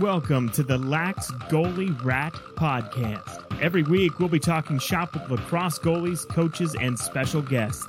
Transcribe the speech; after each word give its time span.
welcome 0.00 0.48
to 0.48 0.62
the 0.62 0.78
Lax 0.78 1.30
Goalie 1.50 1.94
Rat 2.02 2.32
Podcast. 2.56 3.44
Every 3.60 3.82
week, 3.82 4.18
we'll 4.18 4.30
be 4.30 4.38
talking 4.38 4.78
shop 4.78 5.12
with 5.12 5.28
lacrosse 5.28 5.78
goalies, 5.78 6.26
coaches, 6.26 6.74
and 6.80 6.98
special 6.98 7.42
guests. 7.42 7.86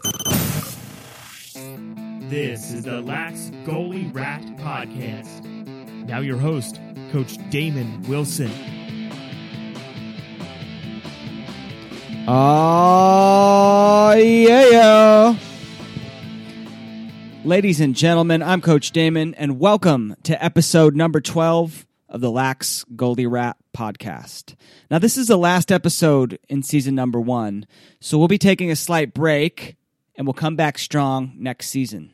This 2.30 2.74
is 2.74 2.84
the 2.84 3.00
Lax 3.02 3.52
Goalie 3.66 4.14
Rat 4.14 4.42
Podcast. 4.58 5.46
Now, 6.06 6.20
your 6.20 6.36
host, 6.36 6.82
Coach 7.14 7.38
Damon 7.50 8.02
Wilson. 8.04 8.52
Oh, 12.28 14.14
yeah. 14.18 15.38
Ladies 17.46 17.80
and 17.80 17.96
gentlemen, 17.96 18.44
I'm 18.44 18.60
Coach 18.60 18.92
Damon, 18.92 19.34
and 19.36 19.62
welcome 19.62 20.18
to 20.24 20.44
episode 20.44 20.94
number 20.94 21.22
12 21.22 21.86
of 22.12 22.22
the 22.22 22.30
Lax 22.30 22.86
Goalie 22.94 23.30
Rat 23.30 23.58
podcast. 23.76 24.56
Now, 24.92 25.00
this 25.00 25.18
is 25.18 25.28
the 25.28 25.38
last 25.38 25.72
episode 25.72 26.38
in 26.50 26.62
season 26.62 26.94
number 26.94 27.20
one, 27.20 27.66
so 28.02 28.20
we'll 28.20 28.28
be 28.28 28.38
taking 28.38 28.70
a 28.70 28.76
slight 28.76 29.14
break 29.14 29.78
and 30.16 30.28
we'll 30.28 30.34
come 30.34 30.58
back 30.58 30.78
strong 30.78 31.34
next 31.38 31.70
season. 31.70 32.14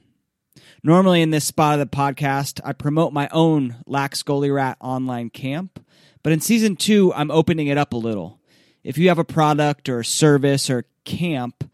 Normally, 0.84 1.22
in 1.24 1.32
this 1.32 1.46
spot 1.46 1.80
of 1.80 1.90
the 1.90 1.98
podcast, 1.98 2.62
I 2.64 2.74
promote 2.74 3.12
my 3.12 3.28
own 3.32 3.78
Lax 3.88 4.22
Goalie 4.22 4.54
Rat 4.54 4.78
online 4.80 5.32
camp, 5.32 5.84
but 6.22 6.32
in 6.32 6.40
season 6.40 6.76
two, 6.76 7.12
I'm 7.14 7.32
opening 7.32 7.68
it 7.68 7.78
up 7.78 7.94
a 7.94 7.98
little. 7.98 8.40
If 8.84 9.00
you 9.00 9.10
have 9.10 9.20
a 9.20 9.26
product 9.26 9.90
or 9.90 10.00
a 10.00 10.06
service 10.06 10.70
or 10.70 10.86
camp 11.06 11.70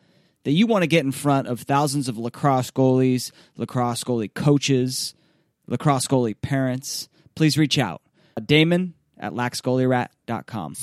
that 0.45 0.51
you 0.51 0.65
want 0.65 0.83
to 0.83 0.87
get 0.87 1.03
in 1.03 1.11
front 1.11 1.47
of 1.47 1.59
thousands 1.59 2.07
of 2.07 2.17
lacrosse 2.17 2.71
goalies, 2.71 3.31
lacrosse 3.57 4.03
goalie 4.03 4.33
coaches, 4.33 5.13
lacrosse 5.67 6.07
goalie 6.07 6.35
parents, 6.41 7.09
please 7.35 7.57
reach 7.57 7.77
out. 7.77 8.02
Damon 8.41 8.93
at 9.17 9.33
laxgoalierat.com. 9.33 10.75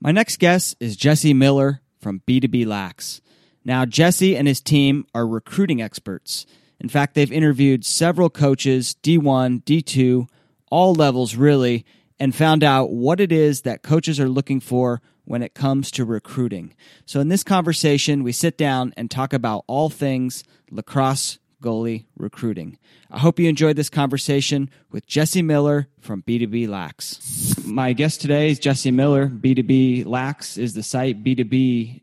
My 0.00 0.12
next 0.12 0.38
guest 0.38 0.76
is 0.80 0.96
Jesse 0.96 1.34
Miller 1.34 1.80
from 2.00 2.22
B2B 2.26 2.66
Lax. 2.66 3.20
Now, 3.64 3.86
Jesse 3.86 4.36
and 4.36 4.46
his 4.46 4.60
team 4.60 5.06
are 5.14 5.26
recruiting 5.26 5.80
experts. 5.80 6.44
In 6.78 6.88
fact, 6.88 7.14
they've 7.14 7.32
interviewed 7.32 7.84
several 7.84 8.28
coaches, 8.28 8.96
D1, 9.02 9.62
D2, 9.64 10.28
all 10.70 10.94
levels 10.94 11.34
really, 11.34 11.86
and 12.18 12.34
found 12.34 12.62
out 12.62 12.90
what 12.90 13.20
it 13.20 13.32
is 13.32 13.62
that 13.62 13.82
coaches 13.82 14.20
are 14.20 14.28
looking 14.28 14.60
for 14.60 15.00
when 15.24 15.42
it 15.42 15.54
comes 15.54 15.90
to 15.92 16.04
recruiting. 16.04 16.74
So, 17.06 17.20
in 17.20 17.28
this 17.28 17.42
conversation, 17.42 18.22
we 18.22 18.32
sit 18.32 18.58
down 18.58 18.92
and 18.96 19.10
talk 19.10 19.32
about 19.32 19.64
all 19.66 19.88
things 19.88 20.44
lacrosse 20.70 21.38
goalie 21.64 22.04
recruiting. 22.16 22.78
I 23.10 23.18
hope 23.18 23.38
you 23.38 23.48
enjoyed 23.48 23.76
this 23.76 23.88
conversation 23.88 24.68
with 24.92 25.06
Jesse 25.06 25.40
Miller 25.40 25.88
from 25.98 26.22
B2B 26.22 26.68
Lax. 26.68 27.56
My 27.64 27.94
guest 27.94 28.20
today 28.20 28.50
is 28.50 28.58
Jesse 28.58 28.90
Miller. 28.90 29.28
B2B 29.28 30.04
Lax 30.04 30.58
is 30.58 30.74
the 30.74 30.82
site 30.82 31.24
b2b 31.24 32.02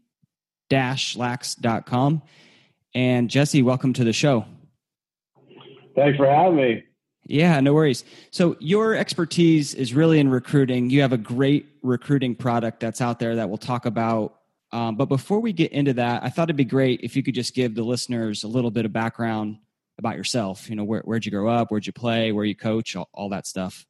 lax.com. 0.72 2.22
And 2.96 3.30
Jesse, 3.30 3.62
welcome 3.62 3.94
to 3.94 4.04
the 4.04 4.14
show. 4.14 4.46
Thanks 5.96 6.18
for 6.18 6.26
having 6.26 6.56
me. 6.56 6.84
Yeah, 7.28 7.60
no 7.60 7.74
worries. 7.74 8.04
So, 8.32 8.58
your 8.60 8.96
expertise 8.96 9.76
is 9.76 9.94
really 9.94 10.20
in 10.20 10.30
recruiting. 10.30 10.90
You 10.90 11.02
have 11.02 11.14
a 11.14 11.18
great 11.18 11.68
recruiting 11.84 12.36
product 12.36 12.80
that's 12.80 13.00
out 13.00 13.20
there 13.20 13.36
that 13.36 13.48
we'll 13.48 13.60
talk 13.60 13.86
about. 13.86 14.41
Um, 14.74 14.96
but 14.96 15.06
before 15.06 15.40
we 15.40 15.54
get 15.54 15.72
into 15.72 15.94
that, 15.94 16.24
I 16.24 16.30
thought 16.30 16.44
it'd 16.44 16.56
be 16.56 16.66
great 16.66 17.02
if 17.02 17.16
you 17.16 17.24
could 17.24 17.36
just 17.36 17.54
give 17.54 17.76
the 17.76 17.84
listeners 17.84 18.44
a 18.44 18.48
little 18.48 18.72
bit 18.72 18.86
of 18.86 18.94
background 18.94 19.58
about 19.98 20.16
yourself. 20.16 20.70
You 20.70 20.76
know, 20.76 20.84
where, 20.84 21.02
where'd 21.02 21.26
you 21.26 21.32
grow 21.32 21.50
up? 21.50 21.72
Where'd 21.72 21.86
you 21.86 21.94
play? 21.94 22.32
Where 22.32 22.46
you 22.46 22.56
coach? 22.56 22.96
All, 22.96 23.10
all 23.14 23.30
that 23.30 23.46
stuff. 23.46 23.86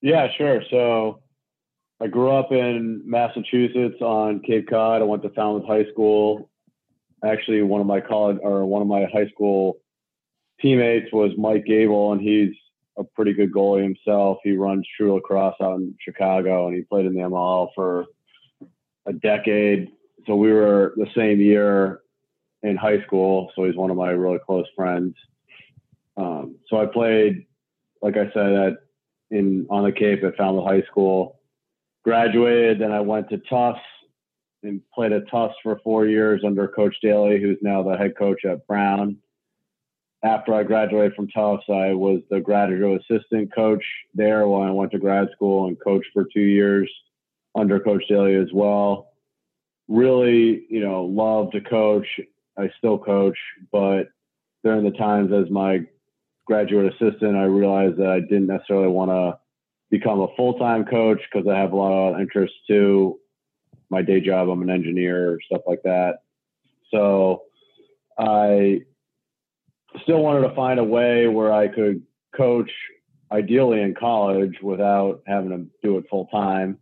Yeah, 0.00 0.28
sure. 0.36 0.62
So, 0.70 1.22
I 2.02 2.06
grew 2.06 2.30
up 2.30 2.50
in 2.50 3.02
Massachusetts 3.04 4.00
on 4.00 4.40
Cape 4.40 4.70
Cod. 4.70 5.02
I 5.02 5.04
went 5.04 5.22
to 5.22 5.28
Falmouth 5.30 5.66
High 5.66 5.84
School. 5.92 6.48
Actually, 7.22 7.60
one 7.60 7.82
of 7.82 7.86
my 7.86 8.00
college 8.00 8.38
or 8.42 8.64
one 8.64 8.80
of 8.80 8.88
my 8.88 9.04
high 9.12 9.28
school 9.28 9.76
teammates 10.62 11.12
was 11.12 11.32
Mike 11.36 11.66
Gable, 11.66 12.12
and 12.12 12.20
he's 12.22 12.54
a 12.98 13.04
pretty 13.04 13.34
good 13.34 13.52
goalie 13.52 13.82
himself. 13.82 14.38
He 14.42 14.56
runs 14.56 14.86
True 14.96 15.14
Lacrosse 15.14 15.56
out 15.60 15.76
in 15.76 15.94
Chicago, 16.00 16.68
and 16.68 16.76
he 16.76 16.82
played 16.82 17.04
in 17.04 17.12
the 17.12 17.20
MLL 17.20 17.68
for 17.74 18.06
a 19.06 19.12
decade. 19.12 19.88
So 20.26 20.36
we 20.36 20.52
were 20.52 20.94
the 20.96 21.06
same 21.16 21.40
year 21.40 22.00
in 22.62 22.76
high 22.76 23.02
school. 23.02 23.50
So 23.54 23.64
he's 23.64 23.76
one 23.76 23.90
of 23.90 23.96
my 23.96 24.10
really 24.10 24.38
close 24.44 24.66
friends. 24.76 25.14
Um, 26.16 26.56
so 26.68 26.76
I 26.80 26.86
played, 26.86 27.46
like 28.02 28.16
I 28.16 28.30
said, 28.32 28.52
at 28.52 28.72
in 29.30 29.66
on 29.70 29.84
the 29.84 29.92
Cape 29.92 30.24
at 30.24 30.36
Falmouth 30.36 30.66
High 30.66 30.82
School. 30.82 31.40
Graduated, 32.02 32.80
then 32.80 32.92
I 32.92 33.00
went 33.00 33.28
to 33.28 33.38
Tufts 33.38 33.80
and 34.62 34.80
played 34.92 35.12
at 35.12 35.30
Tufts 35.30 35.56
for 35.62 35.78
four 35.84 36.06
years 36.06 36.42
under 36.44 36.66
Coach 36.66 36.96
Daly, 37.00 37.40
who's 37.40 37.58
now 37.62 37.82
the 37.82 37.96
head 37.96 38.16
coach 38.18 38.44
at 38.44 38.66
Brown 38.66 39.18
after 40.22 40.54
I 40.54 40.62
graduated 40.62 41.14
from 41.14 41.28
Tufts, 41.28 41.64
I 41.68 41.94
was 41.94 42.20
the 42.30 42.40
graduate 42.40 43.02
assistant 43.02 43.54
coach 43.54 43.84
there 44.14 44.46
while 44.46 44.68
I 44.68 44.70
went 44.70 44.92
to 44.92 44.98
grad 44.98 45.28
school 45.32 45.66
and 45.66 45.80
coached 45.82 46.08
for 46.12 46.24
two 46.24 46.40
years 46.40 46.90
under 47.54 47.80
Coach 47.80 48.04
Daly 48.08 48.34
as 48.34 48.48
well. 48.52 49.12
Really, 49.88 50.66
you 50.68 50.80
know, 50.80 51.04
love 51.04 51.50
to 51.52 51.60
coach. 51.60 52.06
I 52.58 52.70
still 52.78 52.98
coach, 52.98 53.38
but 53.72 54.04
during 54.62 54.84
the 54.84 54.96
times 54.96 55.32
as 55.32 55.50
my 55.50 55.80
graduate 56.46 56.92
assistant, 56.92 57.36
I 57.36 57.44
realized 57.44 57.96
that 57.96 58.08
I 58.08 58.20
didn't 58.20 58.46
necessarily 58.46 58.88
want 58.88 59.10
to 59.10 59.38
become 59.90 60.20
a 60.20 60.28
full 60.36 60.58
time 60.58 60.84
coach 60.84 61.20
because 61.30 61.48
I 61.48 61.58
have 61.58 61.72
a 61.72 61.76
lot 61.76 62.14
of 62.14 62.20
interests 62.20 62.56
too. 62.66 63.18
My 63.88 64.02
day 64.02 64.20
job, 64.20 64.48
I'm 64.48 64.62
an 64.62 64.70
engineer, 64.70 65.38
stuff 65.46 65.62
like 65.66 65.82
that. 65.82 66.18
So 66.92 67.42
I 68.18 68.82
still 70.02 70.22
wanted 70.22 70.46
to 70.48 70.54
find 70.54 70.78
a 70.78 70.84
way 70.84 71.26
where 71.26 71.52
I 71.52 71.68
could 71.68 72.02
coach 72.36 72.70
ideally 73.32 73.80
in 73.80 73.94
college 73.94 74.56
without 74.62 75.22
having 75.26 75.50
to 75.50 75.66
do 75.82 75.98
it 75.98 76.04
full 76.08 76.26
time 76.26 76.78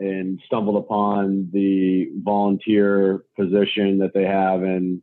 and 0.00 0.40
stumbled 0.46 0.76
upon 0.76 1.50
the 1.52 2.10
volunteer 2.22 3.24
position 3.38 3.98
that 3.98 4.12
they 4.14 4.24
have 4.24 4.62
in 4.62 5.02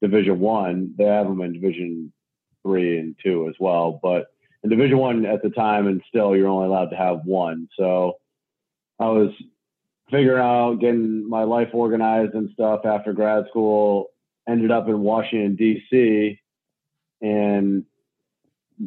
division 0.00 0.38
one. 0.38 0.94
They 0.96 1.04
have 1.04 1.26
them 1.26 1.40
in 1.40 1.54
division 1.54 2.12
three 2.62 2.98
and 2.98 3.14
two 3.22 3.46
as 3.48 3.54
well 3.60 4.00
but 4.02 4.28
in 4.62 4.70
division 4.70 4.96
one 4.98 5.26
at 5.26 5.42
the 5.42 5.50
time 5.50 5.86
and 5.86 6.02
still 6.08 6.34
you're 6.34 6.48
only 6.48 6.66
allowed 6.66 6.90
to 6.90 6.96
have 6.96 7.20
one. 7.24 7.68
So 7.78 8.14
i 8.98 9.06
was 9.06 9.30
figuring 10.10 10.42
out 10.42 10.80
getting 10.80 11.28
my 11.28 11.44
life 11.44 11.68
organized 11.72 12.34
and 12.34 12.50
stuff 12.52 12.84
after 12.84 13.12
grad 13.12 13.44
school 13.48 14.10
ended 14.48 14.70
up 14.70 14.88
in 14.88 15.00
washington 15.00 15.56
d.c 15.56 16.40
and 17.20 17.84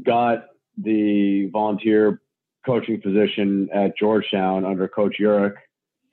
got 0.03 0.45
the 0.77 1.49
volunteer 1.51 2.21
coaching 2.65 3.01
position 3.01 3.69
at 3.73 3.97
Georgetown 3.97 4.65
under 4.65 4.87
Coach 4.87 5.17
Urick, 5.19 5.55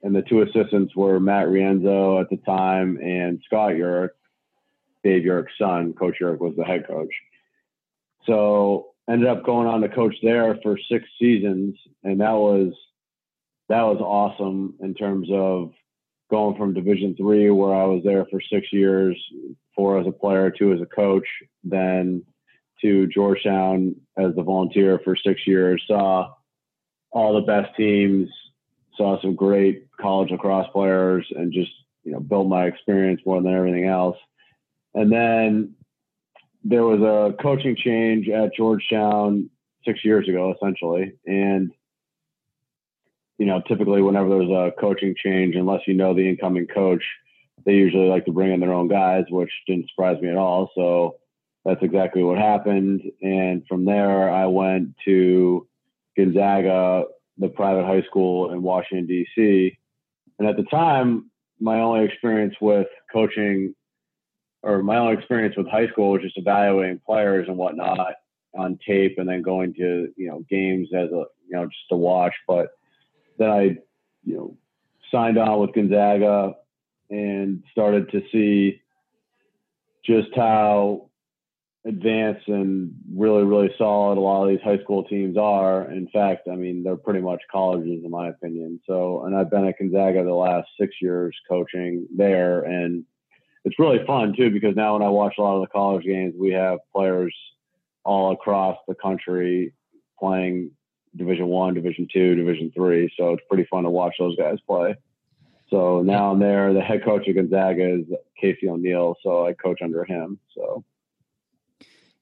And 0.01 0.15
the 0.15 0.21
two 0.21 0.41
assistants 0.41 0.95
were 0.95 1.19
Matt 1.19 1.47
Rienzo 1.47 2.21
at 2.21 2.29
the 2.29 2.37
time 2.37 2.97
and 2.97 3.41
Scott 3.45 3.73
Urick, 3.73 4.09
Dave 5.03 5.23
Urick's 5.23 5.57
son. 5.57 5.93
Coach 5.93 6.17
Urick 6.21 6.39
was 6.39 6.55
the 6.55 6.63
head 6.63 6.87
coach. 6.87 7.13
So 8.25 8.91
ended 9.09 9.27
up 9.27 9.45
going 9.45 9.67
on 9.67 9.81
to 9.81 9.89
coach 9.89 10.15
there 10.23 10.57
for 10.63 10.77
six 10.91 11.05
seasons, 11.19 11.75
and 12.03 12.21
that 12.21 12.33
was 12.33 12.73
that 13.69 13.81
was 13.81 13.97
awesome 13.99 14.75
in 14.79 14.93
terms 14.93 15.27
of 15.31 15.71
going 16.29 16.57
from 16.57 16.73
Division 16.73 17.15
three, 17.15 17.49
where 17.49 17.73
I 17.73 17.85
was 17.85 18.01
there 18.03 18.25
for 18.25 18.39
six 18.41 18.71
years, 18.71 19.17
four 19.75 19.99
as 19.99 20.07
a 20.07 20.11
player, 20.11 20.49
two 20.49 20.73
as 20.73 20.81
a 20.81 20.85
coach, 20.85 21.27
then 21.63 22.23
to 22.85 23.07
Georgetown 23.07 23.95
as 24.15 24.35
the 24.35 24.43
volunteer 24.43 24.99
for 25.03 25.15
six 25.15 25.41
years. 25.47 25.83
Saw 25.87 26.31
all 27.11 27.33
the 27.33 27.41
best 27.41 27.75
teams, 27.75 28.29
saw 28.95 29.19
some 29.21 29.35
great 29.35 29.87
college 29.99 30.29
lacrosse 30.29 30.67
players, 30.71 31.25
and 31.31 31.51
just 31.51 31.71
you 32.03 32.11
know 32.11 32.19
built 32.19 32.47
my 32.47 32.65
experience 32.65 33.21
more 33.25 33.41
than 33.41 33.53
everything 33.53 33.85
else. 33.85 34.17
And 34.93 35.11
then 35.11 35.73
there 36.63 36.83
was 36.83 37.01
a 37.01 37.41
coaching 37.41 37.75
change 37.75 38.29
at 38.29 38.55
Georgetown 38.55 39.49
six 39.83 40.05
years 40.05 40.29
ago, 40.29 40.53
essentially, 40.55 41.13
and 41.25 41.71
you 43.37 43.47
know, 43.47 43.61
typically 43.67 44.01
whenever 44.01 44.29
there's 44.29 44.49
a 44.49 44.71
coaching 44.79 45.15
change, 45.21 45.55
unless 45.55 45.81
you 45.87 45.93
know 45.93 46.13
the 46.13 46.29
incoming 46.29 46.67
coach, 46.67 47.03
they 47.65 47.73
usually 47.73 48.07
like 48.07 48.25
to 48.25 48.31
bring 48.31 48.53
in 48.53 48.59
their 48.59 48.73
own 48.73 48.87
guys, 48.87 49.25
which 49.29 49.51
didn't 49.67 49.89
surprise 49.89 50.21
me 50.21 50.29
at 50.29 50.37
all. 50.37 50.71
So 50.75 51.15
that's 51.65 51.81
exactly 51.81 52.23
what 52.23 52.37
happened. 52.37 53.01
And 53.21 53.65
from 53.67 53.85
there, 53.85 54.29
I 54.29 54.45
went 54.45 54.95
to 55.05 55.67
Gonzaga, 56.15 57.05
the 57.37 57.49
private 57.49 57.85
high 57.85 58.03
school 58.03 58.51
in 58.51 58.61
Washington, 58.61 59.07
D.C. 59.07 59.77
And 60.39 60.47
at 60.47 60.55
the 60.55 60.63
time, 60.63 61.31
my 61.59 61.79
only 61.79 62.05
experience 62.05 62.55
with 62.61 62.87
coaching 63.11 63.73
or 64.61 64.81
my 64.81 64.97
only 64.97 65.13
experience 65.13 65.55
with 65.57 65.67
high 65.67 65.87
school 65.87 66.11
was 66.11 66.21
just 66.21 66.37
evaluating 66.37 67.01
players 67.05 67.47
and 67.47 67.57
whatnot. 67.57 68.15
on 68.57 68.79
tape 68.87 69.17
and 69.17 69.27
then 69.27 69.41
going 69.41 69.73
to 69.73 70.13
you 70.15 70.27
know 70.27 70.43
games 70.49 70.87
as 70.93 71.09
a 71.11 71.25
you 71.47 71.51
know 71.51 71.65
just 71.65 71.89
to 71.89 71.95
watch. 71.95 72.33
But 72.47 72.69
then 73.37 73.49
I 73.49 73.61
you 74.23 74.35
know 74.35 74.57
signed 75.11 75.37
on 75.37 75.59
with 75.59 75.73
Gonzaga 75.73 76.55
and 77.09 77.63
started 77.71 78.09
to 78.11 78.21
see 78.31 78.81
just 80.03 80.29
how 80.35 81.09
advanced 81.85 82.47
and 82.47 82.91
really, 83.15 83.43
really 83.43 83.69
solid 83.77 84.17
a 84.17 84.21
lot 84.21 84.43
of 84.43 84.49
these 84.49 84.63
high 84.63 84.81
school 84.81 85.03
teams 85.03 85.37
are. 85.37 85.91
In 85.91 86.07
fact, 86.07 86.47
I 86.51 86.55
mean, 86.55 86.83
they're 86.83 86.95
pretty 86.95 87.21
much 87.21 87.41
colleges 87.51 88.03
in 88.03 88.09
my 88.09 88.29
opinion. 88.29 88.79
So, 88.87 89.23
and 89.25 89.35
I've 89.35 89.51
been 89.51 89.67
at 89.67 89.77
Gonzaga 89.77 90.23
the 90.23 90.33
last 90.33 90.67
six 90.79 90.95
years 90.99 91.35
coaching 91.47 92.07
there. 92.15 92.61
And 92.61 93.05
it's 93.65 93.77
really 93.77 94.03
fun 94.05 94.33
too, 94.35 94.49
because 94.49 94.75
now 94.75 94.93
when 94.93 95.03
I 95.03 95.09
watch 95.09 95.35
a 95.37 95.41
lot 95.41 95.57
of 95.57 95.61
the 95.61 95.67
college 95.67 96.05
games, 96.05 96.33
we 96.39 96.51
have 96.53 96.79
players 96.91 97.35
all 98.03 98.31
across 98.31 98.77
the 98.87 98.95
country 98.95 99.73
playing 100.19 100.71
division 101.15 101.47
one, 101.47 101.75
division 101.75 102.07
two, 102.11 102.35
division 102.35 102.71
three. 102.75 103.11
So 103.17 103.33
it's 103.33 103.43
pretty 103.47 103.67
fun 103.69 103.83
to 103.83 103.89
watch 103.91 104.15
those 104.17 104.35
guys 104.35 104.57
play. 104.67 104.95
So 105.69 106.01
now 106.01 106.31
I'm 106.31 106.39
there. 106.39 106.73
The 106.73 106.81
head 106.81 107.03
coach 107.03 107.27
of 107.27 107.35
Gonzaga 107.35 107.95
is 107.95 108.05
Casey 108.39 108.69
O'Neill, 108.69 109.15
so 109.23 109.45
I 109.45 109.53
coach 109.53 109.79
under 109.83 110.03
him. 110.03 110.39
So 110.55 110.83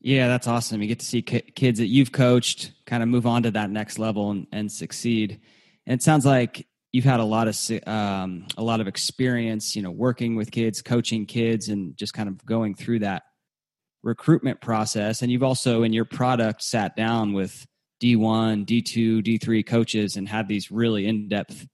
yeah, 0.03 0.27
that's 0.27 0.47
awesome. 0.47 0.81
You 0.81 0.89
get 0.89 0.99
to 0.99 1.05
see 1.05 1.21
kids 1.21 1.79
that 1.79 1.87
you've 1.87 2.11
coached 2.11 2.73
kind 2.85 3.01
of 3.01 3.07
move 3.07 3.25
on 3.25 3.43
to 3.43 3.51
that 3.51 3.69
next 3.69 3.97
level 3.97 4.31
and, 4.31 4.47
and 4.51 4.69
succeed. 4.69 5.39
And 5.87 5.99
it 5.99 6.03
sounds 6.03 6.25
like 6.25 6.67
you've 6.91 7.05
had 7.05 7.21
a 7.21 7.23
lot 7.23 7.47
of 7.47 7.57
um, 7.87 8.45
a 8.57 8.63
lot 8.63 8.81
of 8.81 8.87
experience, 8.89 9.77
you 9.77 9.81
know, 9.81 9.91
working 9.91 10.35
with 10.35 10.51
kids, 10.51 10.81
coaching 10.81 11.25
kids, 11.25 11.69
and 11.69 11.95
just 11.95 12.13
kind 12.13 12.27
of 12.27 12.45
going 12.45 12.75
through 12.75 12.99
that 12.99 13.23
recruitment 14.03 14.59
process. 14.59 15.21
And 15.21 15.31
you've 15.31 15.41
also 15.41 15.83
in 15.83 15.93
your 15.93 16.05
product 16.05 16.63
sat 16.63 16.97
down 16.97 17.31
with 17.31 17.65
D1, 18.03 18.65
D2, 18.65 19.23
D3 19.23 19.65
coaches 19.65 20.17
and 20.17 20.27
had 20.27 20.49
these 20.49 20.69
really 20.69 21.07
in 21.07 21.29
depth 21.29 21.65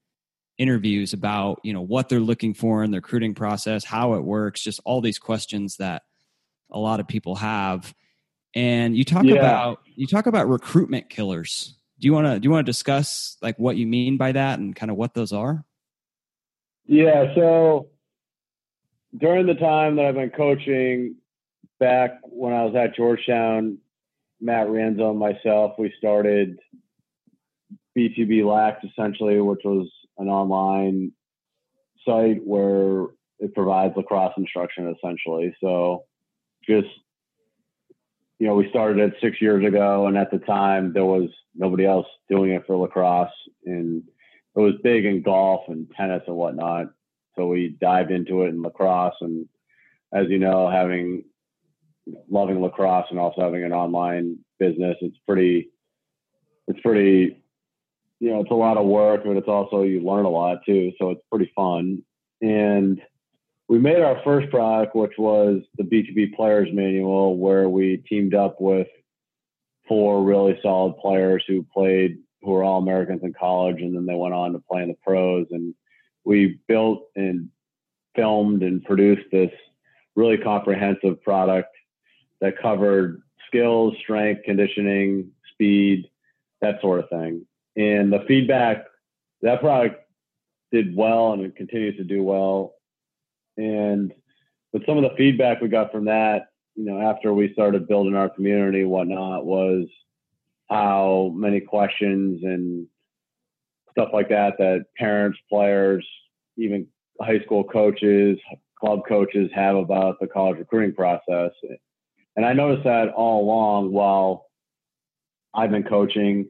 interviews 0.60 1.14
about 1.14 1.62
you 1.64 1.74
know 1.74 1.82
what 1.82 2.10
they're 2.10 2.20
looking 2.20 2.54
for 2.54 2.84
in 2.84 2.92
the 2.92 2.98
recruiting 2.98 3.34
process 3.34 3.86
how 3.86 4.16
it 4.16 4.26
works 4.26 4.62
just 4.62 4.82
all 4.84 5.00
these 5.00 5.18
questions 5.18 5.78
that 5.78 6.02
a 6.70 6.78
lot 6.78 7.00
of 7.00 7.08
people 7.08 7.36
have 7.36 7.94
and 8.56 8.96
you 8.96 9.04
talk 9.04 9.24
yeah. 9.24 9.36
about 9.36 9.82
you 9.96 10.08
talk 10.08 10.26
about 10.26 10.48
recruitment 10.48 11.10
killers 11.10 11.76
do 12.00 12.06
you 12.06 12.14
want 12.14 12.26
to 12.28 12.40
do 12.40 12.46
you 12.46 12.52
want 12.52 12.66
to 12.66 12.70
discuss 12.70 13.38
like 13.42 13.58
what 13.58 13.78
you 13.78 13.86
mean 13.86 14.18
by 14.18 14.32
that 14.32 14.60
and 14.60 14.76
kind 14.76 14.90
of 14.90 14.98
what 14.98 15.14
those 15.14 15.32
are 15.32 15.64
yeah 16.86 17.34
so 17.36 17.90
during 19.18 19.46
the 19.46 19.56
time 19.56 19.96
that 19.96 20.06
i've 20.06 20.16
been 20.16 20.30
coaching 20.30 21.16
back 21.80 22.20
when 22.24 22.54
i 22.54 22.64
was 22.64 22.76
at 22.76 22.96
georgetown 22.96 23.78
matt 24.42 24.68
rienzo 24.68 25.12
and 25.12 25.20
myself 25.20 25.74
we 25.78 25.94
started 25.98 26.58
b2b 27.98 28.46
lax 28.46 28.84
essentially 28.84 29.40
which 29.40 29.62
was 29.64 29.88
an 30.18 30.28
online 30.28 31.12
site 32.06 32.46
where 32.46 33.08
it 33.40 33.54
provides 33.56 33.96
lacrosse 33.96 34.34
instruction 34.38 34.94
essentially. 34.96 35.56
So 35.62 36.04
just 36.68 36.88
you 38.40 38.48
know, 38.48 38.56
we 38.56 38.70
started 38.70 39.00
it 39.00 39.20
six 39.22 39.42
years 39.42 39.66
ago, 39.66 40.08
and 40.08 40.18
at 40.18 40.32
the 40.32 40.40
time 40.40 40.94
there 40.94 41.06
was 41.06 41.30
nobody 41.56 41.86
else 41.86 42.08
doing 42.30 42.52
it 42.52 42.66
for 42.66 42.78
lacrosse, 42.78 43.30
and 43.66 44.04
it 44.56 44.60
was 44.60 44.74
big 44.84 45.06
in 45.06 45.22
golf 45.22 45.66
and 45.68 45.88
tennis 45.96 46.24
and 46.28 46.36
whatnot. 46.36 46.88
So 47.38 47.48
we 47.48 47.78
dived 47.80 48.12
into 48.12 48.44
it 48.44 48.50
in 48.50 48.62
lacrosse, 48.62 49.16
and 49.22 49.48
as 50.14 50.28
you 50.30 50.40
know, 50.40 50.70
having 50.70 51.26
loving 52.30 52.62
lacrosse 52.62 53.06
and 53.12 53.20
also 53.20 53.42
having 53.42 53.64
an 53.64 53.74
online 53.74 54.40
business, 54.58 54.98
it's 55.02 55.18
pretty, 55.28 55.70
it's 56.68 56.80
pretty 56.82 57.40
you 58.20 58.32
know, 58.32 58.42
it's 58.42 58.52
a 58.52 58.56
lot 58.56 58.78
of 58.78 58.86
work, 58.86 59.22
but 59.26 59.38
it's 59.38 59.48
also 59.48 59.84
you 59.84 60.02
learn 60.02 60.26
a 60.26 60.30
lot 60.30 60.60
too. 60.66 60.92
So 61.00 61.12
it's 61.12 61.22
pretty 61.32 61.52
fun. 61.56 62.04
And 62.42 63.02
we 63.70 63.80
made 63.80 64.02
our 64.02 64.22
first 64.24 64.50
product, 64.50 64.96
which 64.96 65.14
was 65.18 65.62
the 65.78 65.84
B2B 65.84 66.36
Players 66.36 66.70
Manual, 66.74 67.38
where 67.38 67.70
we 67.70 68.04
teamed 68.10 68.34
up 68.34 68.60
with 68.60 68.88
four 69.88 70.24
really 70.24 70.60
solid 70.62 70.98
players 70.98 71.44
who 71.48 71.66
played, 71.74 72.18
who 72.42 72.52
were 72.52 72.64
all 72.64 72.80
Americans 72.80 73.22
in 73.24 73.34
college, 73.34 73.82
and 73.82 73.96
then 73.96 74.06
they 74.06 74.16
went 74.16 74.34
on 74.34 74.54
to 74.54 74.60
play 74.60 74.82
in 74.82 74.90
the 74.90 74.98
pros. 75.06 75.48
And 75.52 75.74
we 76.26 76.60
built 76.68 77.08
and 77.16 77.50
filmed 78.16 78.64
and 78.64 78.84
produced 78.84 79.28
this 79.32 79.52
really 80.16 80.38
comprehensive 80.38 81.22
product 81.24 81.70
that 82.42 82.62
covered 82.62 83.22
skills, 83.48 83.94
strength, 84.02 84.44
conditioning, 84.44 85.32
speed, 85.54 86.10
that 86.62 86.82
sort 86.82 87.00
of 87.00 87.10
thing 87.10 87.46
and 87.80 88.12
the 88.12 88.24
feedback 88.28 88.86
that 89.42 89.62
product 89.62 90.04
did 90.72 90.96
well 90.96 91.34
and 91.34 91.44
it 91.44 91.56
continues 91.56 91.96
to 91.98 92.04
do 92.04 92.22
well. 92.22 92.74
And 93.60 94.14
but 94.72 94.84
some 94.86 94.98
of 94.98 95.04
the 95.04 95.16
feedback 95.18 95.62
we 95.62 95.68
got 95.68 95.92
from 95.92 96.06
that, 96.06 96.48
you 96.76 96.86
know, 96.86 97.02
after 97.02 97.34
we 97.34 97.52
started 97.54 97.88
building 97.88 98.16
our 98.16 98.30
community 98.30 98.82
and 98.82 98.90
whatnot, 98.90 99.46
was 99.46 99.88
how 100.70 101.34
many 101.36 101.60
questions 101.60 102.42
and 102.44 102.88
stuff 103.92 104.10
like 104.14 104.30
that 104.30 104.54
that 104.60 104.86
parents, 104.98 105.38
players, 105.50 106.08
even 106.58 106.88
high 107.20 107.40
school 107.42 107.64
coaches, 107.64 108.38
club 108.80 109.02
coaches 109.08 109.50
have 109.54 109.76
about 109.76 110.20
the 110.20 110.28
college 110.28 110.58
recruiting 110.58 110.96
process. 110.96 111.52
And 112.36 112.46
I 112.46 112.54
noticed 112.54 112.86
that 112.86 113.10
all 113.10 113.44
along 113.44 113.92
while 113.92 114.46
I've 115.54 115.72
been 115.72 115.84
coaching 115.84 116.50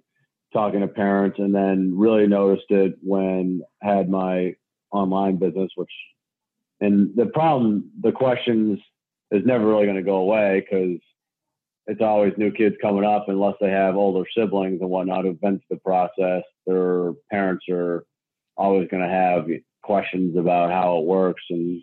talking 0.53 0.81
to 0.81 0.87
parents 0.87 1.39
and 1.39 1.53
then 1.53 1.93
really 1.95 2.27
noticed 2.27 2.69
it 2.69 2.95
when 3.01 3.61
I 3.83 3.95
had 3.95 4.09
my 4.09 4.55
online 4.91 5.37
business, 5.37 5.71
which, 5.75 5.91
and 6.81 7.15
the 7.15 7.27
problem, 7.27 7.91
the 8.01 8.11
questions 8.11 8.79
is 9.31 9.45
never 9.45 9.65
really 9.65 9.85
going 9.85 9.97
to 9.97 10.03
go 10.03 10.17
away 10.17 10.61
because 10.61 10.99
it's 11.87 12.01
always 12.01 12.33
new 12.37 12.51
kids 12.51 12.75
coming 12.81 13.03
up 13.03 13.25
unless 13.27 13.55
they 13.59 13.69
have 13.69 13.95
older 13.95 14.25
siblings 14.35 14.81
and 14.81 14.89
whatnot 14.89 15.25
who've 15.25 15.41
been 15.41 15.59
through 15.59 15.77
the 15.77 15.81
process. 15.81 16.43
Their 16.65 17.13
parents 17.31 17.65
are 17.69 18.05
always 18.57 18.87
going 18.89 19.03
to 19.03 19.09
have 19.09 19.45
questions 19.81 20.37
about 20.37 20.71
how 20.71 20.99
it 20.99 21.05
works 21.05 21.43
and 21.49 21.81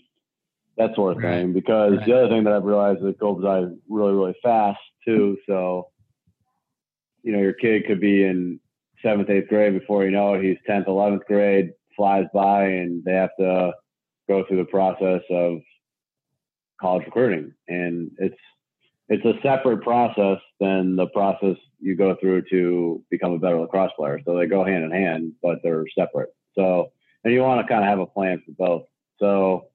that 0.77 0.95
sort 0.95 1.17
of 1.17 1.23
right. 1.23 1.41
thing. 1.41 1.53
Because 1.53 1.99
right. 1.99 2.07
the 2.07 2.19
other 2.19 2.29
thing 2.29 2.45
that 2.45 2.53
I've 2.53 2.65
realized 2.65 3.01
is 3.01 3.11
it 3.11 3.19
goes 3.19 3.43
by 3.43 3.65
really, 3.89 4.13
really 4.13 4.35
fast 4.43 4.79
too. 5.05 5.37
So 5.49 5.89
you 7.27 7.33
know, 7.33 7.41
your 7.41 7.55
kid 7.55 7.87
could 7.87 8.01
be 8.01 8.23
in 8.23 8.61
seventh, 9.03 9.29
eighth 9.29 9.49
grade 9.49 9.77
before 9.77 10.05
you 10.05 10.13
know 10.13 10.35
it, 10.35 10.45
he's 10.45 10.59
10th, 10.69 10.87
11th 10.87 11.25
grade, 11.25 11.73
flies 11.97 12.27
by, 12.33 12.67
and 12.67 13.05
they 13.05 13.15
have 13.15 13.31
to 13.41 13.73
go 14.29 14.45
through 14.47 14.59
the 14.59 14.65
process 14.65 15.23
of 15.31 15.59
college 16.81 17.05
recruiting. 17.07 17.53
And 17.69 18.11
it's, 18.19 18.37
it's 19.09 19.25
a 19.25 19.41
separate 19.43 19.83
process 19.83 20.39
than 20.61 20.97
the 20.97 21.07
process 21.09 21.57
you 21.81 21.97
go 21.97 22.17
through 22.21 22.43
to 22.51 23.03
become 23.11 23.33
a 23.33 23.39
better 23.39 23.61
lacrosse 23.61 23.93
player. 23.97 24.21
So 24.25 24.37
they 24.37 24.47
go 24.47 24.65
hand 24.65 24.85
in 24.85 24.91
hand, 24.91 25.33
but 25.43 25.59
they're 25.63 25.85
separate. 25.97 26.31
So, 26.55 26.93
and 27.25 27.33
you 27.33 27.41
want 27.41 27.67
to 27.67 27.73
kind 27.73 27.85
of 27.85 27.89
have 27.89 28.01
a 28.01 28.07
plan 28.07 28.43
for 28.45 28.53
both. 28.53 28.87
So, 29.19 29.69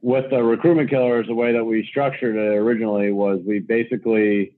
with 0.00 0.30
the 0.30 0.42
recruitment 0.42 0.90
killers, 0.90 1.26
the 1.26 1.34
way 1.34 1.52
that 1.52 1.64
we 1.64 1.86
structured 1.88 2.36
it 2.36 2.56
originally 2.56 3.12
was 3.12 3.40
we 3.46 3.58
basically 3.58 4.56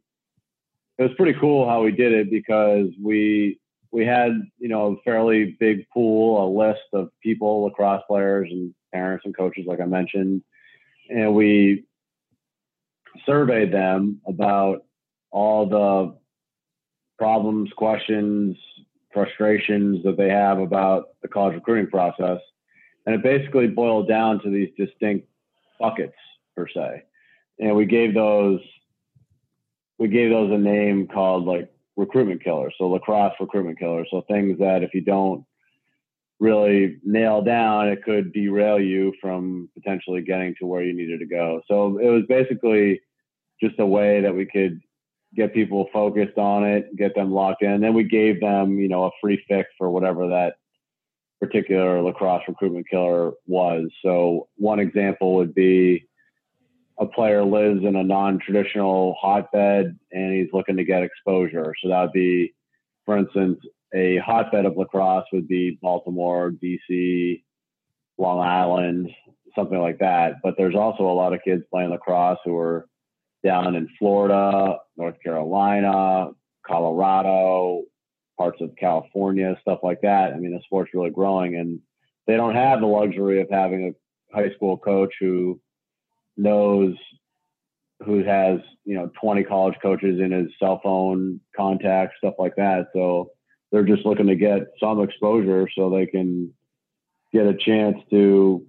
it 0.98 1.02
was 1.02 1.12
pretty 1.16 1.38
cool 1.40 1.68
how 1.68 1.82
we 1.82 1.90
did 1.90 2.12
it 2.12 2.30
because 2.30 2.86
we 3.02 3.58
we 3.94 4.04
had 4.04 4.32
you 4.58 4.68
know 4.68 4.92
a 4.92 5.02
fairly 5.02 5.56
big 5.60 5.88
pool, 5.90 6.44
a 6.44 6.48
list 6.50 6.82
of 6.92 7.10
people, 7.22 7.62
lacrosse 7.62 8.02
players 8.08 8.48
and 8.50 8.74
parents 8.92 9.24
and 9.24 9.36
coaches, 9.36 9.64
like 9.68 9.80
I 9.80 9.84
mentioned, 9.84 10.42
and 11.08 11.32
we 11.32 11.84
surveyed 13.24 13.72
them 13.72 14.20
about 14.26 14.84
all 15.30 15.68
the 15.68 16.16
problems, 17.18 17.70
questions, 17.76 18.56
frustrations 19.12 20.02
that 20.02 20.16
they 20.16 20.28
have 20.28 20.58
about 20.58 21.10
the 21.22 21.28
college 21.28 21.54
recruiting 21.54 21.88
process, 21.88 22.40
and 23.06 23.14
it 23.14 23.22
basically 23.22 23.68
boiled 23.68 24.08
down 24.08 24.42
to 24.42 24.50
these 24.50 24.70
distinct 24.76 25.28
buckets 25.78 26.16
per 26.56 26.66
se, 26.66 27.04
and 27.60 27.76
we 27.76 27.86
gave 27.86 28.12
those 28.12 28.58
we 30.00 30.08
gave 30.08 30.30
those 30.30 30.50
a 30.50 30.58
name 30.58 31.06
called 31.06 31.44
like 31.44 31.70
recruitment 31.96 32.42
killers. 32.42 32.74
So 32.78 32.88
lacrosse 32.88 33.34
recruitment 33.40 33.78
killers. 33.78 34.08
So 34.10 34.22
things 34.22 34.58
that 34.58 34.82
if 34.82 34.94
you 34.94 35.00
don't 35.00 35.44
really 36.40 36.98
nail 37.04 37.42
down, 37.42 37.88
it 37.88 38.02
could 38.02 38.32
derail 38.32 38.80
you 38.80 39.12
from 39.20 39.68
potentially 39.74 40.22
getting 40.22 40.54
to 40.58 40.66
where 40.66 40.82
you 40.82 40.94
needed 40.94 41.20
to 41.20 41.26
go. 41.26 41.62
So 41.68 41.98
it 41.98 42.08
was 42.08 42.24
basically 42.28 43.00
just 43.62 43.78
a 43.78 43.86
way 43.86 44.20
that 44.20 44.34
we 44.34 44.46
could 44.46 44.80
get 45.36 45.54
people 45.54 45.88
focused 45.92 46.38
on 46.38 46.64
it, 46.64 46.94
get 46.96 47.14
them 47.14 47.32
locked 47.32 47.62
in. 47.62 47.70
And 47.70 47.82
then 47.82 47.94
we 47.94 48.04
gave 48.04 48.40
them, 48.40 48.78
you 48.78 48.88
know, 48.88 49.04
a 49.04 49.10
free 49.20 49.42
fix 49.48 49.68
for 49.78 49.90
whatever 49.90 50.28
that 50.28 50.54
particular 51.40 52.02
lacrosse 52.02 52.42
recruitment 52.48 52.88
killer 52.88 53.32
was. 53.46 53.88
So 54.02 54.48
one 54.56 54.80
example 54.80 55.34
would 55.34 55.54
be 55.54 56.06
a 56.98 57.06
player 57.06 57.44
lives 57.44 57.84
in 57.84 57.96
a 57.96 58.04
non-traditional 58.04 59.16
hotbed 59.20 59.98
and 60.12 60.32
he's 60.32 60.52
looking 60.52 60.76
to 60.76 60.84
get 60.84 61.02
exposure. 61.02 61.74
So 61.82 61.88
that 61.88 62.02
would 62.02 62.12
be, 62.12 62.54
for 63.04 63.18
instance, 63.18 63.58
a 63.94 64.18
hotbed 64.18 64.64
of 64.64 64.76
lacrosse 64.76 65.26
would 65.32 65.48
be 65.48 65.78
Baltimore, 65.82 66.52
DC, 66.52 67.42
Long 68.18 68.40
Island, 68.40 69.10
something 69.56 69.78
like 69.78 69.98
that. 69.98 70.36
But 70.42 70.54
there's 70.56 70.74
also 70.74 71.04
a 71.04 71.14
lot 71.14 71.32
of 71.32 71.40
kids 71.44 71.64
playing 71.70 71.90
lacrosse 71.90 72.38
who 72.44 72.56
are 72.56 72.86
down 73.42 73.74
in 73.74 73.88
Florida, 73.98 74.78
North 74.96 75.16
Carolina, 75.22 76.30
Colorado, 76.66 77.82
parts 78.38 78.60
of 78.60 78.70
California, 78.78 79.56
stuff 79.60 79.80
like 79.82 80.00
that. 80.02 80.32
I 80.32 80.38
mean, 80.38 80.52
the 80.52 80.60
sport's 80.64 80.94
really 80.94 81.10
growing, 81.10 81.56
and 81.56 81.80
they 82.26 82.36
don't 82.36 82.54
have 82.54 82.80
the 82.80 82.86
luxury 82.86 83.40
of 83.40 83.48
having 83.50 83.88
a 83.88 84.34
high 84.34 84.52
school 84.54 84.76
coach 84.78 85.12
who 85.20 85.60
knows 86.36 86.94
who 88.04 88.24
has 88.24 88.60
you 88.84 88.94
know 88.96 89.10
20 89.20 89.44
college 89.44 89.76
coaches 89.82 90.20
in 90.20 90.32
his 90.32 90.48
cell 90.58 90.80
phone 90.82 91.40
contacts, 91.56 92.16
stuff 92.18 92.34
like 92.38 92.56
that. 92.56 92.88
So 92.92 93.30
they're 93.70 93.84
just 93.84 94.06
looking 94.06 94.26
to 94.26 94.36
get 94.36 94.62
some 94.80 95.02
exposure 95.02 95.68
so 95.76 95.90
they 95.90 96.06
can 96.06 96.52
get 97.32 97.46
a 97.46 97.54
chance 97.54 97.96
to 98.10 98.64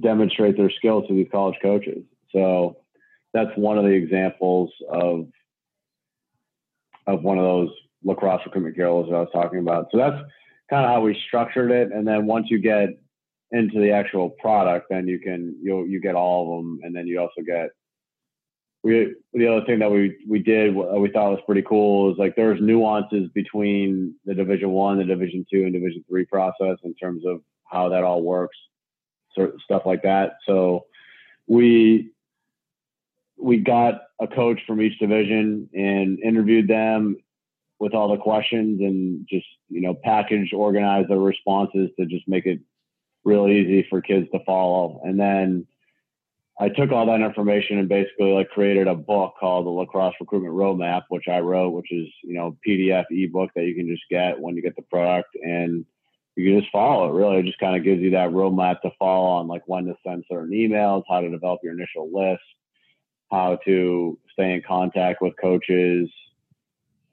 demonstrate 0.00 0.56
their 0.56 0.70
skills 0.70 1.06
to 1.06 1.14
these 1.14 1.28
college 1.30 1.56
coaches. 1.62 2.02
So 2.32 2.78
that's 3.32 3.56
one 3.56 3.78
of 3.78 3.84
the 3.84 3.90
examples 3.90 4.70
of 4.88 5.28
of 7.06 7.22
one 7.22 7.38
of 7.38 7.44
those 7.44 7.70
lacrosse 8.02 8.42
recruitment 8.44 8.76
killers 8.76 9.08
that 9.08 9.16
I 9.16 9.20
was 9.20 9.28
talking 9.32 9.58
about. 9.58 9.88
So 9.92 9.98
that's 9.98 10.20
kind 10.70 10.84
of 10.84 10.90
how 10.90 11.00
we 11.00 11.20
structured 11.26 11.70
it. 11.70 11.92
And 11.92 12.06
then 12.06 12.26
once 12.26 12.46
you 12.50 12.58
get 12.58 12.88
into 13.50 13.80
the 13.80 13.90
actual 13.90 14.30
product, 14.30 14.86
then 14.90 15.06
you 15.06 15.18
can 15.18 15.56
you 15.62 15.84
you 15.84 16.00
get 16.00 16.14
all 16.14 16.42
of 16.58 16.64
them, 16.64 16.80
and 16.82 16.94
then 16.94 17.06
you 17.06 17.20
also 17.20 17.42
get 17.46 17.70
we 18.84 19.14
the 19.32 19.46
other 19.46 19.64
thing 19.64 19.78
that 19.78 19.90
we 19.90 20.16
we 20.28 20.38
did 20.38 20.74
we 20.74 21.10
thought 21.10 21.30
was 21.30 21.40
pretty 21.46 21.62
cool 21.62 22.12
is 22.12 22.18
like 22.18 22.36
there's 22.36 22.60
nuances 22.60 23.30
between 23.34 24.14
the 24.26 24.34
Division 24.34 24.70
One, 24.70 24.98
the 24.98 25.04
Division 25.04 25.46
Two, 25.50 25.62
and 25.64 25.72
Division 25.72 26.04
Three 26.08 26.26
process 26.26 26.76
in 26.84 26.94
terms 26.94 27.24
of 27.26 27.40
how 27.64 27.88
that 27.88 28.04
all 28.04 28.22
works, 28.22 28.56
sort 29.34 29.54
stuff 29.64 29.82
like 29.86 30.02
that. 30.02 30.34
So 30.46 30.84
we 31.46 32.10
we 33.38 33.56
got 33.56 34.02
a 34.20 34.26
coach 34.26 34.60
from 34.66 34.80
each 34.80 34.98
division 34.98 35.68
and 35.74 36.20
interviewed 36.20 36.68
them 36.68 37.16
with 37.80 37.94
all 37.94 38.08
the 38.08 38.22
questions 38.22 38.80
and 38.80 39.26
just 39.28 39.46
you 39.70 39.80
know 39.80 39.94
package 39.94 40.52
organized 40.52 41.08
their 41.08 41.18
responses 41.18 41.90
to 41.98 42.06
just 42.06 42.28
make 42.28 42.46
it 42.46 42.60
real 43.24 43.48
easy 43.48 43.86
for 43.88 44.00
kids 44.00 44.28
to 44.32 44.38
follow 44.44 45.00
and 45.04 45.18
then 45.18 45.66
I 46.60 46.68
took 46.68 46.92
all 46.92 47.06
that 47.06 47.20
information 47.20 47.78
and 47.78 47.88
basically 47.88 48.32
like 48.32 48.48
created 48.50 48.86
a 48.86 48.94
book 48.94 49.34
called 49.40 49.66
the 49.66 49.70
lacrosse 49.70 50.14
recruitment 50.20 50.54
roadmap, 50.54 51.02
which 51.08 51.26
I 51.28 51.40
wrote, 51.40 51.70
which 51.70 51.90
is, 51.90 52.06
you 52.22 52.34
know, 52.34 52.56
PDF 52.66 53.04
ebook 53.10 53.50
that 53.56 53.64
you 53.64 53.74
can 53.74 53.88
just 53.88 54.04
get 54.08 54.38
when 54.38 54.54
you 54.54 54.62
get 54.62 54.76
the 54.76 54.82
product 54.82 55.30
and 55.42 55.84
you 56.36 56.52
can 56.52 56.60
just 56.60 56.70
follow 56.70 57.08
it. 57.08 57.18
Really, 57.18 57.38
it 57.38 57.46
just 57.46 57.58
kind 57.58 57.76
of 57.76 57.82
gives 57.82 58.00
you 58.00 58.10
that 58.10 58.30
roadmap 58.30 58.80
to 58.82 58.90
follow 59.00 59.26
on 59.26 59.48
like 59.48 59.62
when 59.66 59.86
to 59.86 59.96
send 60.06 60.24
certain 60.30 60.52
emails, 60.52 61.02
how 61.08 61.20
to 61.20 61.28
develop 61.28 61.60
your 61.64 61.72
initial 61.72 62.08
list, 62.12 62.42
how 63.32 63.58
to 63.64 64.16
stay 64.32 64.54
in 64.54 64.62
contact 64.62 65.20
with 65.20 65.34
coaches, 65.40 66.08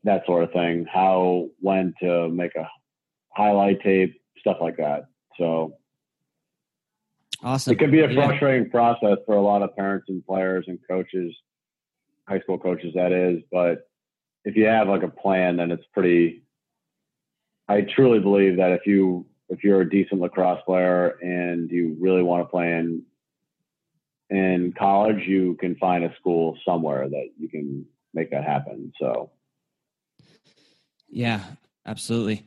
that 0.04 0.24
sort 0.28 0.44
of 0.44 0.52
thing, 0.52 0.86
how, 0.86 1.48
when 1.60 1.96
to 2.00 2.30
make 2.30 2.56
a 2.56 2.70
highlight 3.36 3.82
tape, 3.82 4.22
stuff 4.40 4.58
like 4.62 4.78
that. 4.78 5.06
So 5.40 5.78
awesome. 7.44 7.74
It 7.74 7.80
can 7.80 7.92
be 7.92 8.02
a 8.02 8.14
frustrating 8.14 8.66
yeah. 8.66 8.72
process 8.72 9.18
for 9.26 9.36
a 9.36 9.42
lot 9.42 9.62
of 9.62 9.76
parents 9.76 10.08
and 10.10 10.26
players 10.26 10.66
and 10.68 10.80
coaches, 10.90 11.34
high 12.28 12.40
school 12.40 12.58
coaches, 12.58 12.94
that 12.96 13.12
is. 13.12 13.42
But 13.52 13.90
if 14.44 14.56
you 14.56 14.66
have 14.66 14.88
like 14.88 15.04
a 15.04 15.10
plan, 15.10 15.58
then 15.58 15.72
it's 15.72 15.86
pretty. 15.94 16.44
I 17.68 17.82
truly 17.82 18.20
believe 18.20 18.58
that 18.58 18.72
if 18.72 18.86
you 18.86 19.26
if 19.50 19.64
you're 19.64 19.82
a 19.82 19.90
decent 19.90 20.22
lacrosse 20.22 20.62
player 20.66 21.18
and 21.22 21.70
you 21.70 21.98
really 22.00 22.24
want 22.24 22.44
to 22.44 22.50
play 22.50 22.72
in 22.72 23.04
in 24.30 24.74
college, 24.78 25.28
you 25.28 25.58
can 25.60 25.76
find 25.76 26.06
a 26.06 26.16
school 26.16 26.58
somewhere 26.66 27.08
that 27.10 27.30
you 27.38 27.50
can 27.50 27.86
make 28.14 28.32
that 28.32 28.46
happen. 28.46 28.94
So, 28.98 29.30
yeah, 31.10 31.42
absolutely. 31.86 32.46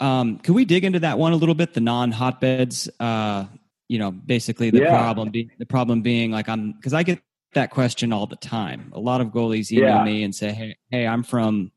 Um, 0.00 0.38
can 0.38 0.54
we 0.54 0.64
dig 0.64 0.84
into 0.84 1.00
that 1.00 1.18
one 1.18 1.32
a 1.32 1.36
little 1.36 1.54
bit? 1.54 1.74
The 1.74 1.80
non 1.80 2.12
hotbeds. 2.12 2.88
Uh, 2.98 3.44
you 3.88 3.98
know, 3.98 4.10
basically 4.10 4.70
the 4.70 4.80
yeah. 4.80 4.90
problem 4.90 5.30
be, 5.30 5.50
the 5.58 5.66
problem 5.66 6.02
being 6.02 6.30
like 6.30 6.48
I'm 6.48 6.72
because 6.72 6.92
I 6.92 7.02
get 7.02 7.20
that 7.54 7.70
question 7.70 8.12
all 8.12 8.26
the 8.26 8.36
time. 8.36 8.92
A 8.94 9.00
lot 9.00 9.20
of 9.20 9.28
goalies 9.28 9.72
email 9.72 9.96
yeah. 9.96 10.04
me 10.04 10.22
and 10.22 10.34
say, 10.34 10.52
"Hey, 10.52 10.76
hey, 10.90 11.06
I'm 11.06 11.22
from, 11.22 11.72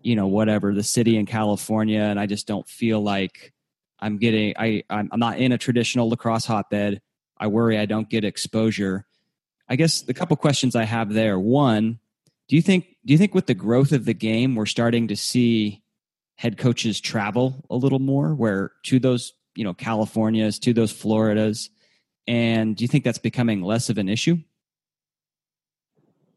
you 0.00 0.14
know, 0.16 0.28
whatever 0.28 0.72
the 0.72 0.84
city 0.84 1.16
in 1.16 1.26
California, 1.26 2.00
and 2.00 2.18
I 2.18 2.26
just 2.26 2.46
don't 2.46 2.68
feel 2.68 3.00
like 3.02 3.52
I'm 3.98 4.18
getting. 4.18 4.54
I 4.56 4.84
I'm, 4.88 5.08
I'm 5.12 5.20
not 5.20 5.38
in 5.38 5.52
a 5.52 5.58
traditional 5.58 6.08
lacrosse 6.08 6.46
hotbed. 6.46 7.00
I 7.38 7.48
worry 7.48 7.78
I 7.78 7.86
don't 7.86 8.08
get 8.08 8.24
exposure. 8.24 9.04
I 9.68 9.76
guess 9.76 10.02
the 10.02 10.14
couple 10.14 10.36
questions 10.36 10.76
I 10.76 10.84
have 10.84 11.12
there. 11.12 11.40
One, 11.40 11.98
do 12.48 12.56
you 12.56 12.62
think 12.62 12.86
do 13.04 13.12
you 13.12 13.18
think 13.18 13.34
with 13.34 13.46
the 13.46 13.54
growth 13.54 13.90
of 13.90 14.04
the 14.04 14.14
game, 14.14 14.54
we're 14.54 14.66
starting 14.66 15.08
to 15.08 15.16
see 15.16 15.82
head 16.36 16.56
coaches 16.56 17.00
travel 17.00 17.64
a 17.68 17.76
little 17.76 17.98
more, 17.98 18.34
where 18.34 18.72
to 18.84 19.00
those 19.00 19.32
you 19.54 19.64
know 19.64 19.74
Californias, 19.74 20.58
to 20.60 20.72
those 20.72 20.92
Floridas, 20.92 21.70
and 22.26 22.76
do 22.76 22.84
you 22.84 22.88
think 22.88 23.04
that's 23.04 23.18
becoming 23.18 23.62
less 23.62 23.90
of 23.90 23.98
an 23.98 24.08
issue? 24.08 24.36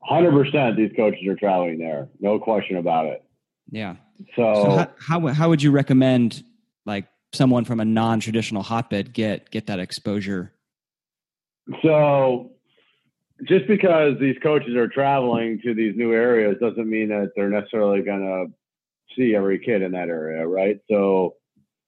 Hundred 0.02 0.32
percent, 0.32 0.78
these 0.78 0.92
coaches 0.96 1.26
are 1.28 1.36
traveling 1.36 1.80
there, 1.80 2.10
no 2.20 2.40
question 2.40 2.78
about 2.78 3.08
it. 3.08 3.24
Yeah. 3.70 3.96
So, 4.36 4.54
so 4.54 4.70
how, 4.72 4.90
how 5.00 5.28
how 5.34 5.50
would 5.50 5.62
you 5.62 5.72
recommend 5.72 6.44
like 6.86 7.08
someone 7.34 7.66
from 7.66 7.80
a 7.80 7.86
non 7.86 8.20
traditional 8.20 8.64
hotbed 8.64 9.14
get 9.14 9.52
get 9.52 9.68
that 9.68 9.80
exposure 9.80 10.54
so 11.82 12.52
just 13.48 13.68
because 13.68 14.14
these 14.20 14.36
coaches 14.42 14.76
are 14.76 14.88
traveling 14.88 15.60
to 15.64 15.74
these 15.74 15.96
new 15.96 16.14
areas 16.14 16.58
doesn't 16.62 16.90
mean 16.90 17.10
that 17.10 17.32
they're 17.36 17.50
necessarily 17.50 18.02
going 18.02 18.22
to 18.22 19.16
see 19.16 19.36
every 19.36 19.60
kid 19.60 19.82
in 19.82 19.92
that 19.92 20.10
area, 20.10 20.48
right? 20.48 20.80
So 20.90 21.36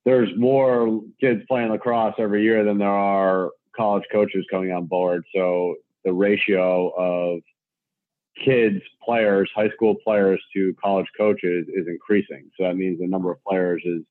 there's 0.07 0.29
more 0.37 1.01
kids 1.19 1.41
playing 1.49 1.69
lacrosse 1.69 2.15
every 2.17 2.41
year 2.41 2.63
than 2.63 2.77
there 2.77 2.87
are 2.87 3.51
college 3.75 4.05
coaches 4.09 4.45
coming 4.49 4.71
on 4.71 4.85
board. 4.85 5.25
So 5.35 5.75
the 6.05 6.13
ratio 6.13 6.93
of 6.97 7.41
kids, 8.41 8.81
players, 9.03 9.51
high 9.53 9.69
school 9.71 9.95
players 10.01 10.41
to 10.53 10.73
college 10.81 11.07
coaches 11.17 11.67
is 11.67 11.87
increasing. 11.87 12.49
So 12.57 12.63
that 12.63 12.77
means 12.77 12.99
the 13.01 13.07
number 13.07 13.29
of 13.31 13.43
players 13.43 13.81
is 13.83 14.03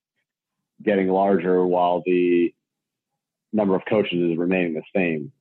getting 0.82 1.08
larger 1.08 1.66
while 1.66 2.02
the 2.04 2.52
number 3.54 3.74
of 3.74 3.80
coaches 3.88 4.18
is 4.18 4.36
remaining 4.36 4.74
the 4.74 4.82
same 4.94 5.32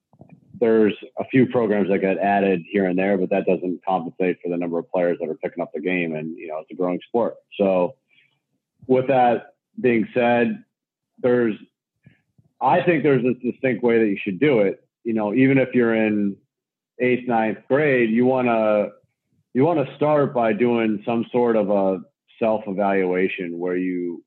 there's 0.61 0.95
a 1.19 1.25
few 1.25 1.45
programs 1.47 1.89
that 1.89 1.99
get 1.99 2.17
added 2.17 2.63
here 2.71 2.85
and 2.85 2.97
there, 2.97 3.17
but 3.17 3.29
that 3.29 3.45
doesn't 3.45 3.81
compensate 3.85 4.37
for 4.41 4.47
the 4.47 4.55
number 4.55 4.79
of 4.79 4.89
players 4.89 5.17
that 5.19 5.27
are 5.27 5.35
picking 5.35 5.61
up 5.61 5.69
the 5.73 5.81
game. 5.81 6.15
And, 6.15 6.37
you 6.37 6.47
know, 6.47 6.59
it's 6.59 6.71
a 6.71 6.75
growing 6.75 7.01
sport. 7.09 7.35
So, 7.59 7.95
with 8.87 9.07
that 9.07 9.54
being 9.79 10.07
said, 10.13 10.63
there's, 11.19 11.55
I 12.61 12.81
think 12.83 13.03
there's 13.03 13.23
this 13.23 13.51
distinct 13.51 13.83
way 13.83 13.99
that 13.99 14.07
you 14.07 14.17
should 14.21 14.39
do 14.39 14.59
it. 14.59 14.83
You 15.03 15.13
know, 15.13 15.33
even 15.33 15.57
if 15.57 15.69
you're 15.73 15.93
in 15.93 16.35
eighth, 16.99 17.27
ninth 17.27 17.59
grade, 17.67 18.09
you 18.09 18.25
want 18.25 18.47
to, 18.47 18.91
you 19.53 19.63
want 19.63 19.85
to 19.85 19.95
start 19.95 20.33
by 20.33 20.53
doing 20.53 21.01
some 21.05 21.25
sort 21.31 21.55
of 21.55 21.69
a 21.69 21.99
self 22.39 22.63
evaluation 22.67 23.57
where 23.57 23.77
you, 23.77 24.23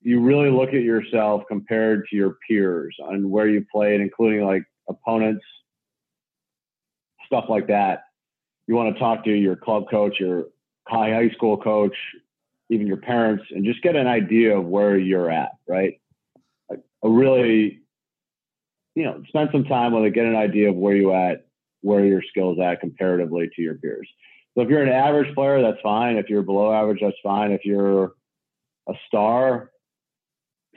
you 0.00 0.20
really 0.20 0.50
look 0.50 0.68
at 0.68 0.82
yourself 0.82 1.42
compared 1.48 2.06
to 2.08 2.16
your 2.16 2.36
peers 2.48 2.94
and 3.10 3.30
where 3.30 3.48
you 3.48 3.64
played, 3.70 4.00
including 4.00 4.44
like 4.44 4.62
opponents, 4.88 5.44
stuff 7.26 7.44
like 7.48 7.66
that. 7.68 8.04
You 8.66 8.74
want 8.74 8.94
to 8.94 8.98
talk 8.98 9.24
to 9.24 9.32
your 9.32 9.56
club 9.56 9.84
coach, 9.90 10.20
your 10.20 10.44
high 10.86 11.10
high 11.10 11.30
school 11.30 11.56
coach, 11.56 11.96
even 12.70 12.86
your 12.86 12.98
parents, 12.98 13.44
and 13.50 13.64
just 13.64 13.82
get 13.82 13.96
an 13.96 14.06
idea 14.06 14.56
of 14.56 14.64
where 14.64 14.96
you're 14.96 15.30
at, 15.30 15.52
right? 15.66 16.00
Like, 16.68 16.80
a 17.02 17.08
really, 17.08 17.80
you 18.94 19.04
know, 19.04 19.22
spend 19.28 19.50
some 19.52 19.64
time 19.64 19.92
with 19.92 20.04
it, 20.04 20.14
get 20.14 20.26
an 20.26 20.36
idea 20.36 20.70
of 20.70 20.76
where 20.76 20.96
you 20.96 21.12
at, 21.14 21.46
where 21.80 22.04
your 22.04 22.22
skills 22.28 22.58
at 22.60 22.80
comparatively 22.80 23.48
to 23.54 23.62
your 23.62 23.76
peers. 23.76 24.08
So 24.54 24.62
if 24.62 24.68
you're 24.68 24.82
an 24.82 24.88
average 24.88 25.34
player, 25.34 25.62
that's 25.62 25.80
fine. 25.82 26.16
If 26.16 26.28
you're 26.28 26.42
below 26.42 26.72
average, 26.72 26.98
that's 27.00 27.16
fine. 27.22 27.52
If 27.52 27.64
you're 27.64 28.12
a 28.88 28.94
star, 29.06 29.70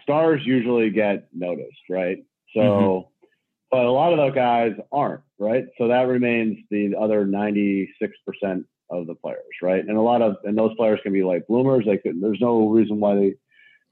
stars 0.03 0.41
usually 0.45 0.91
get 0.91 1.27
noticed, 1.33 1.89
right? 1.89 2.19
So 2.53 2.61
mm-hmm 2.61 3.07
but 3.71 3.85
a 3.85 3.91
lot 3.91 4.11
of 4.11 4.17
those 4.17 4.35
guys 4.35 4.73
aren't, 4.91 5.21
right? 5.39 5.65
So 5.77 5.87
that 5.87 6.01
remains 6.01 6.57
the 6.69 6.93
other 6.99 7.25
96% 7.25 7.87
of 8.91 9.07
the 9.07 9.15
players, 9.15 9.55
right? 9.61 9.83
And 9.85 9.97
a 9.97 10.01
lot 10.01 10.21
of, 10.21 10.35
and 10.43 10.57
those 10.57 10.75
players 10.75 10.99
can 11.03 11.13
be 11.13 11.23
like 11.23 11.47
bloomers. 11.47 11.85
Like 11.85 12.03
there's 12.03 12.41
no 12.41 12.69
reason 12.69 12.99
why 12.99 13.15
they 13.15 13.35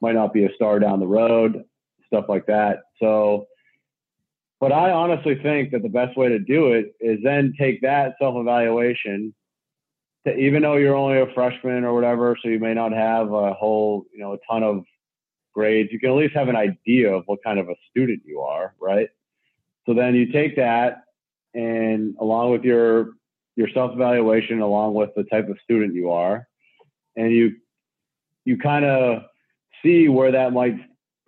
might 0.01 0.15
not 0.15 0.33
be 0.33 0.45
a 0.45 0.53
star 0.55 0.79
down 0.79 0.99
the 0.99 1.07
road, 1.07 1.63
stuff 2.07 2.25
like 2.29 2.45
that. 2.47 2.81
So 2.99 3.47
But 4.59 4.71
I 4.71 4.91
honestly 4.91 5.35
think 5.41 5.71
that 5.71 5.83
the 5.83 5.89
best 5.89 6.17
way 6.17 6.29
to 6.29 6.39
do 6.39 6.73
it 6.73 6.93
is 6.99 7.19
then 7.23 7.53
take 7.57 7.81
that 7.81 8.15
self 8.19 8.35
evaluation 8.37 9.33
to 10.25 10.35
even 10.35 10.61
though 10.63 10.75
you're 10.75 10.95
only 10.95 11.19
a 11.19 11.33
freshman 11.33 11.85
or 11.85 11.93
whatever, 11.93 12.37
so 12.41 12.49
you 12.49 12.59
may 12.59 12.73
not 12.73 12.91
have 12.91 13.31
a 13.31 13.53
whole, 13.53 14.05
you 14.13 14.19
know, 14.19 14.33
a 14.33 14.37
ton 14.49 14.63
of 14.63 14.83
grades, 15.53 15.91
you 15.91 15.99
can 15.99 16.09
at 16.09 16.15
least 16.15 16.35
have 16.35 16.49
an 16.49 16.57
idea 16.57 17.13
of 17.13 17.23
what 17.25 17.43
kind 17.43 17.57
of 17.57 17.69
a 17.69 17.75
student 17.89 18.21
you 18.25 18.41
are, 18.41 18.75
right? 18.81 19.09
So 19.85 19.93
then 19.93 20.13
you 20.15 20.31
take 20.31 20.57
that 20.57 21.03
and 21.53 22.15
along 22.19 22.51
with 22.51 22.63
your 22.63 23.13
your 23.59 23.67
self 23.73 23.91
evaluation, 23.91 24.61
along 24.61 24.93
with 24.93 25.09
the 25.17 25.25
type 25.25 25.49
of 25.49 25.57
student 25.61 25.93
you 25.93 26.11
are, 26.11 26.47
and 27.17 27.33
you 27.33 27.57
you 28.45 28.57
kind 28.57 28.85
of 28.85 29.23
see 29.83 30.07
where 30.07 30.31
that 30.31 30.53
might 30.53 30.75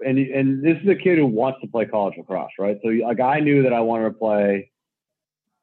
and 0.06 0.18
and 0.18 0.64
this 0.64 0.78
is 0.82 0.88
a 0.88 0.96
kid 0.96 1.18
who 1.18 1.26
wants 1.26 1.60
to 1.60 1.68
play 1.68 1.86
college 1.86 2.16
lacrosse, 2.18 2.52
right? 2.58 2.78
So 2.82 2.88
like 2.88 3.20
I 3.20 3.42
knew 3.42 3.64
that 3.64 3.74
I 3.74 3.82
wanted 3.82 4.06
to 4.06 4.12
play. 4.12 4.72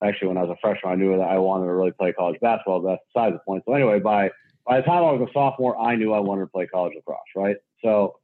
Actually, 0.05 0.29
when 0.29 0.37
I 0.37 0.43
was 0.43 0.51
a 0.51 0.61
freshman, 0.61 0.93
I 0.93 0.95
knew 0.95 1.17
that 1.17 1.23
I 1.23 1.39
wanted 1.39 1.65
to 1.65 1.73
really 1.73 1.91
play 1.91 2.13
college 2.13 2.39
basketball. 2.41 2.83
That's 2.83 3.01
besides 3.13 3.35
the 3.35 3.41
point. 3.41 3.65
So 3.67 3.73
anyway, 3.73 3.99
by 3.99 4.31
by 4.67 4.77
the 4.77 4.83
time 4.83 5.03
I 5.03 5.13
was 5.13 5.27
a 5.27 5.33
sophomore, 5.33 5.81
I 5.81 5.97
knew 5.97 6.13
I 6.13 6.21
wanted 6.21 6.43
to 6.43 6.49
play 6.49 6.67
college 6.67 6.93
lacrosse, 6.95 7.33
right? 7.35 7.57
So 7.83 8.17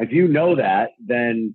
if 0.00 0.10
you 0.10 0.26
know 0.26 0.56
that, 0.56 0.90
then 0.98 1.54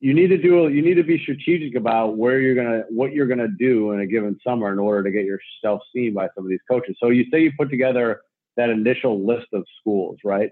you 0.00 0.14
need 0.14 0.28
to 0.28 0.38
do 0.38 0.68
you 0.68 0.82
need 0.82 0.94
to 0.94 1.04
be 1.04 1.18
strategic 1.22 1.74
about 1.74 2.16
where 2.16 2.40
you're 2.40 2.54
gonna 2.54 2.84
what 2.88 3.12
you're 3.12 3.26
gonna 3.26 3.48
do 3.58 3.92
in 3.92 4.00
a 4.00 4.06
given 4.06 4.38
summer 4.42 4.72
in 4.72 4.78
order 4.78 5.02
to 5.04 5.10
get 5.10 5.24
yourself 5.24 5.82
seen 5.94 6.14
by 6.14 6.28
some 6.34 6.44
of 6.44 6.50
these 6.50 6.60
coaches. 6.68 6.96
So 7.00 7.10
you 7.10 7.26
say 7.30 7.42
you 7.42 7.52
put 7.58 7.70
together 7.70 8.20
that 8.56 8.70
initial 8.70 9.24
list 9.24 9.46
of 9.52 9.64
schools, 9.80 10.18
right? 10.24 10.50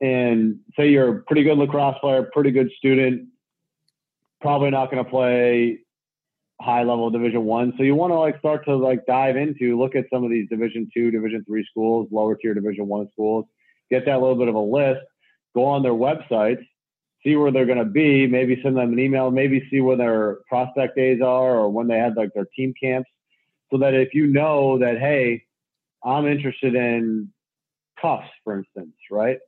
and 0.00 0.58
say 0.76 0.88
you're 0.88 1.18
a 1.18 1.22
pretty 1.22 1.42
good 1.42 1.58
lacrosse 1.58 1.98
player, 2.00 2.28
pretty 2.32 2.50
good 2.50 2.70
student, 2.78 3.28
probably 4.40 4.70
not 4.70 4.86
to 4.86 5.04
play 5.04 5.80
high 6.60 6.82
level 6.82 7.10
division 7.10 7.44
one. 7.44 7.72
So 7.76 7.82
you 7.82 7.94
want 7.94 8.10
to 8.12 8.18
like 8.18 8.38
start 8.38 8.64
to 8.66 8.76
like 8.76 9.06
dive 9.06 9.36
into, 9.36 9.78
look 9.78 9.94
at 9.94 10.06
some 10.12 10.24
of 10.24 10.30
these 10.30 10.48
division 10.48 10.90
two, 10.92 11.10
division 11.10 11.44
three 11.46 11.66
schools, 11.70 12.08
lower 12.10 12.34
tier 12.34 12.54
division 12.54 12.86
one 12.86 13.08
schools, 13.12 13.46
get 13.90 14.06
that 14.06 14.20
little 14.20 14.36
bit 14.36 14.48
of 14.48 14.54
a 14.54 14.60
list, 14.60 15.00
go 15.54 15.64
on 15.64 15.82
their 15.82 15.92
websites, 15.92 16.64
see 17.22 17.36
where 17.36 17.50
they're 17.50 17.66
going 17.66 17.78
to 17.78 17.84
be, 17.84 18.26
maybe 18.26 18.60
send 18.62 18.76
them 18.76 18.92
an 18.92 18.98
email, 18.98 19.30
maybe 19.30 19.66
see 19.70 19.80
where 19.80 19.96
their 19.96 20.38
prospect 20.48 20.96
days 20.96 21.20
are 21.20 21.56
or 21.56 21.68
when 21.68 21.86
they 21.86 21.98
had 21.98 22.16
like 22.16 22.32
their 22.34 22.46
team 22.56 22.72
camps. 22.80 23.10
So 23.70 23.78
that 23.78 23.94
if 23.94 24.14
you 24.14 24.26
know 24.26 24.78
that, 24.78 24.98
hey, 24.98 25.44
I'm 26.04 26.26
interested 26.26 26.74
in 26.74 27.28
Tufts, 28.00 28.30
for 28.42 28.58
instance, 28.58 28.94
right? 29.10 29.38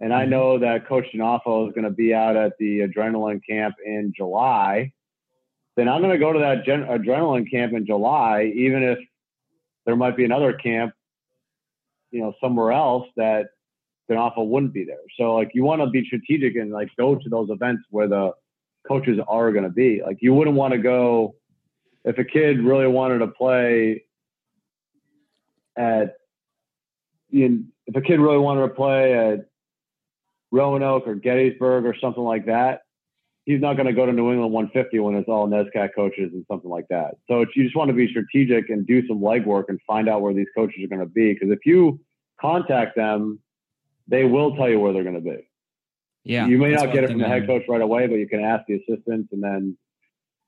And 0.00 0.12
I 0.12 0.22
mm-hmm. 0.22 0.30
know 0.30 0.58
that 0.58 0.88
Coach 0.88 1.06
D'Annolfo 1.12 1.68
is 1.68 1.74
going 1.74 1.84
to 1.84 1.90
be 1.90 2.14
out 2.14 2.36
at 2.36 2.52
the 2.58 2.80
adrenaline 2.80 3.40
camp 3.48 3.74
in 3.84 4.12
July. 4.16 4.92
Then 5.76 5.88
I'm 5.88 6.00
going 6.00 6.12
to 6.12 6.18
go 6.18 6.32
to 6.32 6.38
that 6.40 6.64
gen- 6.64 6.86
adrenaline 6.86 7.50
camp 7.50 7.72
in 7.72 7.86
July, 7.86 8.52
even 8.54 8.82
if 8.82 8.98
there 9.86 9.96
might 9.96 10.16
be 10.16 10.24
another 10.24 10.52
camp, 10.52 10.92
you 12.10 12.20
know, 12.20 12.34
somewhere 12.40 12.72
else 12.72 13.06
that 13.16 13.50
D'Annolfo 14.08 14.42
wouldn't 14.42 14.72
be 14.72 14.84
there. 14.84 14.96
So 15.18 15.34
like 15.34 15.50
you 15.54 15.64
want 15.64 15.82
to 15.82 15.88
be 15.88 16.04
strategic 16.04 16.56
and 16.56 16.70
like 16.70 16.88
go 16.96 17.14
to 17.14 17.28
those 17.28 17.50
events 17.50 17.84
where 17.90 18.08
the 18.08 18.32
coaches 18.86 19.18
are 19.28 19.52
going 19.52 19.64
to 19.64 19.70
be. 19.70 20.02
Like 20.04 20.18
you 20.20 20.32
wouldn't 20.34 20.56
want 20.56 20.72
to 20.72 20.78
go 20.78 21.34
if 22.04 22.18
a 22.18 22.24
kid 22.24 22.60
really 22.60 22.86
wanted 22.86 23.18
to 23.18 23.28
play 23.28 24.04
at 25.76 26.14
you 27.30 27.48
know, 27.48 27.64
if 27.86 27.96
a 27.96 28.00
kid 28.00 28.20
really 28.20 28.38
wanted 28.38 28.62
to 28.62 28.68
play 28.68 29.12
at 29.12 29.46
Roanoke 30.50 31.06
or 31.06 31.14
Gettysburg 31.14 31.84
or 31.84 31.94
something 32.00 32.22
like 32.22 32.46
that, 32.46 32.82
he's 33.44 33.60
not 33.60 33.74
going 33.74 33.86
to 33.86 33.92
go 33.92 34.06
to 34.06 34.12
New 34.12 34.30
England 34.30 34.52
150 34.52 34.98
when 35.00 35.14
it's 35.14 35.28
all 35.28 35.48
NESCAC 35.48 35.90
coaches 35.94 36.30
and 36.32 36.44
something 36.50 36.70
like 36.70 36.86
that. 36.88 37.16
So 37.28 37.44
you 37.54 37.64
just 37.64 37.76
want 37.76 37.88
to 37.88 37.94
be 37.94 38.08
strategic 38.08 38.70
and 38.70 38.86
do 38.86 39.06
some 39.06 39.20
legwork 39.20 39.64
and 39.68 39.78
find 39.86 40.08
out 40.08 40.20
where 40.22 40.34
these 40.34 40.48
coaches 40.54 40.82
are 40.84 40.88
going 40.88 41.00
to 41.00 41.06
be. 41.06 41.32
Because 41.32 41.50
if 41.50 41.64
you 41.64 42.00
contact 42.40 42.96
them, 42.96 43.40
they 44.08 44.24
will 44.24 44.56
tell 44.56 44.68
you 44.68 44.80
where 44.80 44.92
they're 44.92 45.04
going 45.04 45.14
to 45.14 45.20
be. 45.20 45.48
Yeah, 46.24 46.46
you 46.46 46.58
may 46.58 46.72
not 46.72 46.92
get 46.92 47.04
it 47.04 47.10
from 47.10 47.20
the 47.20 47.28
head 47.28 47.46
coach 47.46 47.62
right 47.68 47.80
away, 47.80 48.06
but 48.06 48.16
you 48.16 48.28
can 48.28 48.42
ask 48.42 48.64
the 48.66 48.74
assistants, 48.74 49.32
and 49.32 49.42
then 49.42 49.76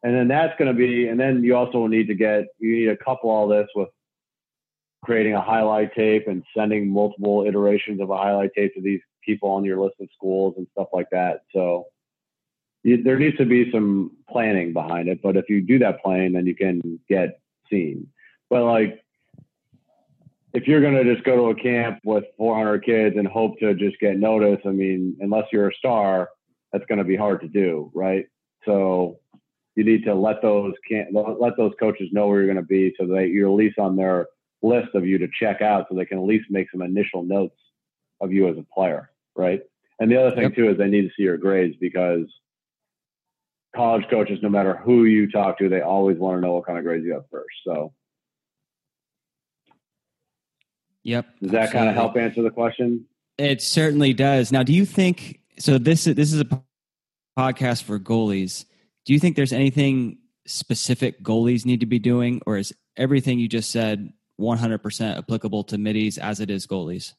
and 0.02 0.14
then 0.14 0.28
that's 0.28 0.58
going 0.58 0.68
to 0.68 0.76
be. 0.76 1.08
And 1.08 1.18
then 1.18 1.44
you 1.44 1.56
also 1.56 1.86
need 1.86 2.08
to 2.08 2.14
get 2.14 2.46
you 2.58 2.76
need 2.76 2.86
to 2.86 2.96
couple 2.96 3.30
all 3.30 3.48
this 3.48 3.68
with 3.74 3.88
creating 5.02 5.34
a 5.34 5.40
highlight 5.40 5.94
tape 5.94 6.28
and 6.28 6.42
sending 6.56 6.88
multiple 6.88 7.44
iterations 7.46 8.00
of 8.00 8.10
a 8.10 8.16
highlight 8.16 8.50
tape 8.54 8.74
to 8.74 8.82
these 8.82 9.00
people 9.24 9.50
on 9.50 9.64
your 9.64 9.80
list 9.80 9.94
of 10.00 10.08
schools 10.14 10.54
and 10.56 10.66
stuff 10.72 10.88
like 10.92 11.08
that. 11.10 11.40
So 11.54 11.86
you, 12.82 13.02
there 13.02 13.18
needs 13.18 13.36
to 13.38 13.46
be 13.46 13.70
some 13.70 14.12
planning 14.28 14.72
behind 14.72 15.08
it. 15.08 15.20
But 15.22 15.36
if 15.36 15.48
you 15.48 15.60
do 15.60 15.78
that 15.80 16.02
planning, 16.02 16.32
then 16.32 16.46
you 16.46 16.54
can 16.54 17.00
get 17.08 17.40
seen. 17.70 18.08
But 18.48 18.64
like, 18.64 19.02
if 20.52 20.66
you're 20.66 20.80
going 20.80 20.94
to 20.94 21.14
just 21.14 21.24
go 21.24 21.36
to 21.36 21.58
a 21.58 21.62
camp 21.62 22.00
with 22.04 22.24
400 22.36 22.84
kids 22.84 23.16
and 23.16 23.26
hope 23.26 23.58
to 23.60 23.74
just 23.74 23.98
get 24.00 24.18
noticed, 24.18 24.66
I 24.66 24.70
mean, 24.70 25.16
unless 25.20 25.44
you're 25.52 25.68
a 25.68 25.74
star, 25.74 26.30
that's 26.72 26.84
going 26.86 26.98
to 26.98 27.04
be 27.04 27.16
hard 27.16 27.40
to 27.42 27.48
do, 27.48 27.90
right? 27.94 28.26
So 28.64 29.18
you 29.76 29.84
need 29.84 30.04
to 30.04 30.14
let 30.14 30.42
those 30.42 30.74
can 30.88 31.08
let 31.12 31.56
those 31.56 31.72
coaches 31.78 32.08
know 32.12 32.26
where 32.26 32.42
you're 32.42 32.52
going 32.52 32.64
to 32.64 32.68
be, 32.68 32.94
so 32.98 33.06
that 33.06 33.28
you're 33.28 33.48
at 33.48 33.54
least 33.54 33.78
on 33.78 33.96
their 33.96 34.26
list 34.62 34.88
of 34.94 35.06
you 35.06 35.18
to 35.18 35.28
check 35.38 35.62
out, 35.62 35.86
so 35.88 35.94
they 35.94 36.04
can 36.04 36.18
at 36.18 36.24
least 36.24 36.46
make 36.50 36.70
some 36.70 36.82
initial 36.82 37.22
notes 37.22 37.56
of 38.20 38.32
you 38.32 38.48
as 38.48 38.58
a 38.58 38.66
player, 38.74 39.10
right? 39.36 39.62
And 40.00 40.10
the 40.10 40.20
other 40.20 40.34
thing 40.34 40.44
yep. 40.44 40.54
too 40.54 40.70
is 40.70 40.76
they 40.76 40.88
need 40.88 41.02
to 41.02 41.10
see 41.16 41.22
your 41.22 41.38
grades 41.38 41.76
because 41.80 42.26
college 43.74 44.04
coaches, 44.10 44.40
no 44.42 44.48
matter 44.48 44.76
who 44.76 45.04
you 45.04 45.30
talk 45.30 45.58
to, 45.58 45.68
they 45.68 45.80
always 45.80 46.18
want 46.18 46.36
to 46.36 46.40
know 46.40 46.54
what 46.54 46.66
kind 46.66 46.78
of 46.78 46.84
grades 46.84 47.04
you 47.04 47.14
have 47.14 47.24
first. 47.30 47.54
So, 47.66 47.92
yep. 51.10 51.26
Does 51.40 51.50
that 51.50 51.62
absolutely. 51.64 51.78
kind 51.78 51.88
of 51.88 51.94
help 51.94 52.16
answer 52.16 52.42
the 52.42 52.50
question? 52.50 53.06
It 53.36 53.60
certainly 53.60 54.12
does. 54.12 54.52
Now, 54.52 54.62
do 54.62 54.72
you 54.72 54.86
think 54.86 55.40
so? 55.58 55.78
This 55.78 56.04
this 56.04 56.32
is 56.32 56.40
a 56.40 56.62
podcast 57.38 57.82
for 57.82 57.98
goalies. 57.98 58.64
Do 59.04 59.12
you 59.12 59.18
think 59.18 59.36
there's 59.36 59.52
anything 59.52 60.18
specific 60.46 61.22
goalies 61.22 61.66
need 61.66 61.80
to 61.80 61.86
be 61.86 61.98
doing, 61.98 62.40
or 62.46 62.58
is 62.58 62.72
everything 62.96 63.38
you 63.38 63.48
just 63.48 63.70
said 63.70 64.12
100% 64.40 65.18
applicable 65.18 65.64
to 65.64 65.78
middies 65.78 66.18
as 66.18 66.40
it 66.40 66.50
is 66.50 66.66
goalies? 66.66 67.14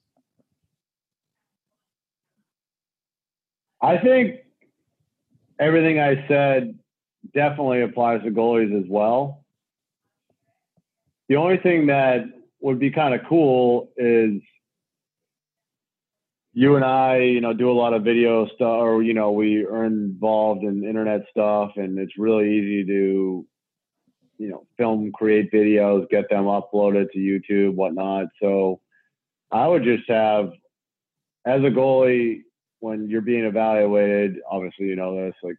I 3.82 3.98
think 3.98 4.42
everything 5.60 6.00
I 6.00 6.28
said 6.28 6.78
definitely 7.34 7.82
applies 7.82 8.22
to 8.24 8.32
goalies 8.32 8.80
as 8.80 8.88
well. 8.88 9.44
The 11.30 11.38
only 11.38 11.58
thing 11.58 11.88
that 11.88 12.26
would 12.62 12.80
be 12.80 12.92
kind 12.92 13.14
of 13.14 13.22
cool 13.28 13.90
is 13.98 14.42
you 16.54 16.76
and 16.76 16.84
I, 16.84 17.20
you 17.20 17.42
know, 17.42 17.54
do 17.54 17.72
a 17.72 17.74
lot 17.74 17.94
of 17.94 18.04
video 18.04 18.46
stuff, 18.48 18.82
or 18.82 19.04
you 19.04 19.14
know, 19.14 19.32
we 19.32 19.66
are 19.66 19.86
involved 19.86 20.64
in 20.64 20.84
internet 20.84 21.22
stuff, 21.30 21.72
and 21.78 21.98
it's 21.98 22.18
really 22.18 22.50
easy 22.52 22.86
to, 22.86 23.46
you 24.38 24.50
know, 24.50 24.68
film, 24.78 25.12
create 25.14 25.52
videos, 25.52 26.10
get 26.10 26.30
them 26.30 26.46
uploaded 26.46 27.12
to 27.12 27.20
YouTube, 27.20 27.76
whatnot. 27.76 28.28
So, 28.42 28.82
I 29.52 29.68
would 29.68 29.84
just 29.84 30.10
have, 30.10 30.52
as 31.46 31.62
a 31.62 31.70
goalie, 31.70 32.42
when 32.80 33.10
you're 33.10 33.22
being 33.22 33.46
evaluated, 33.46 34.38
obviously 34.50 34.88
you 34.88 34.96
know 34.96 35.16
this, 35.16 35.36
like 35.44 35.56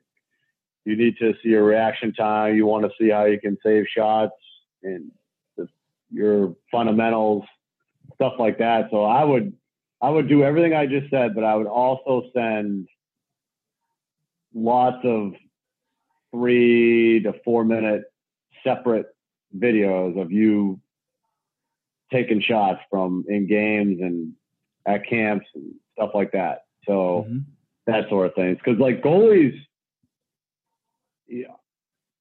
you 0.84 0.96
need 0.96 1.16
to 1.18 1.32
see 1.42 1.50
your 1.50 1.64
reaction 1.64 2.12
time. 2.12 2.56
You 2.56 2.66
want 2.66 2.84
to 2.84 2.90
see 3.00 3.10
how 3.10 3.24
you 3.24 3.40
can 3.40 3.56
save 3.64 3.86
shots 3.88 4.34
and 4.82 5.10
your 6.12 6.54
fundamentals, 6.70 7.44
stuff 8.14 8.34
like 8.38 8.58
that. 8.58 8.88
So 8.90 9.04
I 9.04 9.24
would 9.24 9.52
I 10.00 10.10
would 10.10 10.28
do 10.28 10.42
everything 10.42 10.74
I 10.74 10.86
just 10.86 11.10
said, 11.10 11.34
but 11.34 11.44
I 11.44 11.54
would 11.54 11.66
also 11.66 12.28
send 12.34 12.88
lots 14.54 14.98
of 15.04 15.34
three 16.32 17.22
to 17.22 17.34
four 17.44 17.64
minute 17.64 18.04
separate 18.64 19.06
videos 19.56 20.20
of 20.20 20.32
you 20.32 20.80
taking 22.10 22.40
shots 22.40 22.80
from 22.90 23.24
in 23.28 23.46
games 23.46 24.00
and 24.00 24.32
at 24.86 25.08
camps 25.08 25.46
and 25.54 25.74
stuff 25.94 26.10
like 26.14 26.32
that. 26.32 26.64
So 26.86 27.26
mm-hmm. 27.28 27.38
that 27.86 28.08
sort 28.08 28.26
of 28.26 28.34
things. 28.34 28.58
Because 28.62 28.78
like 28.80 29.02
goalies, 29.02 29.58
yeah. 31.28 31.46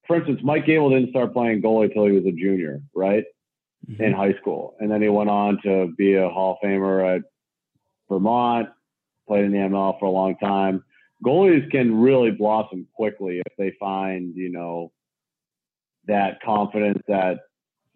For 0.08 0.18
instance, 0.18 0.42
Mike 0.44 0.66
Gable 0.66 0.90
didn't 0.90 1.10
start 1.10 1.34
playing 1.34 1.62
goalie 1.62 1.94
till 1.94 2.06
he 2.06 2.12
was 2.12 2.26
a 2.26 2.32
junior, 2.32 2.82
right? 2.94 3.24
Mm-hmm. 3.90 4.04
In 4.04 4.14
high 4.14 4.34
school, 4.40 4.76
and 4.80 4.92
then 4.92 5.02
he 5.02 5.10
went 5.10 5.32
on 5.32 5.58
to 5.64 5.92
be 5.98 6.14
a 6.14 6.30
Hall 6.30 6.60
of 6.62 6.68
Famer 6.68 7.16
at 7.16 7.24
Vermont. 8.08 8.70
Played 9.28 9.46
in 9.46 9.52
the 9.52 9.58
ML 9.58 10.00
for 10.00 10.06
a 10.06 10.12
long 10.12 10.38
time. 10.38 10.84
Goalies 11.26 11.70
can 11.72 12.00
really 12.00 12.30
blossom 12.30 12.88
quickly 12.94 13.42
if 13.44 13.54
they 13.58 13.76
find, 13.80 14.36
you 14.36 14.52
know, 14.52 14.92
that 16.06 16.42
confidence 16.44 17.02
that 17.08 17.40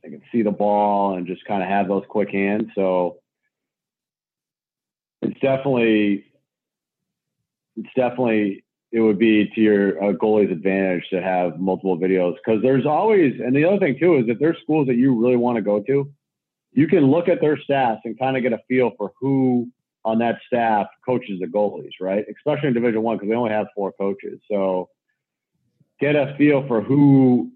they 0.02 0.10
can 0.10 0.24
see 0.32 0.42
the 0.42 0.52
ball 0.52 1.16
and 1.16 1.28
just 1.28 1.46
kind 1.46 1.62
of 1.62 1.70
have 1.70 1.88
those 1.88 2.04
quick 2.10 2.32
hands. 2.32 2.70
So 2.74 3.20
it's 5.22 5.40
definitely 5.40 6.26
it's 7.76 7.94
definitely 7.96 8.65
it 8.96 9.02
would 9.02 9.20
be 9.20 9.52
to 9.54 9.60
your 9.60 10.02
uh, 10.02 10.14
goalie's 10.14 10.50
advantage 10.50 11.04
to 11.10 11.22
have 11.22 11.60
multiple 11.60 11.98
videos 12.00 12.36
because 12.38 12.62
there's 12.62 12.86
always, 12.86 13.34
and 13.44 13.54
the 13.54 13.66
other 13.66 13.78
thing 13.78 14.00
too 14.00 14.16
is 14.16 14.24
if 14.30 14.40
there's 14.40 14.56
schools 14.64 14.88
that 14.88 14.96
you 14.96 15.22
really 15.22 15.36
want 15.36 15.58
to 15.58 15.62
go 15.62 15.82
to, 15.82 16.10
you 16.72 16.88
can 16.88 17.12
look 17.12 17.28
at 17.28 17.42
their 17.42 17.58
stats 17.58 18.00
and 18.06 18.18
kind 18.18 18.38
of 18.38 18.44
get 18.44 18.54
a 18.54 18.60
feel 18.70 18.92
for 18.98 19.12
who 19.20 19.68
on 20.06 20.20
that 20.20 20.38
staff 20.48 20.88
coaches 21.06 21.42
the 21.42 21.46
goalies, 21.46 21.92
right? 22.00 22.24
Especially 22.38 22.70
in 22.70 22.74
Division 22.74 23.02
One 23.02 23.18
because 23.18 23.28
they 23.28 23.36
only 23.36 23.52
have 23.52 23.68
four 23.76 23.92
coaches. 23.92 24.40
So 24.50 24.88
get 26.00 26.16
a 26.16 26.34
feel 26.38 26.66
for 26.66 26.82
who 26.82 27.52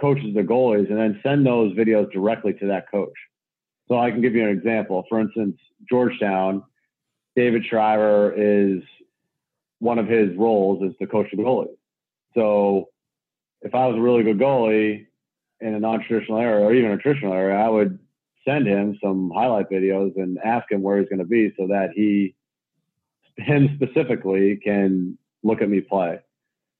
coaches 0.00 0.34
the 0.34 0.42
goalies 0.42 0.90
and 0.90 0.98
then 0.98 1.20
send 1.22 1.46
those 1.46 1.72
videos 1.74 2.10
directly 2.10 2.52
to 2.54 2.66
that 2.66 2.90
coach. 2.90 3.14
So 3.86 3.96
I 3.96 4.10
can 4.10 4.22
give 4.22 4.34
you 4.34 4.42
an 4.42 4.50
example. 4.50 5.04
For 5.08 5.20
instance, 5.20 5.56
Georgetown, 5.88 6.64
David 7.36 7.64
Shriver 7.64 8.32
is 8.32 8.82
one 9.80 9.98
of 9.98 10.06
his 10.06 10.36
roles 10.36 10.82
is 10.82 10.96
to 10.98 11.06
coach 11.06 11.26
the 11.32 11.42
goalie. 11.42 11.76
So 12.34 12.90
if 13.62 13.74
I 13.74 13.86
was 13.86 13.96
a 13.96 14.00
really 14.00 14.22
good 14.22 14.38
goalie 14.38 15.06
in 15.60 15.74
a 15.74 15.80
non-traditional 15.80 16.38
area 16.38 16.64
or 16.64 16.72
even 16.72 16.92
a 16.92 16.98
traditional 16.98 17.34
area, 17.34 17.56
I 17.56 17.68
would 17.68 17.98
send 18.46 18.66
him 18.66 18.98
some 19.02 19.30
highlight 19.34 19.68
videos 19.70 20.16
and 20.16 20.38
ask 20.44 20.70
him 20.70 20.82
where 20.82 20.98
he's 20.98 21.08
going 21.08 21.18
to 21.18 21.24
be 21.24 21.52
so 21.58 21.66
that 21.66 21.90
he, 21.94 22.34
him 23.36 23.70
specifically, 23.74 24.56
can 24.56 25.18
look 25.42 25.60
at 25.60 25.68
me 25.68 25.80
play. 25.80 26.20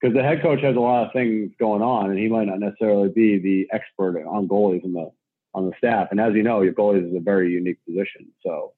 Because 0.01 0.15
the 0.15 0.23
head 0.23 0.41
coach 0.41 0.63
has 0.63 0.77
a 0.77 0.81
lot 0.81 1.07
of 1.07 1.13
things 1.13 1.53
going 1.59 1.83
on, 1.83 2.11
and 2.11 2.19
he 2.19 2.29
might 2.29 2.47
not 2.47 2.61
necessarily 2.61 3.11
be 3.11 3.39
the 3.39 3.69
expert 3.71 4.23
on 4.27 4.49
goalies 4.49 4.85
in 4.85 4.93
the 4.93 5.11
on 5.53 5.67
the 5.67 5.73
staff. 5.77 6.09
And 6.13 6.21
as 6.21 6.33
you 6.35 6.43
know, 6.45 6.63
your 6.63 6.73
goalies 6.73 7.09
is 7.09 7.15
a 7.15 7.21
very 7.21 7.51
unique 7.51 7.85
position, 7.85 8.29
so 8.43 8.73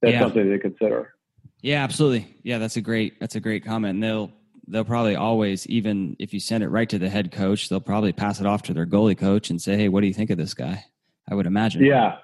that's 0.00 0.14
Yeah. 0.14 0.20
something 0.20 0.48
to 0.48 0.58
consider. 0.58 1.14
Yeah, 1.62 1.82
absolutely. 1.84 2.36
Yeah, 2.42 2.58
that's 2.58 2.76
a 2.76 2.80
great 2.80 3.20
that's 3.20 3.36
a 3.36 3.40
great 3.40 3.64
comment. 3.64 3.94
And 3.94 4.02
they'll 4.02 4.32
they'll 4.66 4.84
probably 4.84 5.16
always, 5.16 5.66
even 5.66 6.16
if 6.18 6.32
you 6.32 6.40
send 6.40 6.62
it 6.64 6.68
right 6.68 6.88
to 6.88 6.98
the 6.98 7.10
head 7.10 7.32
coach, 7.32 7.68
they'll 7.68 7.80
probably 7.80 8.12
pass 8.12 8.40
it 8.40 8.46
off 8.46 8.62
to 8.64 8.74
their 8.74 8.86
goalie 8.86 9.18
coach 9.18 9.50
and 9.50 9.60
say, 9.60 9.76
"Hey, 9.76 9.88
what 9.88 10.00
do 10.00 10.06
you 10.06 10.14
think 10.14 10.30
of 10.30 10.38
this 10.38 10.54
guy?" 10.54 10.84
I 11.30 11.34
would 11.34 11.46
imagine. 11.46 11.84
Yeah, 11.84 12.16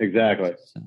exactly. 0.00 0.54
So, 0.64 0.80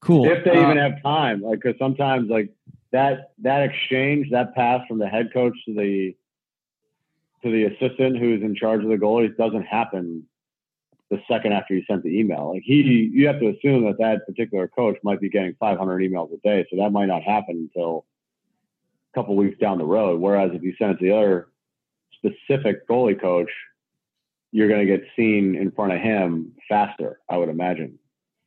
cool. 0.00 0.26
if 0.26 0.44
they 0.44 0.50
Uh, 0.52 0.62
even 0.62 0.76
have 0.76 1.02
time 1.02 1.42
like 1.42 1.60
because 1.60 1.78
sometimes 1.78 2.30
like 2.30 2.50
that 2.92 3.32
that 3.38 3.62
exchange 3.62 4.30
that 4.30 4.54
pass 4.54 4.86
from 4.86 4.98
the 4.98 5.08
head 5.08 5.30
coach 5.32 5.54
to 5.66 5.74
the 5.74 6.14
to 7.42 7.50
the 7.50 7.64
assistant 7.64 8.16
who's 8.18 8.42
in 8.42 8.54
charge 8.54 8.82
of 8.84 8.88
the 8.88 8.96
goalies 8.96 9.36
doesn't 9.36 9.64
happen 9.64 10.26
the 11.12 11.22
second 11.30 11.52
after 11.52 11.74
you 11.74 11.82
sent 11.86 12.02
the 12.02 12.18
email. 12.18 12.52
Like 12.54 12.62
he 12.64 12.82
hmm. 12.82 13.16
you 13.16 13.26
have 13.26 13.38
to 13.38 13.48
assume 13.48 13.84
that 13.84 13.98
that 13.98 14.26
particular 14.26 14.66
coach 14.66 14.96
might 15.04 15.20
be 15.20 15.28
getting 15.28 15.54
500 15.60 15.98
emails 15.98 16.32
a 16.32 16.38
day 16.38 16.66
so 16.70 16.76
that 16.78 16.90
might 16.90 17.06
not 17.06 17.22
happen 17.22 17.68
until 17.70 18.06
a 19.12 19.20
couple 19.20 19.36
weeks 19.36 19.58
down 19.58 19.78
the 19.78 19.84
road. 19.84 20.20
Whereas 20.20 20.50
if 20.54 20.62
you 20.62 20.74
send 20.78 20.92
it 20.92 20.98
to 20.98 21.04
the 21.04 21.14
other 21.14 21.48
specific 22.16 22.88
goalie 22.88 23.20
coach 23.20 23.50
you're 24.54 24.68
going 24.68 24.86
to 24.86 24.86
get 24.86 25.02
seen 25.16 25.54
in 25.54 25.70
front 25.70 25.92
of 25.92 26.00
him 26.00 26.52
faster 26.68 27.20
i 27.28 27.36
would 27.36 27.48
imagine. 27.48 27.98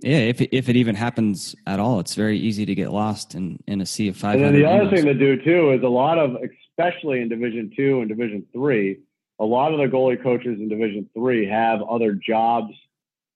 Yeah, 0.01 0.17
if 0.17 0.41
it, 0.41 0.49
if 0.56 0.69
it 0.69 0.75
even 0.75 0.93
happens 0.93 1.56
at 1.65 1.80
all, 1.80 1.99
it's 1.99 2.15
very 2.15 2.38
easy 2.38 2.65
to 2.65 2.75
get 2.75 2.91
lost 2.91 3.34
in 3.34 3.60
in 3.65 3.80
a 3.80 3.86
sea 3.86 4.10
of 4.10 4.17
five 4.17 4.36
And 4.36 4.43
then 4.43 4.54
the 4.54 4.65
other 4.65 4.89
thing 4.89 5.06
to 5.06 5.13
do 5.13 5.41
too 5.41 5.71
is 5.71 5.84
a 5.84 5.88
lot 5.88 6.17
of, 6.17 6.38
especially 6.69 7.21
in 7.21 7.30
Division 7.30 7.71
Two 7.75 8.01
and 8.01 8.10
Division 8.10 8.45
Three, 8.51 8.99
a 9.39 9.45
lot 9.45 9.74
of 9.74 9.80
the 9.80 9.86
goalie 9.86 10.21
coaches 10.21 10.60
in 10.60 10.69
Division 10.69 11.10
Three 11.13 11.48
have 11.48 11.82
other 11.82 12.13
jobs. 12.13 12.74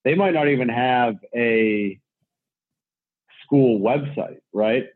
They 0.04 0.16
might 0.16 0.34
not 0.34 0.48
even 0.48 0.70
have 0.70 1.16
a 1.36 2.00
school 3.44 3.80
website, 3.80 4.40
right? 4.54 4.88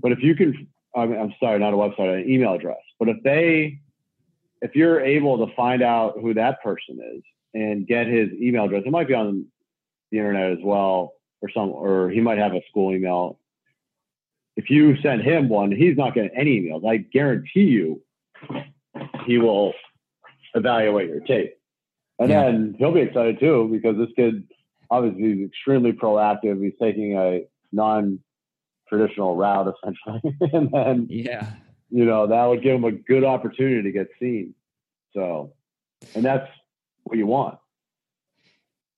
But 0.00 0.12
if 0.12 0.22
you 0.22 0.34
can, 0.34 0.68
I 0.94 1.06
mean, 1.06 1.20
I'm 1.20 1.34
sorry, 1.38 1.58
not 1.58 1.74
a 1.74 1.76
website, 1.76 2.22
an 2.22 2.30
email 2.30 2.54
address. 2.54 2.78
But 2.98 3.08
if 3.08 3.22
they, 3.22 3.80
if 4.62 4.74
you're 4.74 5.00
able 5.00 5.46
to 5.46 5.54
find 5.54 5.82
out 5.82 6.18
who 6.20 6.34
that 6.34 6.62
person 6.62 6.98
is 7.16 7.22
and 7.54 7.86
get 7.86 8.06
his 8.06 8.30
email 8.32 8.64
address, 8.64 8.84
it 8.86 8.90
might 8.90 9.08
be 9.08 9.14
on 9.14 9.46
the 10.10 10.18
internet 10.18 10.52
as 10.52 10.58
well, 10.62 11.14
or 11.42 11.50
some, 11.50 11.70
or 11.70 12.08
he 12.10 12.20
might 12.20 12.38
have 12.38 12.54
a 12.54 12.62
school 12.70 12.94
email 12.94 13.38
if 14.58 14.68
you 14.68 14.96
send 15.00 15.22
him 15.22 15.48
one, 15.48 15.70
he's 15.70 15.96
not 15.96 16.14
getting 16.14 16.36
any 16.36 16.60
emails. 16.60 16.84
I 16.84 16.96
guarantee 16.96 17.60
you 17.60 18.02
he 19.24 19.38
will 19.38 19.72
evaluate 20.54 21.08
your 21.08 21.20
tape. 21.20 21.54
And 22.18 22.30
Yeah. 22.30 22.44
then 22.44 22.74
he'll 22.78 22.92
be 22.92 23.00
excited 23.00 23.38
too 23.40 23.68
because 23.70 23.96
this 23.96 24.08
kid 24.16 24.44
obviously 24.90 25.42
is 25.42 25.48
extremely 25.48 25.92
proactive. 25.92 26.62
He's 26.62 26.72
taking 26.80 27.16
a 27.16 27.42
non 27.72 28.18
traditional 28.88 29.36
route 29.36 29.72
essentially. 29.74 30.36
and 30.52 30.70
then, 30.72 31.06
Yeah, 31.10 31.52
you 31.90 32.04
know, 32.04 32.26
that 32.26 32.44
would 32.44 32.62
give 32.62 32.74
him 32.74 32.84
a 32.84 32.92
good 32.92 33.24
opportunity 33.24 33.82
to 33.82 33.92
get 33.92 34.08
seen. 34.20 34.54
So, 35.14 35.52
and 36.14 36.24
that's 36.24 36.48
what 37.04 37.18
you 37.18 37.26
want. 37.26 37.58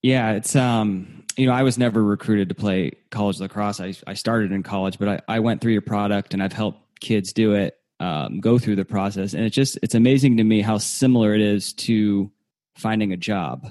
yeah. 0.03 0.33
It's 0.33 0.57
um, 0.57 1.25
you 1.37 1.47
know, 1.47 1.53
I 1.53 1.63
was 1.63 1.79
never 1.79 2.03
recruited 2.03 2.49
to 2.51 2.55
play 2.55 2.93
college 3.11 3.41
lacrosse. 3.41 3.81
I 3.81 3.95
I 4.07 4.15
started 4.15 4.53
in 4.53 4.63
college, 4.63 4.99
but 4.99 5.09
I 5.09 5.37
I 5.37 5.41
went 5.41 5.61
through 5.61 5.73
your 5.73 5.83
product 5.83 6.35
and 6.35 6.43
I've 6.43 6.53
helped 6.53 7.01
kids 7.01 7.33
do 7.33 7.55
it, 7.55 7.79
um, 8.01 8.41
go 8.41 8.59
through 8.59 8.77
the 8.77 8.85
process, 8.85 9.35
and 9.35 9.45
it's 9.45 9.55
just 9.55 9.79
it's 9.83 9.95
amazing 9.95 10.39
to 10.39 10.45
me 10.45 10.63
how 10.63 10.79
similar 10.79 11.35
it 11.35 11.41
is 11.41 11.73
to 11.75 12.33
finding 12.77 13.13
a 13.13 13.17
job. 13.17 13.67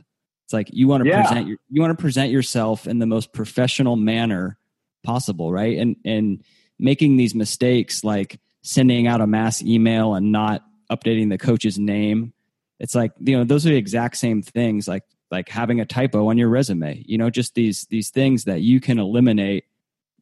It's 0.46 0.54
like 0.54 0.70
you 0.72 0.88
want 0.88 1.04
to 1.04 1.10
Yeah. 1.10 1.22
present 1.22 1.48
your 1.48 1.58
you 1.70 1.82
want 1.82 1.98
to 1.98 2.02
present 2.02 2.32
yourself 2.32 2.88
in 2.88 3.00
the 3.00 3.06
most 3.06 3.34
professional 3.34 3.96
manner 3.96 4.58
possible, 5.04 5.52
right? 5.52 5.78
And 5.78 5.96
and 6.06 6.44
making 6.78 7.18
these 7.18 7.36
mistakes 7.36 8.04
like 8.04 8.40
sending 8.62 9.08
out 9.08 9.20
a 9.20 9.28
mass 9.28 9.62
email 9.62 10.14
and 10.16 10.32
not 10.32 10.64
updating 10.92 11.30
the 11.30 11.38
coach's 11.38 11.78
name. 11.78 12.34
It's 12.80 12.96
like, 12.96 13.12
you 13.20 13.38
know, 13.38 13.44
those 13.44 13.66
are 13.66 13.70
the 13.70 13.76
exact 13.76 14.16
same 14.18 14.42
things 14.42 14.88
like 14.88 15.04
like 15.32 15.50
having 15.50 15.80
a 15.80 15.86
typo 15.86 16.30
on 16.30 16.38
your 16.38 16.50
resume. 16.50 17.04
You 17.06 17.18
know, 17.18 17.30
just 17.30 17.56
these 17.56 17.86
these 17.90 18.10
things 18.10 18.46
that 18.46 18.62
you 18.62 18.80
can 18.80 19.00
eliminate 19.00 19.66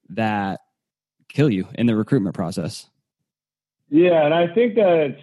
that 0.09 0.61
kill 1.29 1.49
you 1.49 1.67
in 1.75 1.85
the 1.87 1.95
recruitment 1.95 2.35
process. 2.35 2.89
Yeah, 3.89 4.25
and 4.25 4.33
I 4.33 4.53
think 4.53 4.75
that 4.75 5.17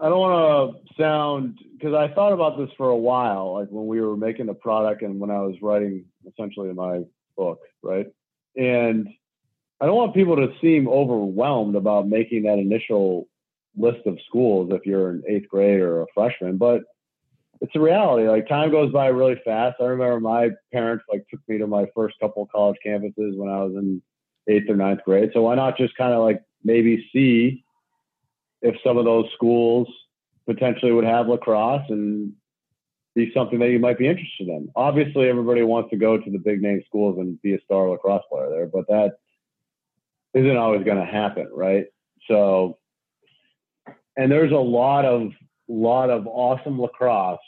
I 0.00 0.08
don't 0.08 0.18
want 0.18 0.86
to 0.86 0.94
sound 1.00 1.58
because 1.72 1.94
I 1.94 2.12
thought 2.12 2.32
about 2.32 2.58
this 2.58 2.70
for 2.76 2.88
a 2.88 2.96
while, 2.96 3.54
like 3.54 3.68
when 3.68 3.86
we 3.86 4.00
were 4.00 4.16
making 4.16 4.46
the 4.46 4.54
product 4.54 5.02
and 5.02 5.20
when 5.20 5.30
I 5.30 5.40
was 5.40 5.56
writing 5.62 6.04
essentially 6.26 6.72
my 6.72 7.02
book, 7.36 7.60
right? 7.82 8.06
And 8.56 9.08
I 9.80 9.86
don't 9.86 9.96
want 9.96 10.14
people 10.14 10.36
to 10.36 10.52
seem 10.60 10.88
overwhelmed 10.88 11.76
about 11.76 12.08
making 12.08 12.44
that 12.44 12.58
initial 12.58 13.28
list 13.76 14.06
of 14.06 14.18
schools 14.26 14.70
if 14.72 14.86
you're 14.86 15.10
an 15.10 15.22
eighth 15.28 15.48
grade 15.48 15.80
or 15.80 16.02
a 16.02 16.06
freshman, 16.14 16.56
but 16.56 16.82
it's 17.60 17.74
a 17.74 17.80
reality. 17.80 18.28
Like 18.28 18.48
time 18.48 18.70
goes 18.70 18.92
by 18.92 19.06
really 19.08 19.40
fast. 19.44 19.76
I 19.80 19.84
remember 19.84 20.20
my 20.20 20.50
parents 20.72 21.04
like 21.10 21.26
took 21.30 21.40
me 21.46 21.58
to 21.58 21.66
my 21.66 21.86
first 21.94 22.16
couple 22.20 22.46
college 22.46 22.78
campuses 22.84 23.36
when 23.36 23.48
I 23.48 23.62
was 23.62 23.74
in 23.74 24.02
eighth 24.48 24.70
or 24.70 24.76
ninth 24.76 25.00
grade. 25.04 25.30
So 25.32 25.42
why 25.42 25.54
not 25.54 25.76
just 25.76 25.96
kind 25.96 26.12
of 26.12 26.22
like 26.22 26.42
maybe 26.64 27.08
see 27.12 27.64
if 28.62 28.76
some 28.84 28.96
of 28.96 29.04
those 29.04 29.26
schools 29.34 29.88
potentially 30.46 30.92
would 30.92 31.04
have 31.04 31.28
lacrosse 31.28 31.84
and 31.88 32.32
be 33.14 33.32
something 33.32 33.58
that 33.58 33.70
you 33.70 33.78
might 33.78 33.98
be 33.98 34.06
interested 34.06 34.48
in. 34.48 34.68
Obviously, 34.76 35.28
everybody 35.28 35.62
wants 35.62 35.90
to 35.90 35.96
go 35.96 36.18
to 36.18 36.30
the 36.30 36.38
big 36.38 36.60
name 36.60 36.82
schools 36.86 37.18
and 37.18 37.40
be 37.40 37.54
a 37.54 37.60
star 37.64 37.88
lacrosse 37.88 38.22
player 38.30 38.50
there, 38.50 38.66
but 38.66 38.86
that 38.88 39.16
isn't 40.34 40.56
always 40.56 40.84
going 40.84 40.98
to 40.98 41.04
happen, 41.04 41.48
right? 41.52 41.86
So, 42.28 42.78
and 44.16 44.30
there's 44.30 44.52
a 44.52 44.56
lot 44.56 45.04
of 45.04 45.32
lot 45.68 46.10
of 46.10 46.26
awesome 46.26 46.80
lacrosse 46.80 47.38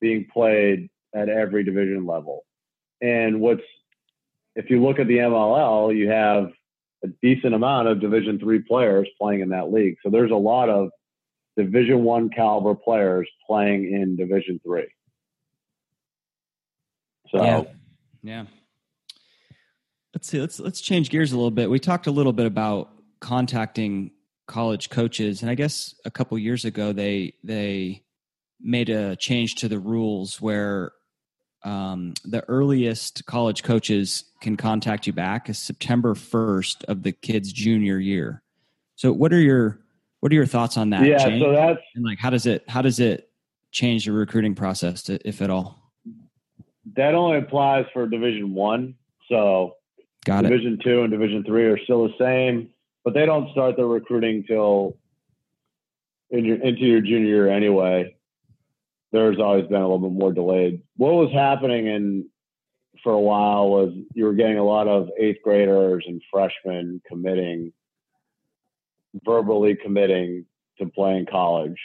being 0.00 0.26
played 0.32 0.90
at 1.14 1.28
every 1.28 1.64
division 1.64 2.04
level. 2.04 2.44
And 3.00 3.40
what's 3.40 3.62
if 4.54 4.70
you 4.70 4.82
look 4.82 4.98
at 4.98 5.06
the 5.06 5.18
MLL, 5.18 5.96
you 5.96 6.08
have 6.08 6.50
a 7.04 7.08
decent 7.22 7.54
amount 7.54 7.88
of 7.88 8.00
Division 8.00 8.38
three 8.38 8.60
players 8.60 9.08
playing 9.20 9.40
in 9.40 9.48
that 9.50 9.72
league. 9.72 9.96
So 10.02 10.10
there's 10.10 10.30
a 10.30 10.36
lot 10.36 10.68
of 10.68 10.90
Division 11.56 12.02
one 12.04 12.30
caliber 12.30 12.74
players 12.74 13.28
playing 13.46 13.92
in 13.92 14.16
Division 14.16 14.60
three. 14.64 14.88
So 17.30 17.42
Yeah. 17.42 17.62
Yeah. 18.22 18.44
Let's 20.14 20.28
see. 20.28 20.40
Let's 20.40 20.60
let's 20.60 20.80
change 20.80 21.10
gears 21.10 21.32
a 21.32 21.36
little 21.36 21.50
bit. 21.50 21.70
We 21.70 21.78
talked 21.78 22.06
a 22.06 22.10
little 22.10 22.32
bit 22.32 22.46
about 22.46 22.90
contacting 23.20 24.12
college 24.46 24.90
coaches, 24.90 25.42
and 25.42 25.50
I 25.50 25.54
guess 25.54 25.94
a 26.04 26.10
couple 26.10 26.38
years 26.38 26.64
ago 26.64 26.92
they 26.92 27.34
they 27.42 28.04
made 28.60 28.90
a 28.90 29.16
change 29.16 29.56
to 29.56 29.68
the 29.68 29.78
rules 29.78 30.40
where 30.40 30.92
um, 31.64 32.14
the 32.24 32.42
earliest 32.48 33.24
college 33.26 33.62
coaches 33.62 34.24
can 34.40 34.56
contact 34.56 35.06
you 35.06 35.12
back 35.12 35.48
is 35.48 35.58
September 35.58 36.14
first 36.14 36.84
of 36.84 37.02
the 37.02 37.12
kid's 37.12 37.52
junior 37.52 37.98
year. 37.98 38.42
So, 38.96 39.12
what 39.12 39.32
are 39.32 39.40
your 39.40 39.80
what 40.20 40.32
are 40.32 40.34
your 40.34 40.46
thoughts 40.46 40.76
on 40.76 40.90
that? 40.90 41.04
yeah, 41.04 41.18
change? 41.18 41.42
so 41.42 41.52
that's 41.52 41.80
and 41.94 42.04
like 42.04 42.18
how 42.18 42.30
does 42.30 42.46
it 42.46 42.64
how 42.68 42.82
does 42.82 43.00
it 43.00 43.30
change 43.70 44.04
the 44.04 44.12
recruiting 44.12 44.54
process, 44.54 45.02
to, 45.04 45.18
if 45.26 45.40
at 45.42 45.50
all? 45.50 45.78
that 46.96 47.14
only 47.14 47.38
applies 47.38 47.86
for 47.92 48.06
Division 48.06 48.54
one. 48.54 48.96
So 49.28 49.76
Got 50.24 50.44
it. 50.44 50.48
Division 50.48 50.78
two 50.82 51.02
and 51.02 51.10
Division 51.10 51.44
three 51.44 51.64
are 51.64 51.78
still 51.84 52.08
the 52.08 52.14
same. 52.18 52.70
but 53.04 53.14
they 53.14 53.26
don't 53.26 53.50
start 53.52 53.76
their 53.76 53.86
recruiting 53.86 54.44
till 54.44 54.96
in 56.30 56.44
your, 56.44 56.56
into 56.56 56.82
your 56.82 57.00
junior 57.00 57.26
year 57.26 57.48
anyway. 57.48 58.16
There's 59.12 59.38
always 59.38 59.66
been 59.66 59.80
a 59.80 59.88
little 59.88 60.10
bit 60.10 60.18
more 60.18 60.32
delayed. 60.32 60.82
What 60.96 61.14
was 61.14 61.30
happening 61.32 61.86
in 61.86 62.28
for 63.02 63.12
a 63.12 63.20
while 63.20 63.68
was 63.68 63.92
you 64.14 64.24
were 64.24 64.34
getting 64.34 64.58
a 64.58 64.64
lot 64.64 64.88
of 64.88 65.08
eighth 65.18 65.38
graders 65.42 66.04
and 66.06 66.22
freshmen 66.30 67.00
committing, 67.06 67.72
verbally 69.24 69.76
committing 69.76 70.46
to 70.78 70.86
playing 70.86 71.26
college. 71.26 71.78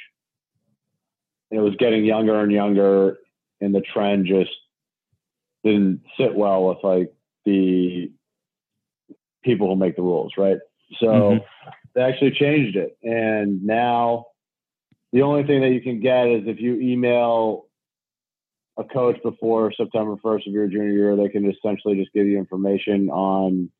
And 1.51 1.59
it 1.59 1.63
was 1.63 1.75
getting 1.77 2.05
younger 2.05 2.39
and 2.39 2.51
younger, 2.51 3.17
and 3.61 3.73
the 3.73 3.81
trend 3.81 4.25
just 4.27 4.51
didn't 5.63 6.01
sit 6.17 6.35
well 6.35 6.65
with 6.65 6.77
like 6.83 7.13
the 7.45 8.11
people 9.43 9.69
who 9.69 9.75
make 9.75 9.95
the 9.95 10.01
rules, 10.01 10.33
right? 10.37 10.57
So 10.99 11.07
mm-hmm. 11.07 11.71
they 11.95 12.01
actually 12.01 12.31
changed 12.31 12.77
it, 12.77 12.97
and 13.01 13.63
now 13.63 14.25
the 15.13 15.21
only 15.21 15.43
thing 15.43 15.61
that 15.61 15.69
you 15.69 15.81
can 15.81 15.99
get 15.99 16.27
is 16.27 16.43
if 16.47 16.59
you 16.59 16.79
email 16.79 17.65
a 18.77 18.83
coach 18.83 19.17
before 19.23 19.71
September 19.71 20.15
1st 20.23 20.47
of 20.47 20.53
your 20.53 20.67
junior 20.67 20.91
year, 20.91 21.15
they 21.15 21.29
can 21.29 21.49
essentially 21.49 21.95
just 21.95 22.13
give 22.13 22.27
you 22.27 22.37
information 22.37 23.09
on 23.09 23.71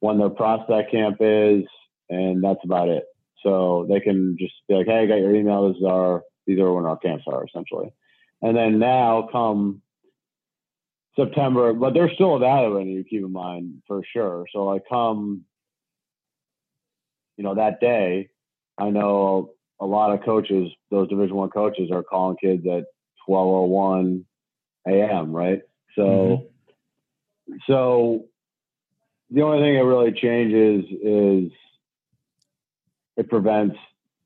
when 0.00 0.18
their 0.18 0.28
prospect 0.28 0.90
camp 0.90 1.16
is, 1.20 1.64
and 2.10 2.44
that's 2.44 2.60
about 2.64 2.88
it. 2.88 3.04
So 3.42 3.86
they 3.88 4.00
can 4.00 4.36
just 4.38 4.54
be 4.68 4.74
like, 4.74 4.86
"Hey, 4.86 5.00
I 5.00 5.06
got 5.06 5.16
your 5.16 5.34
email. 5.34 5.70
Is 5.70 5.82
our 5.82 6.24
these 6.46 6.58
are 6.58 6.72
when 6.72 6.84
our 6.84 6.98
camps 6.98 7.24
are 7.26 7.44
essentially." 7.44 7.90
And 8.42 8.56
then 8.56 8.78
now 8.78 9.28
come 9.32 9.80
September, 11.16 11.72
but 11.72 11.94
they're 11.94 12.12
still 12.12 12.36
evaluating 12.36 12.92
you. 12.92 13.04
Keep 13.04 13.22
in 13.22 13.32
mind 13.32 13.82
for 13.86 14.02
sure. 14.12 14.46
So 14.52 14.64
like 14.64 14.82
come, 14.88 15.44
you 17.36 17.44
know, 17.44 17.54
that 17.54 17.80
day, 17.80 18.28
I 18.76 18.90
know 18.90 19.53
a 19.80 19.86
lot 19.86 20.12
of 20.12 20.24
coaches, 20.24 20.70
those 20.90 21.08
Division 21.08 21.36
One 21.36 21.50
coaches, 21.50 21.90
are 21.92 22.02
calling 22.02 22.36
kids 22.36 22.66
at 22.66 22.84
twelve 23.26 23.48
oh 23.48 23.64
one 23.64 24.24
a.m. 24.86 25.32
Right. 25.32 25.62
So, 25.96 26.02
mm-hmm. 26.02 27.56
so 27.66 28.24
the 29.30 29.42
only 29.42 29.62
thing 29.62 29.74
that 29.74 29.84
really 29.84 30.12
changes 30.12 30.84
is 31.02 31.52
it 33.16 33.28
prevents 33.28 33.76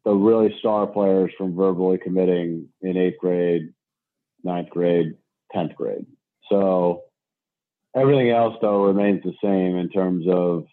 the 0.04 0.12
really 0.12 0.54
star 0.58 0.87
players 0.87 1.30
from 1.37 1.54
verbally 1.54 1.98
committing 1.98 2.68
in 2.80 2.96
eighth 2.96 3.18
grade, 3.18 3.72
ninth 4.42 4.70
grade, 4.70 5.14
tenth 5.52 5.74
grade. 5.74 6.06
So 6.50 7.02
everything 7.94 8.30
else 8.30 8.56
though 8.61 8.84
remains 8.84 9.22
the 9.22 9.34
same 9.42 9.76
in 9.76 9.90
terms 9.90 10.26
of 10.28 10.66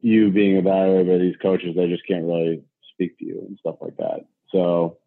you 0.00 0.30
being 0.30 0.56
evaluated 0.56 1.08
by 1.08 1.18
these 1.18 1.36
coaches. 1.40 1.74
They 1.76 1.88
just 1.88 2.06
can't 2.06 2.24
really 2.24 2.62
speak 2.98 3.18
to 3.18 3.24
you 3.24 3.44
and 3.46 3.58
stuff 3.58 3.76
like 3.80 3.96
that. 3.98 4.20
So 4.50 4.98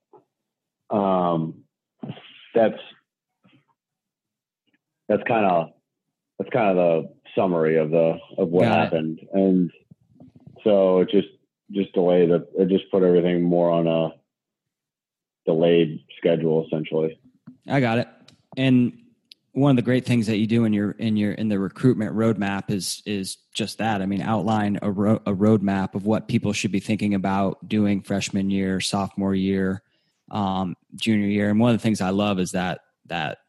um, 0.89 1.63
that's 2.56 2.80
that's 5.10 5.23
kind 5.27 5.45
of 5.45 5.69
that's 6.39 6.49
kind 6.51 6.69
of 6.69 6.75
the 6.75 7.13
summary 7.36 7.77
of 7.77 7.91
the 7.91 8.17
of 8.38 8.49
what 8.49 8.63
Got 8.63 8.80
happened, 8.80 9.19
it. 9.21 9.30
and 9.34 9.71
so 10.63 11.01
it 11.01 11.10
just 11.10 11.27
just 11.71 11.93
delayed 11.93 12.30
it. 12.30 12.49
It 12.58 12.69
just 12.69 12.89
put 12.91 13.04
everything 13.04 13.43
more 13.43 13.69
on 13.69 13.88
a 13.88 14.10
delayed 15.45 15.99
schedule, 16.17 16.65
essentially. 16.65 17.19
I 17.67 17.80
got 17.80 17.99
it 17.99 18.08
and 18.58 18.93
one 19.53 19.71
of 19.71 19.75
the 19.75 19.81
great 19.81 20.05
things 20.05 20.27
that 20.27 20.37
you 20.37 20.47
do 20.47 20.63
in 20.63 20.71
your 20.71 20.91
in 20.91 21.17
your 21.17 21.33
in 21.33 21.49
the 21.49 21.59
recruitment 21.59 22.15
roadmap 22.15 22.71
is 22.71 23.03
is 23.05 23.37
just 23.53 23.79
that. 23.79 24.01
I 24.01 24.05
mean, 24.05 24.21
outline 24.21 24.79
a, 24.81 24.89
ro- 24.89 25.21
a 25.25 25.33
roadmap 25.33 25.93
of 25.93 26.05
what 26.05 26.27
people 26.27 26.53
should 26.53 26.71
be 26.71 26.79
thinking 26.79 27.13
about 27.13 27.67
doing 27.67 28.01
freshman 28.01 28.49
year, 28.49 28.79
sophomore 28.79 29.35
year, 29.35 29.83
um, 30.31 30.75
junior 30.95 31.27
year. 31.27 31.49
And 31.49 31.59
one 31.59 31.71
of 31.73 31.77
the 31.77 31.83
things 31.83 31.99
I 31.99 32.11
love 32.11 32.39
is 32.39 32.51
that 32.51 32.81
that 33.07 33.39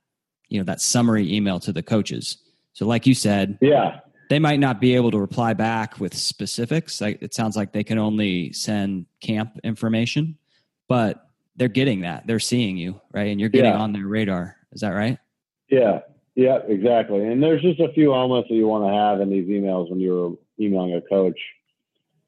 you 0.48 0.58
know 0.58 0.64
that 0.64 0.80
summary 0.80 1.32
email 1.32 1.60
to 1.60 1.72
the 1.72 1.82
coaches. 1.82 2.38
So, 2.72 2.86
like 2.86 3.06
you 3.06 3.14
said, 3.14 3.58
yeah, 3.60 4.00
they 4.28 4.40
might 4.40 4.58
not 4.58 4.80
be 4.80 4.96
able 4.96 5.12
to 5.12 5.18
reply 5.18 5.52
back 5.52 6.00
with 6.00 6.16
specifics. 6.16 7.00
Like, 7.00 7.22
it 7.22 7.32
sounds 7.32 7.54
like 7.54 7.72
they 7.72 7.84
can 7.84 7.98
only 7.98 8.52
send 8.52 9.06
camp 9.20 9.60
information, 9.62 10.36
but 10.88 11.28
they're 11.54 11.68
getting 11.68 12.00
that. 12.00 12.26
They're 12.26 12.40
seeing 12.40 12.76
you, 12.76 13.00
right? 13.12 13.28
And 13.28 13.38
you're 13.38 13.50
getting 13.50 13.72
yeah. 13.72 13.78
on 13.78 13.92
their 13.92 14.06
radar. 14.06 14.56
Is 14.72 14.80
that 14.80 14.90
right? 14.90 15.18
Yeah. 15.72 16.00
Yeah, 16.35 16.58
exactly. 16.66 17.26
And 17.26 17.42
there's 17.42 17.62
just 17.62 17.80
a 17.80 17.92
few 17.92 18.14
elements 18.14 18.48
that 18.48 18.54
you 18.54 18.66
want 18.66 18.85
to 18.85 18.94
have 18.94 19.20
in 19.20 19.30
these 19.30 19.48
emails 19.48 19.90
when 19.90 20.00
you're 20.00 20.37
emailing 20.61 20.94
a 20.94 21.00
coach. 21.00 21.38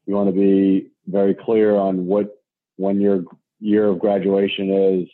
You 0.07 0.15
want 0.15 0.29
to 0.29 0.35
be 0.35 0.91
very 1.07 1.35
clear 1.35 1.77
on 1.77 2.07
what 2.07 2.43
when 2.77 3.01
your 3.01 3.25
year 3.61 3.87
of 3.87 3.99
graduation 3.99 4.71
is. 4.71 5.09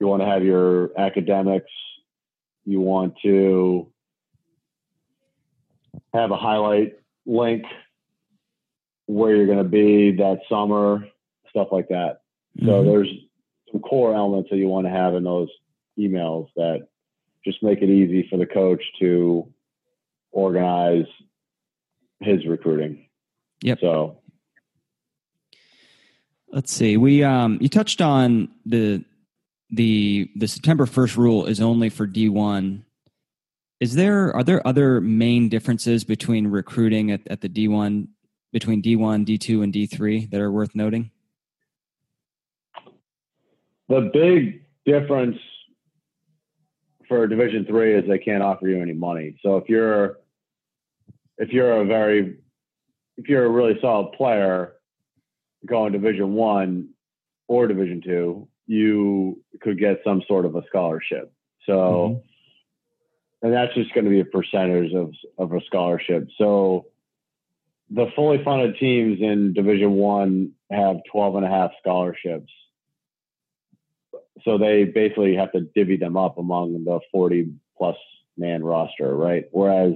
You 0.00 0.06
want 0.06 0.22
to 0.22 0.26
have 0.26 0.44
your 0.44 0.90
academics. 0.98 1.70
You 2.64 2.80
want 2.80 3.14
to 3.22 3.92
have 6.12 6.30
a 6.30 6.36
highlight 6.36 6.94
link 7.26 7.64
where 9.06 9.36
you're 9.36 9.46
going 9.46 9.58
to 9.58 9.64
be 9.64 10.12
that 10.16 10.40
summer, 10.48 11.06
stuff 11.48 11.68
like 11.70 11.88
that. 11.88 12.22
Mm-hmm. 12.58 12.66
So 12.66 12.84
there's 12.84 13.08
some 13.70 13.80
core 13.80 14.14
elements 14.14 14.50
that 14.50 14.56
you 14.56 14.68
want 14.68 14.86
to 14.86 14.90
have 14.90 15.14
in 15.14 15.22
those 15.22 15.48
emails 15.98 16.48
that 16.56 16.88
just 17.44 17.62
make 17.62 17.82
it 17.82 17.88
easy 17.88 18.26
for 18.28 18.36
the 18.36 18.46
coach 18.46 18.82
to 19.00 19.52
organize 20.32 21.06
his 22.20 22.46
recruiting. 22.46 23.06
Yep. 23.62 23.78
So 23.80 24.18
let's 26.48 26.72
see. 26.72 26.96
We 26.96 27.22
um 27.22 27.58
you 27.60 27.68
touched 27.68 28.00
on 28.00 28.48
the 28.64 29.04
the 29.70 30.30
the 30.36 30.46
September 30.46 30.86
1st 30.86 31.16
rule 31.16 31.46
is 31.46 31.60
only 31.60 31.88
for 31.88 32.06
D1. 32.06 32.82
Is 33.80 33.94
there 33.94 34.34
are 34.34 34.44
there 34.44 34.66
other 34.66 35.00
main 35.00 35.48
differences 35.48 36.04
between 36.04 36.46
recruiting 36.46 37.10
at, 37.10 37.20
at 37.28 37.40
the 37.40 37.48
D1 37.48 38.08
between 38.52 38.82
D1, 38.82 39.26
D2 39.26 39.62
and 39.62 39.72
D3 39.72 40.30
that 40.30 40.40
are 40.40 40.50
worth 40.50 40.74
noting? 40.74 41.10
The 43.88 44.10
big 44.12 44.64
difference 44.84 45.36
for 47.08 47.26
Division 47.26 47.64
Three 47.66 47.94
is 47.94 48.04
they 48.08 48.18
can't 48.18 48.42
offer 48.42 48.68
you 48.68 48.80
any 48.80 48.92
money. 48.92 49.36
So 49.42 49.56
if 49.56 49.68
you're 49.68 50.18
if 51.38 51.50
you're 51.50 51.80
a 51.80 51.84
very 51.84 52.38
if 53.16 53.28
you're 53.28 53.44
a 53.44 53.50
really 53.50 53.78
solid 53.80 54.12
player 54.12 54.74
going 55.66 55.92
Division 55.92 56.34
One 56.34 56.90
or 57.48 57.66
Division 57.66 58.02
Two, 58.04 58.48
you 58.66 59.42
could 59.60 59.78
get 59.78 60.00
some 60.04 60.22
sort 60.26 60.44
of 60.44 60.56
a 60.56 60.62
scholarship. 60.68 61.32
So, 61.64 61.72
mm-hmm. 61.74 63.46
and 63.46 63.52
that's 63.54 63.74
just 63.74 63.92
going 63.94 64.04
to 64.04 64.10
be 64.10 64.20
a 64.20 64.24
percentage 64.24 64.92
of 64.92 65.12
of 65.38 65.52
a 65.52 65.60
scholarship. 65.66 66.28
So, 66.38 66.86
the 67.90 68.06
fully 68.14 68.42
funded 68.44 68.78
teams 68.78 69.20
in 69.20 69.52
Division 69.52 69.92
One 69.92 70.52
have 70.70 70.96
12 71.10 71.36
and 71.36 71.44
a 71.44 71.48
half 71.48 71.70
scholarships 71.80 72.52
so 74.44 74.58
they 74.58 74.84
basically 74.84 75.34
have 75.36 75.52
to 75.52 75.62
divvy 75.74 75.96
them 75.96 76.16
up 76.16 76.38
among 76.38 76.84
the 76.84 77.00
40 77.12 77.52
plus 77.76 77.96
man 78.36 78.62
roster, 78.62 79.14
right? 79.14 79.44
Whereas 79.50 79.94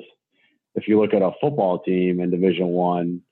if 0.74 0.88
you 0.88 1.00
look 1.00 1.14
at 1.14 1.22
a 1.22 1.32
football 1.40 1.80
team 1.80 2.20
in 2.20 2.30
Division 2.30 2.68
One 2.68 3.22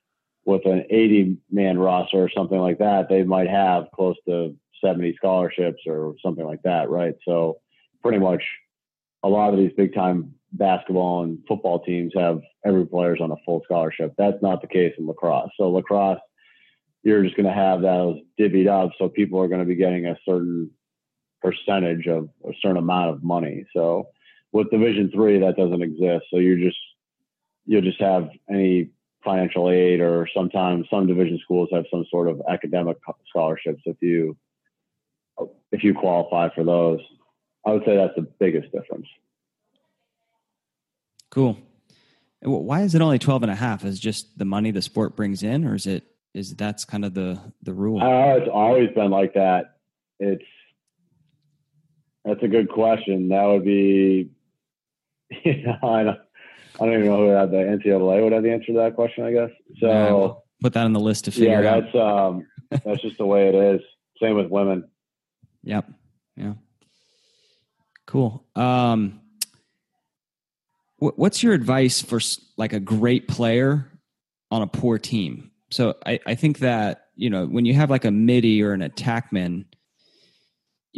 with 0.45 0.65
an 0.65 0.85
80 0.89 1.37
man 1.51 1.77
roster 1.77 2.17
or 2.17 2.29
something 2.29 2.59
like 2.59 2.79
that, 2.79 3.09
they 3.09 3.23
might 3.23 3.49
have 3.49 3.87
close 3.93 4.15
to 4.27 4.55
70 4.83 5.15
scholarships 5.17 5.81
or 5.85 6.15
something 6.23 6.45
like 6.45 6.61
that, 6.63 6.89
right? 6.89 7.15
So 7.25 7.59
pretty 8.01 8.19
much 8.19 8.43
a 9.23 9.29
lot 9.29 9.53
of 9.53 9.59
these 9.59 9.73
big 9.75 9.93
time 9.93 10.33
basketball 10.53 11.23
and 11.23 11.39
football 11.47 11.79
teams 11.79 12.13
have 12.15 12.41
every 12.65 12.85
player's 12.85 13.21
on 13.21 13.31
a 13.31 13.35
full 13.45 13.61
scholarship. 13.65 14.13
That's 14.17 14.41
not 14.41 14.61
the 14.61 14.67
case 14.67 14.93
in 14.97 15.07
lacrosse. 15.07 15.51
So 15.57 15.69
lacrosse, 15.69 16.19
you're 17.03 17.23
just 17.23 17.35
going 17.35 17.45
to 17.45 17.53
have 17.53 17.81
those 17.81 18.17
divvied 18.39 18.67
up. 18.67 18.91
So 18.97 19.09
people 19.09 19.39
are 19.41 19.47
going 19.47 19.61
to 19.61 19.65
be 19.65 19.75
getting 19.75 20.07
a 20.07 20.17
certain 20.27 20.71
percentage 21.41 22.07
of 22.07 22.29
a 22.47 22.53
certain 22.61 22.77
amount 22.77 23.11
of 23.11 23.23
money. 23.23 23.65
So 23.73 24.07
with 24.51 24.69
Division 24.71 25.11
three, 25.13 25.39
that 25.39 25.55
doesn't 25.55 25.81
exist. 25.81 26.25
So 26.31 26.37
you 26.37 26.63
just 26.63 26.79
you'll 27.65 27.81
just 27.81 28.01
have 28.01 28.29
any 28.49 28.89
financial 29.23 29.69
aid, 29.69 29.99
or 29.99 30.27
sometimes 30.33 30.87
some 30.89 31.07
division 31.07 31.39
schools 31.43 31.69
have 31.71 31.85
some 31.91 32.05
sort 32.09 32.29
of 32.29 32.41
academic 32.49 32.97
scholarships 33.27 33.81
if 33.85 33.97
you 34.01 34.37
if 35.71 35.83
you 35.83 35.93
qualify 35.93 36.49
for 36.53 36.63
those. 36.63 36.99
I 37.65 37.71
would 37.71 37.83
say 37.85 37.95
that's 37.95 38.15
the 38.15 38.27
biggest 38.39 38.71
difference. 38.71 39.05
Cool. 41.29 41.57
Why 42.41 42.81
is 42.81 42.95
it 42.95 43.01
only 43.01 43.19
12 43.19 43.43
and 43.43 43.51
a 43.51 43.55
half? 43.55 43.83
Is 43.83 43.99
just 43.99 44.37
the 44.37 44.45
money 44.45 44.71
the 44.71 44.81
sport 44.81 45.15
brings 45.15 45.43
in 45.43 45.65
or 45.65 45.75
is 45.75 45.85
it 45.85 46.03
is 46.33 46.55
that's 46.55 46.85
kind 46.85 47.03
of 47.03 47.13
the 47.13 47.39
the 47.63 47.73
rule? 47.73 48.01
Uh, 48.01 48.37
it's 48.37 48.49
always 48.51 48.89
been 48.95 49.11
like 49.11 49.33
that. 49.33 49.75
It's 50.19 50.43
that's 52.29 52.43
a 52.43 52.47
good 52.47 52.69
question. 52.69 53.29
That 53.29 53.43
would 53.45 53.65
be, 53.65 54.29
you 55.43 55.63
know, 55.63 55.77
I 55.83 56.03
don't, 56.03 56.19
I 56.79 56.85
don't 56.85 56.93
even 56.93 57.05
know 57.05 57.17
who 57.17 57.29
had 57.29 57.51
the 57.51 57.57
NCAA 57.57 58.23
would 58.23 58.33
have 58.33 58.43
the 58.43 58.51
answer 58.51 58.67
to 58.67 58.73
that 58.73 58.95
question. 58.95 59.25
I 59.25 59.31
guess 59.31 59.49
so. 59.79 59.87
Yeah, 59.87 60.11
we'll 60.11 60.43
put 60.61 60.73
that 60.73 60.85
on 60.85 60.93
the 60.93 60.99
list 60.99 61.25
to 61.25 61.31
figure 61.31 61.63
yeah, 61.63 61.75
out. 61.75 61.83
that's 61.83 61.95
um, 61.95 62.47
that's 62.85 63.01
just 63.01 63.17
the 63.17 63.25
way 63.25 63.49
it 63.49 63.55
is. 63.55 63.81
Same 64.21 64.35
with 64.35 64.47
women. 64.47 64.87
Yep. 65.63 65.89
Yeah. 66.35 66.53
Cool. 68.05 68.45
Um, 68.55 69.21
wh- 70.97 71.17
what's 71.17 71.43
your 71.43 71.53
advice 71.53 72.01
for 72.01 72.19
like 72.57 72.73
a 72.73 72.79
great 72.79 73.27
player 73.27 73.89
on 74.51 74.61
a 74.61 74.67
poor 74.67 74.97
team? 74.97 75.51
So 75.71 75.95
I, 76.05 76.19
I 76.25 76.35
think 76.35 76.59
that 76.59 77.07
you 77.15 77.29
know 77.29 77.45
when 77.45 77.65
you 77.65 77.73
have 77.73 77.89
like 77.89 78.05
a 78.05 78.11
middie 78.11 78.61
or 78.63 78.73
an 78.73 78.81
attackman, 78.81 79.65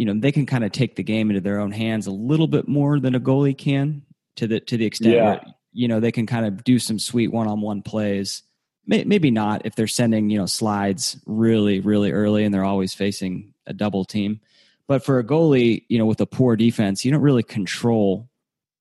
you 0.01 0.05
know 0.05 0.19
they 0.19 0.31
can 0.31 0.47
kind 0.47 0.63
of 0.63 0.71
take 0.71 0.95
the 0.95 1.03
game 1.03 1.29
into 1.29 1.41
their 1.41 1.59
own 1.59 1.71
hands 1.71 2.07
a 2.07 2.11
little 2.11 2.47
bit 2.47 2.67
more 2.67 2.99
than 2.99 3.13
a 3.13 3.19
goalie 3.19 3.55
can 3.55 4.01
to 4.35 4.47
the 4.47 4.59
to 4.59 4.75
the 4.75 4.87
extent 4.87 5.13
Yeah. 5.13 5.25
where 5.25 5.41
you 5.73 5.87
know 5.87 5.99
they 5.99 6.11
can 6.11 6.25
kind 6.25 6.47
of 6.47 6.63
do 6.63 6.79
some 6.79 6.97
sweet 6.97 7.31
one 7.31 7.47
on 7.47 7.61
one 7.61 7.83
plays. 7.83 8.41
May, 8.87 9.03
maybe 9.03 9.29
not 9.29 9.63
if 9.63 9.75
they're 9.75 9.85
sending 9.85 10.31
you 10.31 10.39
know 10.39 10.47
slides 10.47 11.21
really 11.27 11.81
really 11.81 12.11
early 12.11 12.43
and 12.43 12.51
they're 12.51 12.63
always 12.63 12.95
facing 12.95 13.53
a 13.67 13.73
double 13.73 14.03
team. 14.03 14.39
But 14.87 15.05
for 15.05 15.19
a 15.19 15.23
goalie, 15.23 15.85
you 15.87 15.99
know, 15.99 16.07
with 16.07 16.19
a 16.19 16.25
poor 16.25 16.55
defense, 16.55 17.05
you 17.05 17.11
don't 17.11 17.21
really 17.21 17.43
control 17.43 18.27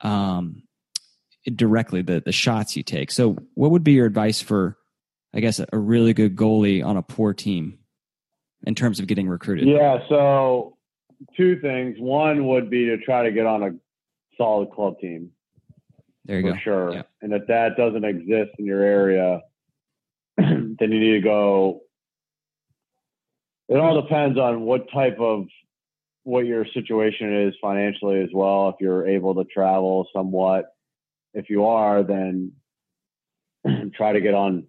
um, 0.00 0.62
directly 1.54 2.00
the 2.00 2.22
the 2.24 2.32
shots 2.32 2.78
you 2.78 2.82
take. 2.82 3.10
So, 3.10 3.36
what 3.52 3.72
would 3.72 3.84
be 3.84 3.92
your 3.92 4.06
advice 4.06 4.40
for, 4.40 4.78
I 5.34 5.40
guess, 5.40 5.60
a 5.60 5.78
really 5.78 6.14
good 6.14 6.34
goalie 6.34 6.82
on 6.82 6.96
a 6.96 7.02
poor 7.02 7.34
team 7.34 7.78
in 8.66 8.74
terms 8.74 9.00
of 9.00 9.06
getting 9.06 9.28
recruited? 9.28 9.68
Yeah. 9.68 9.98
So 10.08 10.78
two 11.36 11.60
things. 11.60 11.96
One 11.98 12.46
would 12.46 12.70
be 12.70 12.86
to 12.86 12.98
try 12.98 13.24
to 13.24 13.32
get 13.32 13.46
on 13.46 13.62
a 13.62 13.70
solid 14.36 14.70
club 14.70 14.98
team 15.00 15.30
there 16.24 16.38
you 16.40 16.46
for 16.46 16.52
go. 16.52 16.58
sure. 16.62 16.94
Yeah. 16.94 17.02
And 17.22 17.32
if 17.32 17.46
that 17.48 17.76
doesn't 17.76 18.04
exist 18.04 18.52
in 18.58 18.64
your 18.66 18.82
area, 18.82 19.42
then 20.36 20.76
you 20.78 21.00
need 21.00 21.12
to 21.12 21.20
go. 21.20 21.82
It 23.68 23.76
all 23.76 24.00
depends 24.00 24.38
on 24.38 24.62
what 24.62 24.90
type 24.92 25.18
of 25.20 25.46
what 26.24 26.44
your 26.44 26.66
situation 26.74 27.48
is 27.48 27.54
financially 27.60 28.20
as 28.20 28.30
well. 28.32 28.68
If 28.70 28.76
you're 28.80 29.06
able 29.06 29.34
to 29.36 29.44
travel 29.44 30.06
somewhat, 30.14 30.66
if 31.34 31.48
you 31.48 31.66
are, 31.66 32.02
then 32.02 32.52
try 33.94 34.12
to 34.12 34.20
get 34.20 34.34
on 34.34 34.66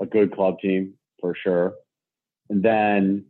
a 0.00 0.06
good 0.06 0.32
club 0.32 0.60
team 0.60 0.94
for 1.20 1.34
sure. 1.34 1.74
And 2.48 2.62
then 2.62 3.26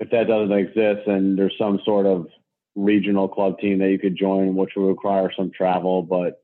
if 0.00 0.10
that 0.10 0.28
doesn't 0.28 0.56
exist, 0.56 1.02
then 1.06 1.36
there's 1.36 1.54
some 1.58 1.80
sort 1.84 2.06
of 2.06 2.26
regional 2.74 3.28
club 3.28 3.58
team 3.58 3.78
that 3.80 3.90
you 3.90 3.98
could 3.98 4.16
join, 4.16 4.54
which 4.54 4.70
would 4.76 4.86
require 4.86 5.30
some 5.36 5.50
travel, 5.50 6.02
but 6.02 6.26
at 6.28 6.36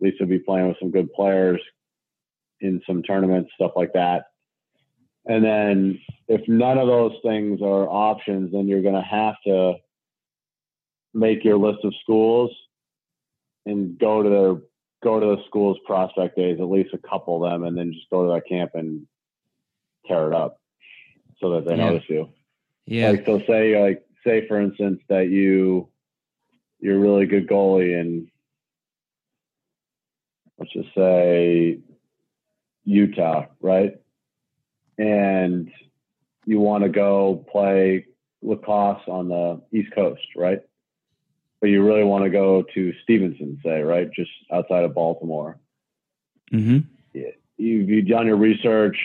least 0.00 0.16
you'll 0.18 0.28
be 0.28 0.38
playing 0.38 0.68
with 0.68 0.78
some 0.80 0.90
good 0.90 1.12
players 1.12 1.60
in 2.60 2.80
some 2.86 3.02
tournaments, 3.02 3.50
stuff 3.54 3.72
like 3.76 3.92
that. 3.92 4.26
And 5.26 5.44
then 5.44 6.00
if 6.28 6.46
none 6.48 6.78
of 6.78 6.86
those 6.86 7.12
things 7.22 7.60
are 7.60 7.88
options, 7.88 8.52
then 8.52 8.68
you're 8.68 8.82
going 8.82 8.94
to 8.94 9.00
have 9.02 9.34
to 9.46 9.74
make 11.12 11.44
your 11.44 11.58
list 11.58 11.84
of 11.84 11.94
schools 12.02 12.50
and 13.66 13.98
go 13.98 14.22
to 14.22 14.30
their 14.30 14.54
go 15.02 15.20
to 15.20 15.26
the 15.26 15.42
school's 15.46 15.78
prospect 15.84 16.36
days, 16.36 16.58
at 16.58 16.70
least 16.70 16.94
a 16.94 17.08
couple 17.08 17.44
of 17.44 17.50
them, 17.50 17.64
and 17.64 17.76
then 17.76 17.92
just 17.92 18.08
go 18.10 18.26
to 18.26 18.32
that 18.32 18.48
camp 18.48 18.70
and 18.74 19.06
tear 20.06 20.28
it 20.28 20.34
up 20.34 20.58
so 21.38 21.50
that 21.50 21.64
they 21.66 21.76
Yeah. 21.76 21.90
notice 21.90 22.08
you. 22.08 22.28
Yeah. 22.86 23.10
Like 23.10 23.26
so 23.26 23.42
say 23.46 23.80
like 23.80 24.04
say 24.24 24.46
for 24.46 24.60
instance 24.60 25.00
that 25.08 25.28
you 25.28 25.88
you're 26.80 26.96
a 26.96 27.00
really 27.00 27.26
good 27.26 27.48
goalie 27.48 27.98
and 27.98 28.28
let's 30.58 30.72
just 30.72 30.94
say 30.94 31.80
Utah, 32.84 33.46
right? 33.60 33.94
And 34.98 35.70
you 36.46 36.60
want 36.60 36.84
to 36.84 36.88
go 36.88 37.44
play 37.50 38.06
lacrosse 38.42 39.02
on 39.08 39.28
the 39.28 39.60
East 39.72 39.92
Coast, 39.94 40.24
right? 40.36 40.60
But 41.60 41.70
you 41.70 41.84
really 41.84 42.04
want 42.04 42.24
to 42.24 42.30
go 42.30 42.64
to 42.74 42.92
Stevenson, 43.02 43.58
say, 43.64 43.82
right? 43.82 44.10
Just 44.12 44.30
outside 44.52 44.84
of 44.84 44.94
Baltimore. 44.94 45.58
Mm-hmm. 46.52 46.78
You've, 47.58 47.88
you've 47.88 48.06
done 48.06 48.26
your 48.26 48.36
research. 48.36 48.96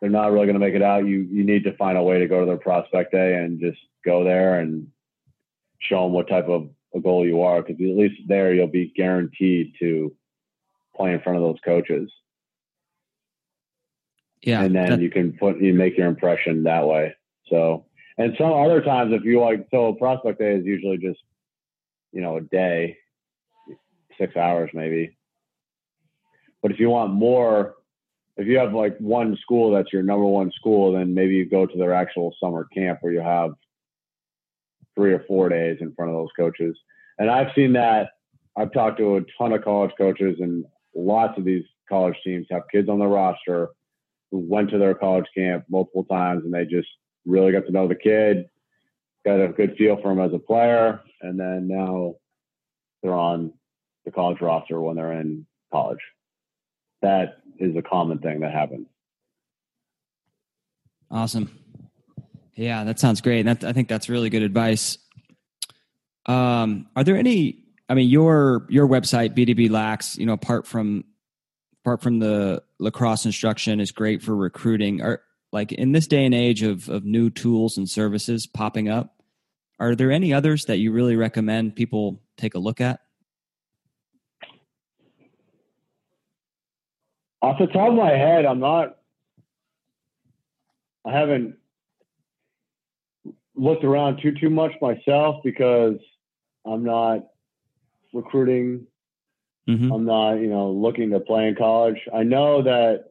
They're 0.00 0.10
not 0.10 0.32
really 0.32 0.46
going 0.46 0.58
to 0.58 0.66
make 0.66 0.74
it 0.74 0.82
out. 0.82 1.06
You 1.06 1.20
you 1.30 1.44
need 1.44 1.64
to 1.64 1.76
find 1.76 1.98
a 1.98 2.02
way 2.02 2.18
to 2.18 2.26
go 2.26 2.40
to 2.40 2.46
their 2.46 2.56
prospect 2.56 3.12
day 3.12 3.34
and 3.36 3.60
just 3.60 3.78
go 4.04 4.24
there 4.24 4.58
and 4.60 4.88
show 5.80 6.04
them 6.04 6.12
what 6.12 6.28
type 6.28 6.48
of 6.48 6.70
a 6.94 7.00
goal 7.00 7.26
you 7.26 7.42
are, 7.42 7.62
because 7.62 7.76
at 7.80 7.96
least 7.96 8.20
there 8.26 8.52
you'll 8.54 8.66
be 8.66 8.92
guaranteed 8.96 9.74
to 9.78 10.14
play 10.96 11.12
in 11.12 11.20
front 11.20 11.36
of 11.36 11.42
those 11.44 11.60
coaches, 11.64 12.10
Yeah. 14.42 14.62
and 14.62 14.74
then 14.74 14.88
that- 14.90 15.00
you 15.00 15.10
can 15.10 15.32
put 15.34 15.60
you 15.60 15.74
make 15.74 15.96
your 15.96 16.08
impression 16.08 16.62
that 16.64 16.86
way. 16.86 17.14
So, 17.48 17.86
and 18.16 18.34
some 18.36 18.52
other 18.52 18.80
times 18.82 19.12
if 19.12 19.24
you 19.24 19.40
like, 19.40 19.66
so 19.70 19.92
prospect 19.94 20.38
day 20.38 20.54
is 20.54 20.64
usually 20.64 20.98
just 20.98 21.20
you 22.12 22.20
know 22.22 22.36
a 22.38 22.40
day, 22.40 22.96
six 24.18 24.34
hours 24.36 24.70
maybe. 24.72 25.16
But 26.62 26.72
if 26.72 26.80
you 26.80 26.90
want 26.90 27.12
more, 27.12 27.76
if 28.40 28.46
you 28.46 28.56
have 28.56 28.72
like 28.72 28.96
one 28.98 29.36
school 29.36 29.70
that's 29.70 29.92
your 29.92 30.02
number 30.02 30.24
one 30.24 30.50
school, 30.52 30.92
then 30.92 31.12
maybe 31.12 31.34
you 31.34 31.44
go 31.44 31.66
to 31.66 31.78
their 31.78 31.92
actual 31.92 32.34
summer 32.42 32.66
camp 32.74 32.98
where 33.02 33.12
you 33.12 33.20
have 33.20 33.50
three 34.94 35.12
or 35.12 35.22
four 35.28 35.50
days 35.50 35.76
in 35.80 35.92
front 35.92 36.10
of 36.10 36.16
those 36.16 36.30
coaches. 36.38 36.74
And 37.18 37.30
I've 37.30 37.52
seen 37.54 37.74
that. 37.74 38.12
I've 38.56 38.72
talked 38.72 38.96
to 38.98 39.16
a 39.16 39.20
ton 39.36 39.52
of 39.52 39.62
college 39.62 39.92
coaches, 39.98 40.38
and 40.40 40.64
lots 40.94 41.38
of 41.38 41.44
these 41.44 41.64
college 41.86 42.16
teams 42.24 42.46
have 42.50 42.62
kids 42.72 42.88
on 42.88 42.98
their 42.98 43.08
roster 43.08 43.68
who 44.30 44.38
went 44.38 44.70
to 44.70 44.78
their 44.78 44.94
college 44.94 45.26
camp 45.36 45.64
multiple 45.68 46.04
times, 46.04 46.42
and 46.44 46.54
they 46.54 46.64
just 46.64 46.88
really 47.26 47.52
got 47.52 47.66
to 47.66 47.72
know 47.72 47.88
the 47.88 47.94
kid, 47.94 48.48
got 49.24 49.40
a 49.40 49.48
good 49.48 49.76
feel 49.76 50.00
for 50.00 50.12
him 50.12 50.20
as 50.20 50.32
a 50.32 50.38
player, 50.38 51.00
and 51.20 51.38
then 51.38 51.68
now 51.68 52.14
they're 53.02 53.12
on 53.12 53.52
the 54.06 54.10
college 54.10 54.40
roster 54.40 54.80
when 54.80 54.96
they're 54.96 55.12
in 55.12 55.46
college. 55.70 56.00
That 57.02 57.38
is 57.58 57.76
a 57.76 57.82
common 57.82 58.18
thing 58.18 58.40
that 58.40 58.52
happens. 58.52 58.86
Awesome. 61.10 61.50
Yeah, 62.54 62.84
that 62.84 63.00
sounds 63.00 63.20
great. 63.20 63.42
That, 63.42 63.64
I 63.64 63.72
think 63.72 63.88
that's 63.88 64.08
really 64.08 64.30
good 64.30 64.42
advice. 64.42 64.98
Um, 66.26 66.88
are 66.94 67.04
there 67.04 67.16
any? 67.16 67.64
I 67.88 67.94
mean, 67.94 68.08
your 68.08 68.66
your 68.68 68.86
website 68.86 69.36
BDB 69.36 69.70
Lax, 69.70 70.16
you 70.16 70.26
know, 70.26 70.34
apart 70.34 70.66
from 70.66 71.04
apart 71.82 72.02
from 72.02 72.18
the 72.18 72.62
lacrosse 72.78 73.24
instruction, 73.24 73.80
is 73.80 73.90
great 73.90 74.22
for 74.22 74.36
recruiting. 74.36 75.00
Are 75.00 75.22
like 75.52 75.72
in 75.72 75.92
this 75.92 76.06
day 76.06 76.24
and 76.24 76.34
age 76.34 76.62
of 76.62 76.88
of 76.88 77.04
new 77.04 77.30
tools 77.30 77.78
and 77.78 77.88
services 77.88 78.46
popping 78.46 78.88
up, 78.88 79.22
are 79.80 79.94
there 79.94 80.12
any 80.12 80.32
others 80.32 80.66
that 80.66 80.76
you 80.76 80.92
really 80.92 81.16
recommend 81.16 81.74
people 81.74 82.22
take 82.36 82.54
a 82.54 82.58
look 82.58 82.80
at? 82.80 83.00
Off 87.42 87.58
the 87.58 87.66
top 87.66 87.88
of 87.88 87.94
my 87.94 88.10
head, 88.10 88.44
I'm 88.44 88.60
not. 88.60 88.96
I 91.06 91.12
haven't 91.12 91.56
looked 93.54 93.84
around 93.84 94.20
too 94.22 94.32
too 94.32 94.50
much 94.50 94.72
myself 94.82 95.36
because 95.42 95.96
I'm 96.66 96.84
not 96.84 97.26
recruiting. 98.12 98.86
Mm-hmm. 99.68 99.92
I'm 99.92 100.04
not, 100.04 100.34
you 100.34 100.48
know, 100.48 100.70
looking 100.70 101.10
to 101.10 101.20
play 101.20 101.48
in 101.48 101.54
college. 101.54 101.98
I 102.12 102.22
know 102.22 102.62
that 102.62 103.04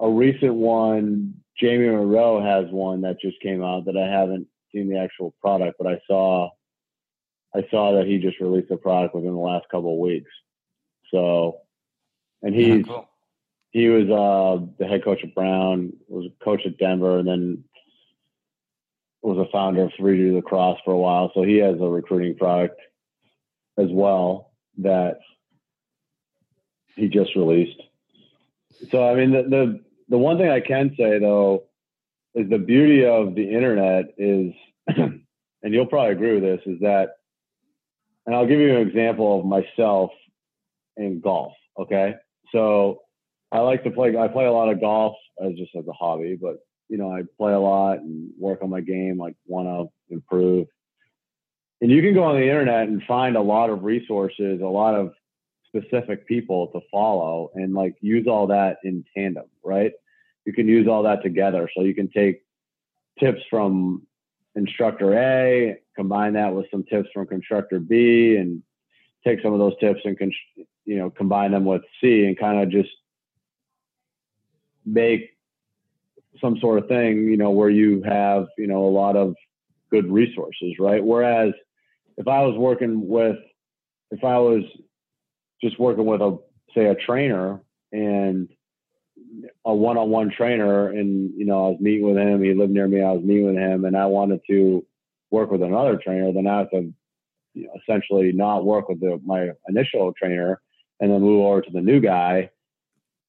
a 0.00 0.08
recent 0.08 0.54
one, 0.54 1.34
Jamie 1.58 1.88
Munro 1.88 2.42
has 2.42 2.70
one 2.72 3.02
that 3.02 3.20
just 3.20 3.40
came 3.40 3.62
out 3.62 3.86
that 3.86 3.96
I 3.96 4.06
haven't 4.06 4.46
seen 4.72 4.88
the 4.88 4.98
actual 4.98 5.34
product, 5.40 5.76
but 5.78 5.86
I 5.86 6.00
saw 6.06 6.50
I 7.54 7.66
saw 7.70 7.96
that 7.96 8.06
he 8.06 8.18
just 8.18 8.40
released 8.40 8.70
a 8.70 8.76
product 8.76 9.14
within 9.14 9.34
the 9.34 9.40
last 9.40 9.66
couple 9.70 9.92
of 9.92 9.98
weeks. 9.98 10.30
So, 11.10 11.58
and 12.42 12.54
he's 12.54 12.84
cool. 12.86 13.08
he 13.70 13.88
was 13.88 14.08
uh, 14.08 14.64
the 14.78 14.86
head 14.86 15.04
coach 15.04 15.20
at 15.22 15.34
Brown, 15.34 15.92
was 16.08 16.26
a 16.26 16.44
coach 16.44 16.62
at 16.66 16.78
Denver, 16.78 17.18
and 17.18 17.28
then 17.28 17.64
was 19.22 19.38
a 19.38 19.50
founder 19.52 19.82
of 19.82 19.92
3D 19.98 20.34
Lacrosse 20.34 20.80
for 20.84 20.92
a 20.92 20.98
while. 20.98 21.30
So 21.34 21.42
he 21.42 21.56
has 21.58 21.76
a 21.80 21.88
recruiting 21.88 22.36
product 22.36 22.80
as 23.78 23.86
well 23.90 24.52
that 24.78 25.18
he 26.96 27.08
just 27.08 27.34
released. 27.36 27.80
So 28.90 29.08
I 29.08 29.14
mean, 29.14 29.30
the 29.30 29.42
the, 29.42 29.80
the 30.08 30.18
one 30.18 30.38
thing 30.38 30.48
I 30.48 30.60
can 30.60 30.94
say 30.96 31.18
though 31.18 31.64
is 32.34 32.48
the 32.48 32.58
beauty 32.58 33.04
of 33.04 33.34
the 33.34 33.48
internet 33.48 34.06
is, 34.16 34.52
and 34.86 35.24
you'll 35.62 35.86
probably 35.86 36.12
agree 36.12 36.34
with 36.34 36.42
this, 36.42 36.60
is 36.66 36.80
that, 36.80 37.10
and 38.26 38.34
I'll 38.34 38.46
give 38.46 38.58
you 38.58 38.76
an 38.76 38.88
example 38.88 39.40
of 39.40 39.46
myself 39.46 40.10
in 40.96 41.20
golf. 41.20 41.52
Okay, 41.78 42.14
so 42.52 43.00
I 43.50 43.60
like 43.60 43.84
to 43.84 43.90
play. 43.90 44.16
I 44.16 44.28
play 44.28 44.46
a 44.46 44.52
lot 44.52 44.68
of 44.70 44.80
golf 44.80 45.16
as 45.44 45.54
just 45.54 45.74
as 45.76 45.86
a 45.86 45.92
hobby, 45.92 46.38
but 46.40 46.56
you 46.88 46.98
know, 46.98 47.10
I 47.10 47.22
play 47.38 47.52
a 47.52 47.58
lot 47.58 47.98
and 47.98 48.30
work 48.38 48.62
on 48.62 48.70
my 48.70 48.80
game. 48.80 49.18
Like, 49.18 49.34
want 49.46 49.66
to 49.66 50.14
improve. 50.14 50.68
And 51.80 51.90
you 51.90 52.00
can 52.00 52.14
go 52.14 52.22
on 52.22 52.36
the 52.36 52.46
internet 52.46 52.88
and 52.88 53.02
find 53.04 53.36
a 53.36 53.42
lot 53.42 53.70
of 53.70 53.82
resources, 53.82 54.60
a 54.60 54.66
lot 54.66 54.94
of 54.94 55.12
specific 55.74 56.26
people 56.26 56.68
to 56.68 56.80
follow 56.90 57.50
and 57.54 57.74
like 57.74 57.96
use 58.00 58.26
all 58.28 58.46
that 58.48 58.76
in 58.84 59.04
tandem, 59.16 59.46
right? 59.64 59.92
You 60.44 60.52
can 60.52 60.68
use 60.68 60.86
all 60.86 61.02
that 61.04 61.22
together. 61.22 61.68
So 61.74 61.82
you 61.82 61.94
can 61.94 62.08
take 62.10 62.42
tips 63.18 63.40
from 63.50 64.06
instructor 64.54 65.18
A, 65.18 65.78
combine 65.96 66.34
that 66.34 66.54
with 66.54 66.66
some 66.70 66.84
tips 66.84 67.08
from 67.12 67.26
constructor 67.26 67.80
B, 67.80 68.36
and 68.36 68.62
take 69.26 69.40
some 69.42 69.52
of 69.52 69.58
those 69.58 69.78
tips 69.80 70.00
and 70.04 70.16
you 70.84 70.96
know 70.96 71.10
combine 71.10 71.52
them 71.52 71.64
with 71.64 71.82
C, 72.00 72.24
and 72.24 72.38
kind 72.38 72.62
of 72.62 72.70
just 72.70 72.90
make 74.84 75.30
some 76.40 76.58
sort 76.58 76.78
of 76.78 76.88
thing, 76.88 77.28
you 77.28 77.36
know, 77.36 77.50
where 77.50 77.70
you 77.70 78.02
have 78.02 78.46
you 78.58 78.66
know 78.66 78.86
a 78.86 78.90
lot 78.90 79.16
of 79.16 79.34
good 79.90 80.10
resources, 80.10 80.74
right? 80.78 81.04
Whereas 81.04 81.52
if 82.16 82.28
I 82.28 82.42
was 82.42 82.56
working 82.56 83.08
with, 83.08 83.36
if 84.10 84.24
I 84.24 84.38
was 84.38 84.64
just 85.62 85.78
working 85.78 86.06
with 86.06 86.20
a 86.20 86.38
say 86.74 86.86
a 86.86 86.94
trainer 86.94 87.60
and 87.92 88.48
a 89.64 89.74
one-on-one 89.74 90.30
trainer 90.30 90.88
and 90.88 91.30
you 91.36 91.44
know 91.44 91.66
I 91.66 91.68
was 91.70 91.80
meeting 91.80 92.06
with 92.06 92.16
him 92.16 92.42
he 92.42 92.54
lived 92.54 92.72
near 92.72 92.88
me 92.88 93.02
I 93.02 93.12
was 93.12 93.22
meeting 93.22 93.46
with 93.46 93.56
him 93.56 93.84
and 93.84 93.96
I 93.96 94.06
wanted 94.06 94.40
to 94.50 94.84
work 95.30 95.50
with 95.50 95.62
another 95.62 95.98
trainer 96.02 96.32
then 96.32 96.46
I 96.46 96.58
have 96.58 96.70
to 96.70 96.92
you 97.54 97.66
know, 97.66 97.72
essentially 97.82 98.32
not 98.32 98.64
work 98.64 98.88
with 98.88 99.00
the, 99.00 99.20
my 99.24 99.50
initial 99.68 100.12
trainer 100.18 100.60
and 101.02 101.10
then 101.12 101.20
move 101.20 101.44
over 101.44 101.60
to 101.60 101.70
the 101.70 101.82
new 101.82 102.00
guy 102.00 102.48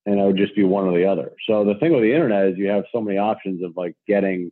and 0.06 0.20
it 0.20 0.24
would 0.24 0.38
just 0.38 0.56
be 0.56 0.64
one 0.64 0.86
or 0.86 0.98
the 0.98 1.06
other 1.06 1.34
so 1.46 1.66
the 1.66 1.76
thing 1.76 1.92
with 1.92 2.04
the 2.04 2.14
internet 2.14 2.46
is 2.46 2.58
you 2.58 2.70
have 2.70 2.86
so 2.94 3.02
many 3.02 3.18
options 3.18 3.62
of 3.62 3.76
like 3.76 3.96
getting 4.08 4.50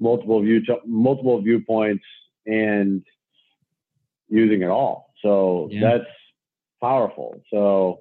multiple 0.00 0.42
view 0.42 0.60
multiple 0.84 1.40
viewpoints 1.40 2.04
and 2.46 3.04
using 4.28 4.62
it 4.62 4.68
all 4.68 5.12
so 5.22 5.68
yeah. 5.70 5.80
that's 5.80 6.10
powerful 6.80 7.40
so 7.48 8.00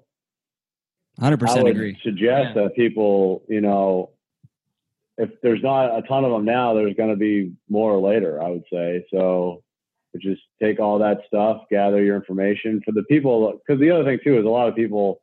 Hundred 1.20 1.40
percent 1.40 1.68
i 1.68 1.70
agree. 1.70 1.98
Suggest 2.04 2.56
yeah. 2.56 2.64
that 2.64 2.76
people, 2.76 3.44
you 3.48 3.62
know, 3.62 4.12
if 5.18 5.30
there's 5.42 5.62
not 5.62 5.98
a 5.98 6.02
ton 6.02 6.26
of 6.26 6.32
them 6.32 6.46
now, 6.46 6.74
there's 6.74 6.96
going 6.96 7.12
to 7.12 7.16
be 7.16 7.54
more 7.70 8.00
later. 8.00 8.42
I 8.42 8.50
would 8.50 8.64
say 8.72 9.06
so. 9.14 9.62
Just 10.20 10.42
take 10.62 10.80
all 10.80 11.00
that 11.00 11.22
stuff, 11.28 11.64
gather 11.70 12.04
your 12.04 12.16
information 12.16 12.82
for 12.86 12.92
the 12.92 13.04
people. 13.04 13.54
Because 13.54 13.80
the 13.80 13.90
other 13.90 14.04
thing 14.04 14.20
too 14.24 14.38
is 14.38 14.46
a 14.46 14.50
lot 14.50 14.68
of 14.68 14.76
people, 14.76 15.22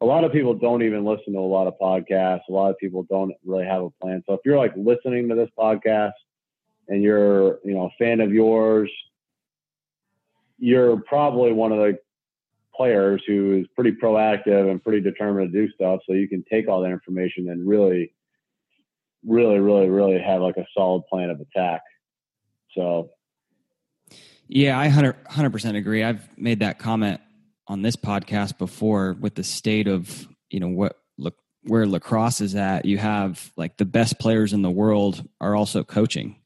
a 0.00 0.06
lot 0.06 0.24
of 0.24 0.32
people 0.32 0.54
don't 0.54 0.82
even 0.82 1.04
listen 1.04 1.32
to 1.32 1.38
a 1.38 1.40
lot 1.40 1.66
of 1.66 1.74
podcasts. 1.80 2.42
A 2.48 2.52
lot 2.52 2.70
of 2.70 2.78
people 2.78 3.04
don't 3.08 3.32
really 3.44 3.64
have 3.64 3.82
a 3.82 3.90
plan. 4.02 4.22
So 4.26 4.34
if 4.34 4.40
you're 4.44 4.58
like 4.58 4.72
listening 4.76 5.28
to 5.28 5.34
this 5.34 5.50
podcast 5.58 6.12
and 6.88 7.02
you're, 7.02 7.58
you 7.64 7.74
know, 7.74 7.86
a 7.86 7.90
fan 7.98 8.20
of 8.20 8.32
yours, 8.32 8.90
you're 10.58 10.96
probably 11.02 11.52
one 11.52 11.72
of 11.72 11.78
the 11.78 11.98
players 12.74 13.22
who 13.26 13.60
is 13.60 13.66
pretty 13.74 13.92
proactive 13.92 14.70
and 14.70 14.82
pretty 14.82 15.00
determined 15.00 15.52
to 15.52 15.66
do 15.66 15.72
stuff. 15.72 16.00
So 16.06 16.14
you 16.14 16.28
can 16.28 16.44
take 16.50 16.68
all 16.68 16.80
that 16.82 16.90
information 16.90 17.50
and 17.50 17.68
really, 17.68 18.12
really, 19.26 19.58
really, 19.58 19.88
really 19.88 20.20
have 20.20 20.40
like 20.40 20.56
a 20.56 20.66
solid 20.76 21.02
plan 21.10 21.30
of 21.30 21.40
attack. 21.40 21.82
So, 22.76 23.10
yeah, 24.48 24.78
I 24.78 24.88
100 24.88 25.50
percent 25.50 25.76
agree. 25.76 26.02
I've 26.02 26.26
made 26.36 26.60
that 26.60 26.78
comment 26.78 27.20
on 27.66 27.82
this 27.82 27.96
podcast 27.96 28.58
before 28.58 29.14
with 29.20 29.34
the 29.34 29.44
state 29.44 29.86
of 29.86 30.26
you 30.50 30.58
know 30.58 30.68
what 30.68 30.96
look 31.18 31.34
where 31.64 31.86
lacrosse 31.86 32.40
is 32.40 32.54
at. 32.54 32.86
You 32.86 32.98
have 32.98 33.52
like 33.56 33.76
the 33.76 33.84
best 33.84 34.18
players 34.18 34.52
in 34.52 34.62
the 34.62 34.70
world 34.70 35.26
are 35.40 35.54
also 35.54 35.84
coaching, 35.84 36.40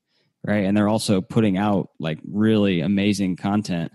right? 0.45 0.65
And 0.65 0.77
they're 0.77 0.89
also 0.89 1.21
putting 1.21 1.57
out 1.57 1.91
like 2.01 2.19
really 2.29 2.81
amazing 2.81 3.37
content 3.37 3.93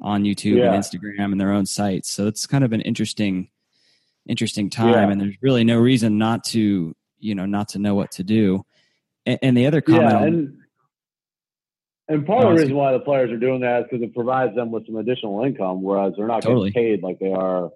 on 0.00 0.24
YouTube 0.24 0.56
yeah. 0.56 0.72
and 0.72 0.82
Instagram 0.82 1.32
and 1.32 1.40
their 1.40 1.52
own 1.52 1.66
sites. 1.66 2.10
So 2.10 2.26
it's 2.26 2.46
kind 2.46 2.64
of 2.64 2.72
an 2.72 2.80
interesting, 2.80 3.50
interesting 4.26 4.70
time, 4.70 4.92
yeah. 4.92 5.10
and 5.10 5.20
there's 5.20 5.36
really 5.42 5.64
no 5.64 5.78
reason 5.78 6.16
not 6.18 6.44
to, 6.44 6.94
you 7.18 7.34
know, 7.34 7.46
not 7.46 7.68
to 7.70 7.78
know 7.78 7.94
what 7.94 8.12
to 8.12 8.24
do. 8.24 8.64
And, 9.26 9.38
and 9.42 9.56
the 9.56 9.66
other 9.66 9.80
comment, 9.80 10.10
yeah, 10.10 10.22
and, 10.24 10.61
and 12.12 12.26
part 12.26 12.44
of 12.44 12.56
the 12.56 12.62
reason 12.62 12.76
why 12.76 12.92
the 12.92 13.00
players 13.00 13.30
are 13.30 13.38
doing 13.38 13.60
that 13.60 13.80
is 13.80 13.86
because 13.90 14.02
it 14.02 14.14
provides 14.14 14.54
them 14.54 14.70
with 14.70 14.86
some 14.86 14.96
additional 14.96 15.42
income, 15.44 15.82
whereas 15.82 16.12
they're 16.16 16.26
not 16.26 16.42
totally. 16.42 16.70
getting 16.70 16.98
paid 16.98 17.02
like 17.02 17.18
they 17.18 17.32
are, 17.32 17.70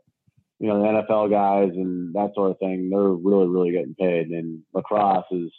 you 0.58 0.68
know, 0.68 0.80
the 0.80 0.86
NFL 0.86 1.30
guys 1.30 1.70
and 1.74 2.14
that 2.14 2.32
sort 2.34 2.50
of 2.50 2.58
thing. 2.58 2.90
They're 2.90 3.00
really, 3.00 3.48
really 3.48 3.72
getting 3.72 3.94
paid, 3.94 4.28
and 4.28 4.62
lacrosse 4.74 5.24
is. 5.30 5.50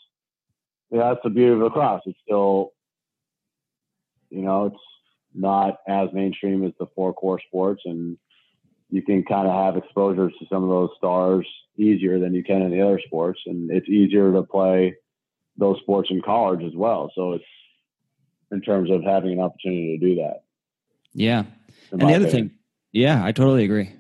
Yeah, 0.92 1.10
that's 1.10 1.20
the 1.24 1.30
beauty 1.30 1.52
of 1.52 1.60
lacrosse. 1.60 2.04
It's 2.06 2.20
still, 2.24 2.72
you 4.30 4.42
know, 4.42 4.68
it's 4.68 4.76
not 5.34 5.80
as 5.88 6.10
mainstream 6.14 6.64
as 6.64 6.72
the 6.80 6.86
four 6.96 7.14
core 7.14 7.42
sports, 7.48 7.82
and 7.86 8.18
you 8.90 9.02
can 9.02 9.24
kind 9.24 9.48
of 9.48 9.54
have 9.54 9.76
exposures 9.76 10.34
to 10.40 10.46
some 10.50 10.64
of 10.64 10.70
those 10.70 10.90
stars 10.98 11.48
easier 11.78 12.20
than 12.20 12.34
you 12.34 12.44
can 12.44 12.62
in 12.62 12.72
the 12.72 12.82
other 12.82 13.02
sports, 13.06 13.40
and 13.48 13.70
it's 13.72 13.90
easier 13.90 14.32
to 14.32 14.44
play 14.44 14.96
those 15.58 15.78
sports 15.82 16.10
in 16.12 16.22
college 16.22 16.64
as 16.64 16.74
well. 16.76 17.12
So 17.16 17.34
it's 17.34 17.44
in 18.52 18.62
terms 18.62 18.90
of 18.90 19.04
having 19.04 19.34
an 19.34 19.40
opportunity 19.40 19.98
to 19.98 20.06
do 20.08 20.16
that. 20.16 20.44
Yeah, 21.14 21.44
and 21.92 22.02
the 22.02 22.06
other 22.06 22.28
opinion. 22.28 22.50
thing, 22.50 22.52
yeah, 22.92 23.24
I 23.24 23.32
totally 23.32 23.64
agree. 23.64 23.94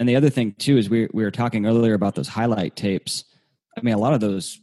And 0.00 0.08
the 0.08 0.16
other 0.16 0.30
thing 0.30 0.52
too 0.58 0.76
is 0.76 0.90
we 0.90 1.08
we 1.12 1.22
were 1.22 1.30
talking 1.30 1.66
earlier 1.66 1.94
about 1.94 2.14
those 2.14 2.28
highlight 2.28 2.76
tapes. 2.76 3.24
I 3.76 3.80
mean, 3.82 3.94
a 3.94 3.98
lot 3.98 4.14
of 4.14 4.20
those 4.20 4.60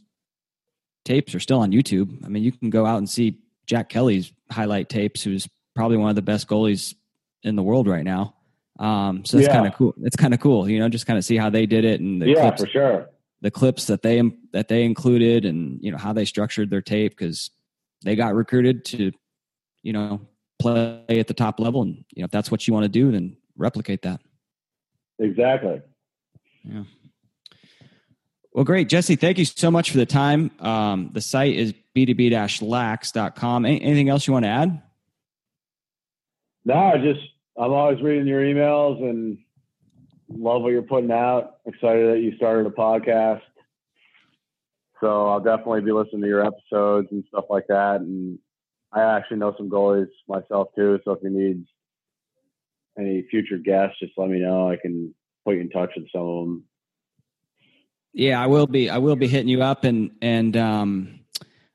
tapes 1.04 1.34
are 1.34 1.40
still 1.40 1.60
on 1.60 1.72
YouTube. 1.72 2.24
I 2.24 2.28
mean, 2.28 2.42
you 2.42 2.52
can 2.52 2.70
go 2.70 2.86
out 2.86 2.98
and 2.98 3.08
see 3.08 3.38
Jack 3.66 3.88
Kelly's 3.88 4.32
highlight 4.50 4.88
tapes, 4.88 5.22
who's 5.22 5.48
probably 5.74 5.96
one 5.96 6.10
of 6.10 6.16
the 6.16 6.22
best 6.22 6.48
goalies 6.48 6.94
in 7.42 7.56
the 7.56 7.62
world 7.62 7.88
right 7.88 8.04
now. 8.04 8.34
Um, 8.78 9.24
so 9.24 9.38
it's 9.38 9.46
yeah. 9.46 9.54
kind 9.54 9.66
of 9.66 9.74
cool. 9.74 9.94
It's 10.02 10.16
kind 10.16 10.34
of 10.34 10.40
cool, 10.40 10.68
you 10.68 10.78
know, 10.78 10.88
just 10.88 11.06
kind 11.06 11.18
of 11.18 11.24
see 11.24 11.36
how 11.36 11.50
they 11.50 11.66
did 11.66 11.84
it 11.84 12.00
and 12.00 12.20
the 12.20 12.28
yeah, 12.28 12.40
clips, 12.40 12.62
for 12.62 12.68
sure. 12.68 13.10
The 13.40 13.50
clips 13.50 13.86
that 13.86 14.02
they 14.02 14.22
that 14.52 14.68
they 14.68 14.84
included 14.84 15.44
and 15.44 15.78
you 15.82 15.90
know 15.90 15.98
how 15.98 16.12
they 16.12 16.24
structured 16.24 16.70
their 16.70 16.82
tape 16.82 17.16
because 17.16 17.50
they 18.04 18.16
got 18.16 18.34
recruited 18.34 18.84
to, 18.86 19.12
you 19.82 19.92
know, 19.92 20.20
play 20.58 21.04
at 21.08 21.26
the 21.26 21.34
top 21.34 21.60
level, 21.60 21.82
and 21.82 22.04
you 22.14 22.22
know 22.22 22.24
if 22.24 22.30
that's 22.30 22.50
what 22.50 22.66
you 22.66 22.74
want 22.74 22.84
to 22.84 22.88
do, 22.88 23.12
then 23.12 23.36
replicate 23.56 24.02
that. 24.02 24.20
Exactly. 25.18 25.80
Yeah. 26.64 26.84
Well, 28.52 28.64
great, 28.64 28.88
Jesse. 28.88 29.16
Thank 29.16 29.38
you 29.38 29.44
so 29.44 29.70
much 29.70 29.90
for 29.90 29.96
the 29.96 30.06
time. 30.06 30.50
Um, 30.60 31.10
the 31.14 31.22
site 31.22 31.54
is 31.54 31.72
b2b-lax.com. 31.96 33.64
Anything 33.64 34.08
else 34.10 34.26
you 34.26 34.32
want 34.34 34.44
to 34.44 34.50
add? 34.50 34.82
No, 36.64 36.74
I 36.74 36.98
just 36.98 37.20
I'm 37.56 37.72
always 37.72 38.00
reading 38.02 38.26
your 38.26 38.42
emails 38.42 39.02
and 39.02 39.38
love 40.28 40.62
what 40.62 40.70
you're 40.70 40.82
putting 40.82 41.10
out. 41.10 41.58
Excited 41.66 42.14
that 42.14 42.20
you 42.20 42.36
started 42.36 42.66
a 42.66 42.70
podcast. 42.70 43.42
So 45.00 45.28
I'll 45.28 45.40
definitely 45.40 45.80
be 45.80 45.92
listening 45.92 46.22
to 46.22 46.28
your 46.28 46.46
episodes 46.46 47.08
and 47.10 47.24
stuff 47.28 47.46
like 47.50 47.66
that. 47.68 48.00
And 48.00 48.38
I 48.92 49.02
actually 49.02 49.38
know 49.38 49.54
some 49.56 49.70
goalies 49.70 50.08
myself 50.28 50.68
too. 50.76 50.98
So 51.04 51.12
if 51.12 51.22
you 51.22 51.30
need 51.30 51.64
any 52.98 53.26
future 53.30 53.58
guests, 53.58 53.98
just 54.00 54.12
let 54.16 54.28
me 54.28 54.40
know. 54.40 54.70
I 54.70 54.76
can 54.76 55.14
put 55.44 55.54
you 55.54 55.62
in 55.62 55.70
touch 55.70 55.90
with 55.96 56.06
some 56.12 56.22
of 56.22 56.44
them. 56.44 56.64
Yeah, 58.12 58.42
I 58.42 58.46
will 58.46 58.66
be. 58.66 58.90
I 58.90 58.98
will 58.98 59.16
be 59.16 59.26
hitting 59.26 59.48
you 59.48 59.62
up 59.62 59.84
and 59.84 60.10
and 60.20 60.54
um, 60.56 61.20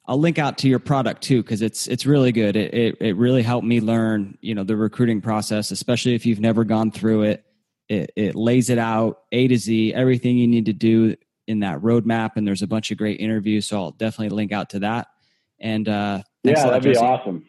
I'll 0.05 0.19
link 0.19 0.37
out 0.37 0.59
to 0.59 0.69
your 0.69 0.79
product 0.79 1.23
too 1.23 1.41
because 1.41 1.61
it's 1.61 1.87
it's 1.87 2.05
really 2.05 2.31
good. 2.31 2.55
It, 2.55 2.73
it, 2.73 2.97
it 2.99 3.15
really 3.17 3.41
helped 3.41 3.65
me 3.65 3.81
learn 3.81 4.37
you 4.41 4.53
know 4.53 4.63
the 4.63 4.77
recruiting 4.77 5.19
process, 5.19 5.71
especially 5.71 6.13
if 6.13 6.25
you've 6.25 6.39
never 6.39 6.63
gone 6.63 6.91
through 6.91 7.23
it. 7.23 7.43
It 7.89 8.11
it 8.15 8.35
lays 8.35 8.69
it 8.69 8.77
out 8.77 9.23
A 9.31 9.47
to 9.47 9.57
Z, 9.57 9.93
everything 9.95 10.37
you 10.37 10.47
need 10.47 10.65
to 10.65 10.73
do 10.73 11.15
in 11.47 11.61
that 11.61 11.79
roadmap, 11.79 12.31
and 12.35 12.47
there's 12.47 12.61
a 12.61 12.67
bunch 12.67 12.91
of 12.91 12.97
great 12.97 13.19
interviews. 13.19 13.65
So 13.65 13.77
I'll 13.81 13.91
definitely 13.91 14.35
link 14.35 14.51
out 14.51 14.69
to 14.71 14.79
that. 14.79 15.07
And 15.59 15.89
uh, 15.89 16.21
yeah, 16.47 16.65
that'd 16.69 16.83
be 16.83 16.97
awesome. 16.97 17.45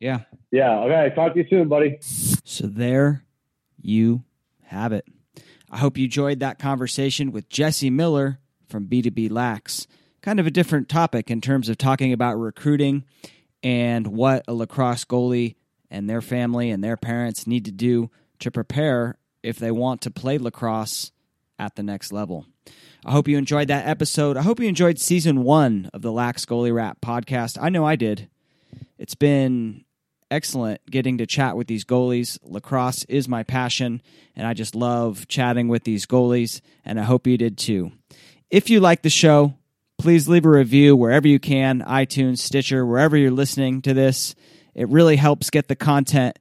Yeah. 0.00 0.20
Yeah. 0.50 0.80
Okay. 0.80 1.14
Talk 1.14 1.34
to 1.34 1.40
you 1.40 1.46
soon, 1.48 1.68
buddy. 1.68 1.98
So 2.00 2.66
there 2.66 3.24
you 3.80 4.24
have 4.64 4.92
it. 4.92 5.06
I 5.70 5.78
hope 5.78 5.98
you 5.98 6.04
enjoyed 6.04 6.40
that 6.40 6.58
conversation 6.58 7.32
with 7.32 7.48
Jesse 7.48 7.90
Miller 7.90 8.38
from 8.68 8.86
B2B 8.86 9.30
Lax 9.30 9.86
kind 10.22 10.40
of 10.40 10.46
a 10.46 10.50
different 10.50 10.88
topic 10.88 11.30
in 11.30 11.40
terms 11.40 11.68
of 11.68 11.78
talking 11.78 12.12
about 12.12 12.34
recruiting 12.34 13.04
and 13.62 14.06
what 14.08 14.44
a 14.48 14.54
lacrosse 14.54 15.04
goalie 15.04 15.56
and 15.90 16.08
their 16.08 16.20
family 16.20 16.70
and 16.70 16.82
their 16.82 16.96
parents 16.96 17.46
need 17.46 17.64
to 17.64 17.72
do 17.72 18.10
to 18.38 18.50
prepare 18.50 19.16
if 19.42 19.58
they 19.58 19.70
want 19.70 20.00
to 20.02 20.10
play 20.10 20.38
lacrosse 20.38 21.12
at 21.58 21.76
the 21.76 21.82
next 21.82 22.12
level. 22.12 22.46
I 23.04 23.12
hope 23.12 23.28
you 23.28 23.38
enjoyed 23.38 23.68
that 23.68 23.86
episode. 23.86 24.36
I 24.36 24.42
hope 24.42 24.60
you 24.60 24.68
enjoyed 24.68 24.98
season 24.98 25.44
one 25.44 25.88
of 25.94 26.02
the 26.02 26.12
Lax 26.12 26.44
Goalie 26.44 26.74
Rat 26.74 27.00
podcast. 27.00 27.56
I 27.60 27.68
know 27.68 27.84
I 27.84 27.96
did. 27.96 28.28
It's 28.98 29.14
been 29.14 29.84
excellent 30.30 30.80
getting 30.90 31.18
to 31.18 31.26
chat 31.26 31.56
with 31.56 31.66
these 31.66 31.84
goalies. 31.84 32.38
Lacrosse 32.42 33.04
is 33.04 33.28
my 33.28 33.42
passion, 33.42 34.02
and 34.36 34.46
I 34.46 34.54
just 34.54 34.74
love 34.74 35.26
chatting 35.28 35.68
with 35.68 35.84
these 35.84 36.06
goalies, 36.06 36.60
and 36.84 37.00
I 37.00 37.04
hope 37.04 37.26
you 37.26 37.38
did 37.38 37.58
too. 37.58 37.92
If 38.50 38.70
you 38.70 38.80
like 38.80 39.02
the 39.02 39.10
show, 39.10 39.54
Please 39.98 40.28
leave 40.28 40.46
a 40.46 40.48
review 40.48 40.94
wherever 40.94 41.26
you 41.26 41.40
can 41.40 41.82
iTunes, 41.82 42.38
Stitcher, 42.38 42.86
wherever 42.86 43.16
you're 43.16 43.32
listening 43.32 43.82
to 43.82 43.92
this. 43.92 44.36
It 44.72 44.88
really 44.88 45.16
helps 45.16 45.50
get 45.50 45.66
the 45.66 45.74
content 45.74 46.38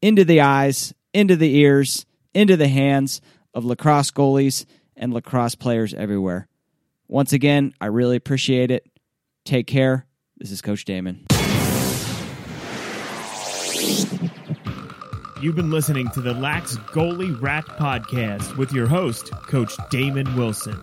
into 0.00 0.24
the 0.24 0.40
eyes, 0.40 0.94
into 1.12 1.36
the 1.36 1.56
ears, 1.56 2.06
into 2.32 2.56
the 2.56 2.68
hands 2.68 3.20
of 3.52 3.66
lacrosse 3.66 4.10
goalies 4.10 4.64
and 4.96 5.12
lacrosse 5.12 5.56
players 5.56 5.92
everywhere. 5.92 6.48
Once 7.06 7.34
again, 7.34 7.74
I 7.82 7.86
really 7.86 8.16
appreciate 8.16 8.70
it. 8.70 8.86
Take 9.44 9.66
care. 9.66 10.06
This 10.38 10.50
is 10.50 10.62
Coach 10.62 10.86
Damon. 10.86 11.26
You've 15.40 15.56
been 15.56 15.70
listening 15.70 16.10
to 16.10 16.20
the 16.20 16.34
Lax 16.34 16.76
Goalie 16.76 17.40
Rat 17.40 17.64
Podcast 17.64 18.56
with 18.58 18.72
your 18.72 18.86
host, 18.86 19.30
Coach 19.32 19.74
Damon 19.88 20.36
Wilson. 20.36 20.78